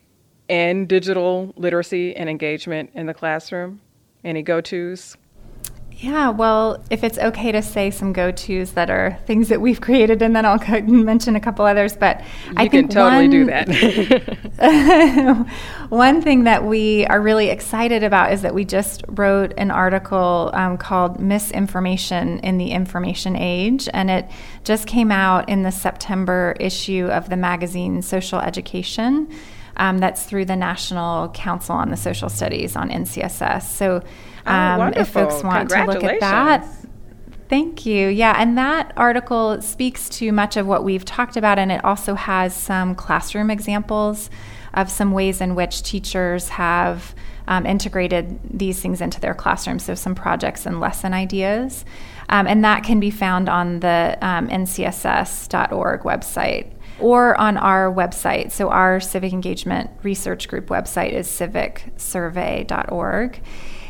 and 0.49 0.87
digital 0.87 1.53
literacy 1.55 2.15
and 2.15 2.29
engagement 2.29 2.91
in 2.93 3.05
the 3.05 3.13
classroom? 3.13 3.81
Any 4.23 4.41
go 4.41 4.61
tos? 4.61 5.17
Yeah, 5.97 6.31
well, 6.31 6.83
if 6.89 7.05
it's 7.05 7.17
okay 7.17 7.53
to 7.53 7.61
say 7.61 7.89
some 7.89 8.11
go-tos 8.11 8.73
that 8.73 8.89
are 8.89 9.17
things 9.25 9.47
that 9.47 9.61
we've 9.61 9.79
created, 9.79 10.21
and 10.21 10.35
then 10.35 10.45
I'll 10.45 10.59
mention 10.81 11.37
a 11.37 11.39
couple 11.39 11.65
others. 11.65 11.95
But 11.95 12.19
you 12.19 12.53
I 12.57 12.67
think 12.67 12.91
totally 12.91 13.23
one, 13.23 13.29
do 13.29 13.45
that. 13.45 15.47
one 15.89 16.21
thing 16.21 16.43
that 16.43 16.65
we 16.65 17.05
are 17.05 17.21
really 17.21 17.47
excited 17.47 18.03
about 18.03 18.33
is 18.33 18.41
that 18.41 18.53
we 18.53 18.65
just 18.65 19.05
wrote 19.07 19.53
an 19.57 19.71
article 19.71 20.51
um, 20.53 20.77
called 20.77 21.21
"Misinformation 21.21 22.39
in 22.39 22.57
the 22.57 22.71
Information 22.71 23.37
Age," 23.37 23.87
and 23.93 24.11
it 24.11 24.29
just 24.65 24.87
came 24.87 25.13
out 25.13 25.47
in 25.47 25.63
the 25.63 25.71
September 25.71 26.57
issue 26.59 27.05
of 27.05 27.29
the 27.29 27.37
magazine 27.37 28.01
Social 28.01 28.39
Education. 28.39 29.29
Um, 29.77 29.99
that's 29.99 30.23
through 30.23 30.45
the 30.45 30.55
National 30.55 31.27
Council 31.29 31.75
on 31.75 31.89
the 31.89 31.97
Social 31.97 32.29
Studies 32.29 32.77
on 32.77 32.89
NCSS. 32.89 33.63
So 33.63 34.01
oh, 34.45 34.51
um, 34.51 34.93
if 34.95 35.09
folks 35.09 35.43
want 35.43 35.69
to 35.69 35.85
look 35.85 36.03
at 36.03 36.19
that, 36.19 36.67
Thank 37.47 37.85
you. 37.85 38.07
Yeah, 38.07 38.33
and 38.37 38.57
that 38.57 38.91
article 38.97 39.61
speaks 39.61 40.09
to 40.09 40.31
much 40.31 40.57
of 40.57 40.65
what 40.65 40.83
we've 40.83 41.05
talked 41.05 41.37
about, 41.37 41.59
and 41.59 41.71
it 41.71 41.85
also 41.85 42.15
has 42.15 42.55
some 42.55 42.95
classroom 42.95 43.51
examples 43.51 44.31
of 44.73 44.89
some 44.89 45.11
ways 45.11 45.41
in 45.41 45.53
which 45.53 45.83
teachers 45.83 46.49
have 46.49 47.13
um, 47.47 47.67
integrated 47.67 48.39
these 48.43 48.81
things 48.81 48.99
into 48.99 49.21
their 49.21 49.35
classroom. 49.35 49.77
So, 49.77 49.93
some 49.93 50.15
projects 50.15 50.65
and 50.65 50.79
lesson 50.79 51.13
ideas. 51.13 51.85
Um, 52.29 52.47
and 52.47 52.65
that 52.65 52.83
can 52.83 52.99
be 52.99 53.11
found 53.11 53.47
on 53.47 53.81
the 53.81 54.17
um, 54.21 54.47
ncss.org 54.47 56.01
website 56.01 56.71
or 56.99 57.39
on 57.39 57.57
our 57.57 57.93
website. 57.93 58.51
So, 58.51 58.69
our 58.69 58.99
Civic 58.99 59.33
Engagement 59.33 59.91
Research 60.01 60.47
Group 60.47 60.65
website 60.67 61.11
is 61.11 61.27
civicsurvey.org. 61.27 63.39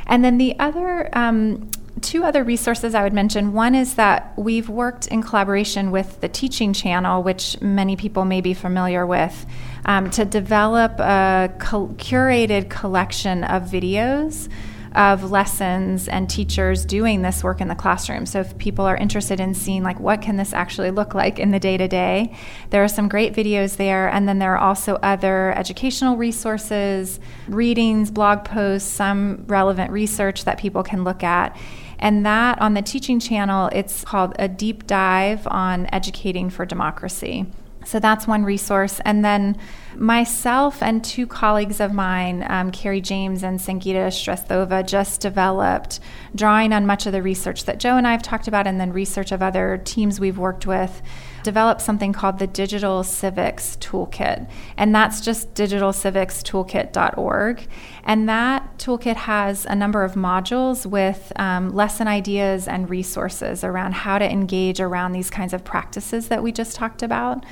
And 0.08 0.24
then 0.24 0.38
the 0.38 0.58
other 0.60 1.10
um, 1.18 1.70
two 2.02 2.24
other 2.24 2.44
resources 2.44 2.94
I 2.94 3.04
would 3.04 3.14
mention. 3.14 3.54
One 3.54 3.74
is 3.74 3.96
that 3.96 4.34
we've 4.38 4.70
worked 4.70 5.08
in 5.08 5.24
collaboration 5.24 5.92
with 5.92 6.22
the 6.22 6.30
Teaching 6.30 6.74
Channel, 6.74 7.24
which 7.24 7.60
many 7.62 7.96
people 7.96 8.26
may 8.26 8.42
be 8.42 8.54
familiar 8.54 9.06
with, 9.06 9.46
um, 9.86 10.10
to 10.12 10.26
develop 10.26 11.00
a 11.00 11.52
co- 11.58 11.96
curated 11.98 12.70
collection 12.70 13.44
of 13.44 13.64
videos 13.64 14.50
of 14.94 15.32
lessons 15.32 16.08
and 16.08 16.30
teachers 16.30 16.86
doing 16.86 17.22
this 17.22 17.44
work 17.44 17.62
in 17.62 17.68
the 17.68 17.76
classroom. 17.76 18.26
So 18.26 18.40
if 18.40 18.58
people 18.58 18.86
are 18.86 18.96
interested 18.96 19.40
in 19.40 19.54
seeing 19.54 19.84
like 19.84 20.00
what 20.00 20.22
can 20.22 20.38
this 20.38 20.54
actually 20.54 20.92
look 20.92 21.14
like 21.14 21.40
in 21.40 21.52
the 21.52 21.60
day 21.60 21.78
to 21.78 21.88
day, 21.88 22.36
there 22.70 22.84
are 22.84 22.88
some 22.88 23.08
great 23.08 23.34
videos 23.34 23.78
there 23.78 24.10
and 24.10 24.28
then 24.28 24.40
there 24.40 24.54
are 24.54 24.58
also 24.58 24.96
other 24.96 25.52
educational 25.58 26.18
resources, 26.18 27.20
readings, 27.48 28.12
blog 28.12 28.46
posts, 28.46 28.90
some 28.90 29.44
relevant 29.48 29.92
research 29.92 30.46
that 30.46 30.58
people 30.58 30.84
can 30.84 31.04
look 31.04 31.24
at. 31.24 31.58
And 32.00 32.26
that 32.26 32.62
on 32.62 32.74
the 32.74 32.82
teaching 32.82 33.20
channel, 33.20 33.70
it's 33.72 34.04
called 34.04 34.36
a 34.38 34.48
deep 34.48 34.86
dive 34.86 35.48
on 35.48 35.88
educating 35.92 36.50
for 36.50 36.66
democracy. 36.66 37.46
So 37.86 38.00
that's 38.00 38.28
one 38.28 38.44
resource. 38.44 39.00
And 39.06 39.24
then 39.24 39.58
myself 39.96 40.84
and 40.84 41.04
two 41.04 41.28
colleagues 41.28 41.80
of 41.80 41.94
mine, 41.94 42.46
um, 42.50 42.72
Carrie 42.72 43.02
James 43.02 43.44
and 43.44 43.60
Sangita 43.60 44.08
Shrestha, 44.08 44.86
just 44.86 45.22
developed, 45.22 46.00
drawing 46.34 46.74
on 46.74 46.86
much 46.86 47.06
of 47.06 47.14
the 47.14 47.22
research 47.22 47.66
that 47.66 47.80
Joe 47.80 47.98
and 47.98 48.08
I 48.08 48.12
have 48.12 48.24
talked 48.24 48.48
about, 48.48 48.68
and 48.68 48.80
then 48.80 48.92
research 48.92 49.32
of 49.32 49.42
other 49.42 49.82
teams 49.84 50.20
we've 50.20 50.38
worked 50.38 50.68
with, 50.68 51.02
developed 51.44 51.82
something 51.82 52.12
called 52.12 52.40
the 52.40 52.48
Digital 52.48 53.04
Civics 53.04 53.78
Toolkit. 53.78 54.50
And 54.78 54.94
that's 54.94 55.22
just 55.22 55.54
digitalcivicstoolkit.org. 55.54 57.68
And 58.04 58.28
that 58.28 58.78
toolkit 58.78 59.16
has 59.16 59.66
a 59.66 59.76
number 59.76 60.04
of 60.04 60.14
modules 60.14 60.86
with 60.86 61.32
um, 61.38 61.74
lesson 61.74 62.08
ideas 62.08 62.68
and 62.68 62.90
resources 62.90 63.64
around 63.64 63.94
how 63.94 64.18
to 64.18 64.30
engage 64.30 64.82
around 64.82 65.14
these 65.14 65.30
kinds 65.30 65.54
of 65.54 65.64
practices 65.64 66.28
that 66.30 66.42
we 66.44 66.52
just 66.52 66.76
talked 66.76 67.04
about. 67.04 67.46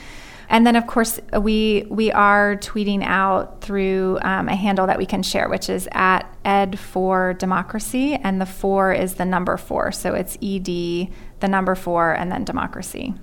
And 0.50 0.66
then, 0.68 0.76
of 0.76 0.88
course, 0.88 1.20
we 1.40 1.86
we 1.90 2.12
are 2.12 2.56
tweeting 2.58 3.04
out 3.04 3.62
through 3.62 4.20
um, 4.22 4.50
a 4.50 4.56
handle 4.56 4.88
that 4.88 4.98
we 4.98 5.06
can 5.06 5.24
share, 5.24 5.50
which 5.50 5.70
is 5.70 5.88
at 5.92 6.24
Ed 6.46 6.78
for 6.80 7.34
Democracy, 7.34 8.16
and 8.16 8.40
the 8.40 8.46
four 8.46 8.94
is 8.94 9.16
the 9.16 9.26
number 9.26 9.58
four, 9.58 9.92
so 9.92 10.14
it's 10.14 10.38
Ed, 10.42 11.10
the 11.40 11.48
number 11.48 11.76
four, 11.76 12.14
and 12.14 12.32
then 12.32 12.44
democracy. 12.44 13.14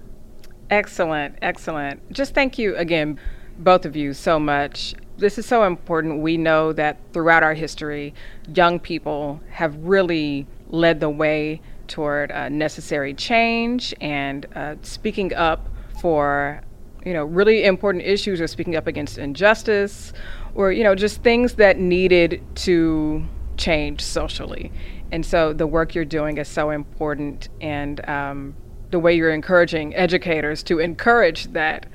Excellent, 0.71 1.37
excellent. 1.43 2.12
Just 2.12 2.35
thank 2.35 2.59
you 2.59 2.77
again, 2.77 3.18
both 3.59 3.85
of 3.85 3.97
you, 3.97 4.14
so 4.14 4.39
much. 4.39 4.95
This 5.18 5.37
is 5.37 5.45
so 5.45 5.64
important. 5.64 6.23
We 6.23 6.37
know 6.37 6.73
that 6.73 6.99
throughout 7.12 7.43
our 7.43 7.55
history, 7.55 8.14
young 8.55 8.79
people 8.79 9.41
have 9.51 9.77
really 9.77 10.47
led 10.68 11.01
the 11.01 11.11
way 11.11 11.61
toward 11.89 12.31
uh, 12.31 12.49
necessary 12.49 13.12
change 13.12 13.93
and 14.01 14.47
uh, 14.55 14.77
speaking 14.83 15.35
up 15.35 15.68
for 16.01 16.62
you 17.05 17.12
know 17.12 17.24
really 17.24 17.64
important 17.64 18.05
issues 18.05 18.40
or 18.40 18.46
speaking 18.46 18.76
up 18.76 18.86
against 18.86 19.18
injustice 19.18 20.12
or 20.55 20.72
you 20.72 20.84
know 20.84 20.94
just 20.94 21.22
things 21.22 21.55
that 21.55 21.78
needed 21.78 22.42
to 22.55 23.24
change 23.57 24.01
socially 24.01 24.72
and 25.12 25.24
so 25.24 25.53
the 25.53 25.66
work 25.66 25.94
you're 25.94 26.05
doing 26.05 26.38
is 26.38 26.48
so 26.48 26.70
important 26.70 27.48
and 27.61 28.07
um, 28.09 28.55
the 28.90 28.98
way 28.98 29.14
you're 29.14 29.32
encouraging 29.32 29.94
educators 29.94 30.62
to 30.62 30.78
encourage 30.78 31.46
that 31.53 31.86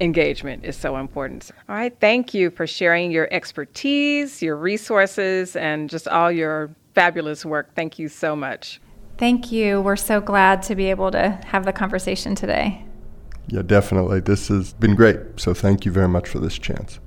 engagement 0.00 0.64
is 0.64 0.76
so 0.76 0.96
important. 0.96 1.50
All 1.68 1.76
right, 1.76 1.96
thank 2.00 2.34
you 2.34 2.50
for 2.50 2.66
sharing 2.66 3.10
your 3.10 3.28
expertise, 3.32 4.42
your 4.42 4.56
resources, 4.56 5.56
and 5.56 5.88
just 5.88 6.08
all 6.08 6.30
your 6.30 6.74
fabulous 6.94 7.44
work. 7.44 7.74
Thank 7.74 7.98
you 7.98 8.08
so 8.08 8.34
much. 8.34 8.80
Thank 9.16 9.52
you. 9.52 9.80
We're 9.80 9.96
so 9.96 10.20
glad 10.20 10.62
to 10.64 10.74
be 10.74 10.90
able 10.90 11.10
to 11.12 11.40
have 11.44 11.64
the 11.64 11.72
conversation 11.72 12.34
today. 12.34 12.84
Yeah, 13.48 13.62
definitely. 13.62 14.20
This 14.20 14.48
has 14.48 14.72
been 14.74 14.94
great. 14.94 15.18
So 15.36 15.54
thank 15.54 15.84
you 15.84 15.92
very 15.92 16.08
much 16.08 16.28
for 16.28 16.38
this 16.38 16.58
chance. 16.58 17.00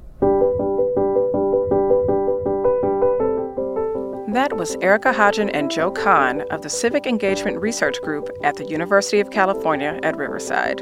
That 4.35 4.57
was 4.57 4.75
Erica 4.81 5.13
Hodgin 5.13 5.49
and 5.51 5.71
Joe 5.71 5.91
Kahne 5.91 6.45
of 6.47 6.61
the 6.61 6.69
Civic 6.69 7.07
Engagement 7.07 7.57
Research 7.61 8.01
Group 8.01 8.29
at 8.43 8.57
the 8.57 8.65
University 8.65 9.21
of 9.21 9.31
California 9.31 9.97
at 10.03 10.17
Riverside. 10.17 10.81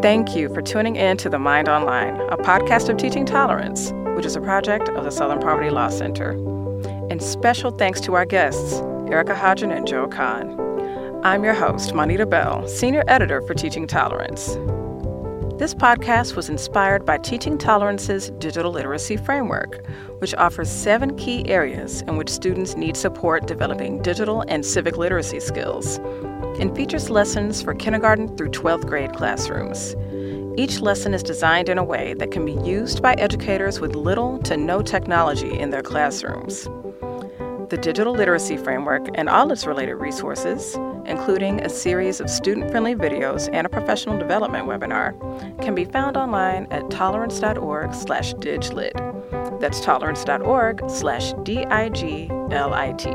Thank 0.00 0.36
you 0.36 0.48
for 0.54 0.62
tuning 0.62 0.94
in 0.94 1.16
to 1.16 1.28
The 1.28 1.40
Mind 1.40 1.68
Online, 1.68 2.20
a 2.30 2.36
podcast 2.36 2.88
of 2.88 2.98
teaching 2.98 3.26
tolerance, 3.26 3.90
which 4.14 4.24
is 4.24 4.36
a 4.36 4.40
project 4.40 4.88
of 4.90 5.02
the 5.02 5.10
Southern 5.10 5.40
Poverty 5.40 5.70
Law 5.70 5.88
Center. 5.88 6.30
And 7.10 7.20
special 7.20 7.72
thanks 7.72 8.00
to 8.02 8.14
our 8.14 8.24
guests, 8.24 8.74
Erica 9.10 9.34
Hodgin 9.34 9.72
and 9.72 9.84
Joe 9.84 10.06
Kahne. 10.06 10.67
I'm 11.24 11.42
your 11.42 11.54
host, 11.54 11.94
Monita 11.94 12.30
Bell, 12.30 12.68
Senior 12.68 13.02
Editor 13.08 13.42
for 13.42 13.52
Teaching 13.52 13.88
Tolerance. 13.88 14.54
This 15.58 15.74
podcast 15.74 16.36
was 16.36 16.48
inspired 16.48 17.04
by 17.04 17.18
Teaching 17.18 17.58
Tolerance's 17.58 18.30
digital 18.38 18.70
literacy 18.70 19.16
framework, 19.16 19.84
which 20.20 20.32
offers 20.36 20.70
seven 20.70 21.16
key 21.16 21.44
areas 21.48 22.02
in 22.02 22.18
which 22.18 22.30
students 22.30 22.76
need 22.76 22.96
support 22.96 23.48
developing 23.48 24.00
digital 24.00 24.44
and 24.46 24.64
civic 24.64 24.96
literacy 24.96 25.40
skills, 25.40 25.98
and 26.60 26.76
features 26.76 27.10
lessons 27.10 27.60
for 27.62 27.74
kindergarten 27.74 28.36
through 28.36 28.50
12th 28.50 28.86
grade 28.86 29.12
classrooms. 29.12 29.96
Each 30.56 30.80
lesson 30.80 31.14
is 31.14 31.24
designed 31.24 31.68
in 31.68 31.78
a 31.78 31.84
way 31.84 32.14
that 32.14 32.30
can 32.30 32.44
be 32.44 32.52
used 32.52 33.02
by 33.02 33.14
educators 33.14 33.80
with 33.80 33.96
little 33.96 34.38
to 34.42 34.56
no 34.56 34.82
technology 34.82 35.58
in 35.58 35.70
their 35.70 35.82
classrooms. 35.82 36.68
The 37.70 37.76
Digital 37.76 38.14
Literacy 38.14 38.56
Framework 38.56 39.08
and 39.14 39.28
all 39.28 39.52
its 39.52 39.66
related 39.66 39.96
resources, 39.96 40.74
including 41.04 41.60
a 41.60 41.68
series 41.68 42.18
of 42.18 42.30
student 42.30 42.70
friendly 42.70 42.94
videos 42.94 43.50
and 43.52 43.66
a 43.66 43.70
professional 43.70 44.18
development 44.18 44.66
webinar, 44.66 45.12
can 45.60 45.74
be 45.74 45.84
found 45.84 46.16
online 46.16 46.66
at 46.70 46.90
tolerance.org 46.90 47.92
slash 47.92 48.32
diglit. 48.36 49.60
That's 49.60 49.80
tolerance.org 49.80 50.88
slash 50.88 51.34
D-I-G-L-I-T. 51.42 53.10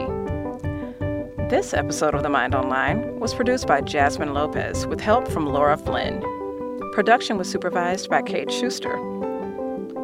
This 1.50 1.74
episode 1.74 2.14
of 2.14 2.22
The 2.22 2.30
Mind 2.30 2.54
Online 2.54 3.20
was 3.20 3.34
produced 3.34 3.66
by 3.66 3.82
Jasmine 3.82 4.36
Lopez 4.36 4.86
with 4.86 5.02
help 5.02 5.28
from 5.28 5.48
Laura 5.48 5.78
Flynn. 5.78 6.22
Production 6.94 7.38
was 7.38 7.50
supervised 7.50 8.08
by 8.08 8.22
Kate 8.22 8.52
Shuster. 8.52 9.13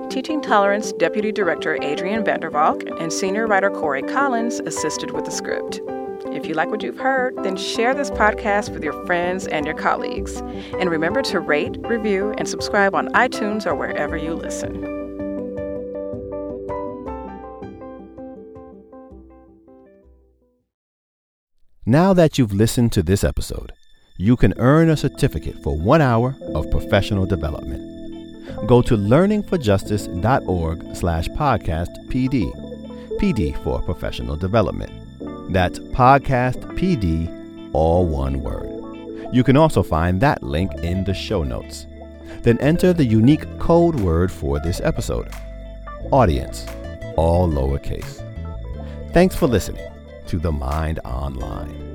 Teaching 0.09 0.41
Tolerance 0.41 0.91
Deputy 0.93 1.31
Director 1.31 1.77
Adrienne 1.83 2.25
van 2.25 2.39
der 2.39 2.49
Valk 2.49 2.81
and 2.99 3.13
Senior 3.13 3.45
Writer 3.45 3.69
Cory 3.69 4.01
Collins 4.01 4.59
assisted 4.59 5.11
with 5.11 5.23
the 5.23 5.29
script. 5.29 5.81
If 6.33 6.47
you 6.47 6.55
like 6.55 6.71
what 6.71 6.81
you've 6.81 6.97
heard, 6.97 7.35
then 7.43 7.55
share 7.55 7.93
this 7.93 8.09
podcast 8.09 8.73
with 8.73 8.83
your 8.83 9.05
friends 9.05 9.45
and 9.45 9.67
your 9.67 9.75
colleagues. 9.75 10.37
And 10.79 10.89
remember 10.89 11.21
to 11.21 11.39
rate, 11.39 11.77
review, 11.81 12.33
and 12.39 12.47
subscribe 12.47 12.95
on 12.95 13.09
iTunes 13.09 13.67
or 13.67 13.75
wherever 13.75 14.17
you 14.17 14.33
listen. 14.33 14.81
Now 21.85 22.13
that 22.13 22.39
you've 22.39 22.53
listened 22.53 22.91
to 22.93 23.03
this 23.03 23.23
episode, 23.23 23.73
you 24.17 24.35
can 24.35 24.55
earn 24.57 24.89
a 24.89 24.97
certificate 24.97 25.61
for 25.63 25.77
one 25.77 26.01
hour 26.01 26.35
of 26.55 26.71
professional 26.71 27.27
development 27.27 27.98
go 28.65 28.81
to 28.81 28.97
learningforjustice.org 28.97 30.95
slash 30.95 31.27
podcast 31.29 31.89
PD. 32.07 32.51
PD 33.19 33.61
for 33.63 33.81
professional 33.81 34.35
development. 34.35 34.91
That's 35.51 35.79
podcast 35.79 36.57
PD, 36.77 37.69
all 37.73 38.05
one 38.05 38.41
word. 38.41 38.69
You 39.33 39.43
can 39.43 39.57
also 39.57 39.83
find 39.83 40.21
that 40.21 40.41
link 40.41 40.71
in 40.83 41.03
the 41.03 41.13
show 41.13 41.43
notes. 41.43 41.85
Then 42.41 42.57
enter 42.59 42.93
the 42.93 43.05
unique 43.05 43.59
code 43.59 43.99
word 43.99 44.31
for 44.31 44.59
this 44.59 44.79
episode 44.81 45.29
audience, 46.11 46.65
all 47.17 47.47
lowercase. 47.49 48.23
Thanks 49.11 49.35
for 49.35 49.47
listening 49.47 49.85
to 50.27 50.39
The 50.39 50.51
Mind 50.51 50.99
Online. 51.03 51.88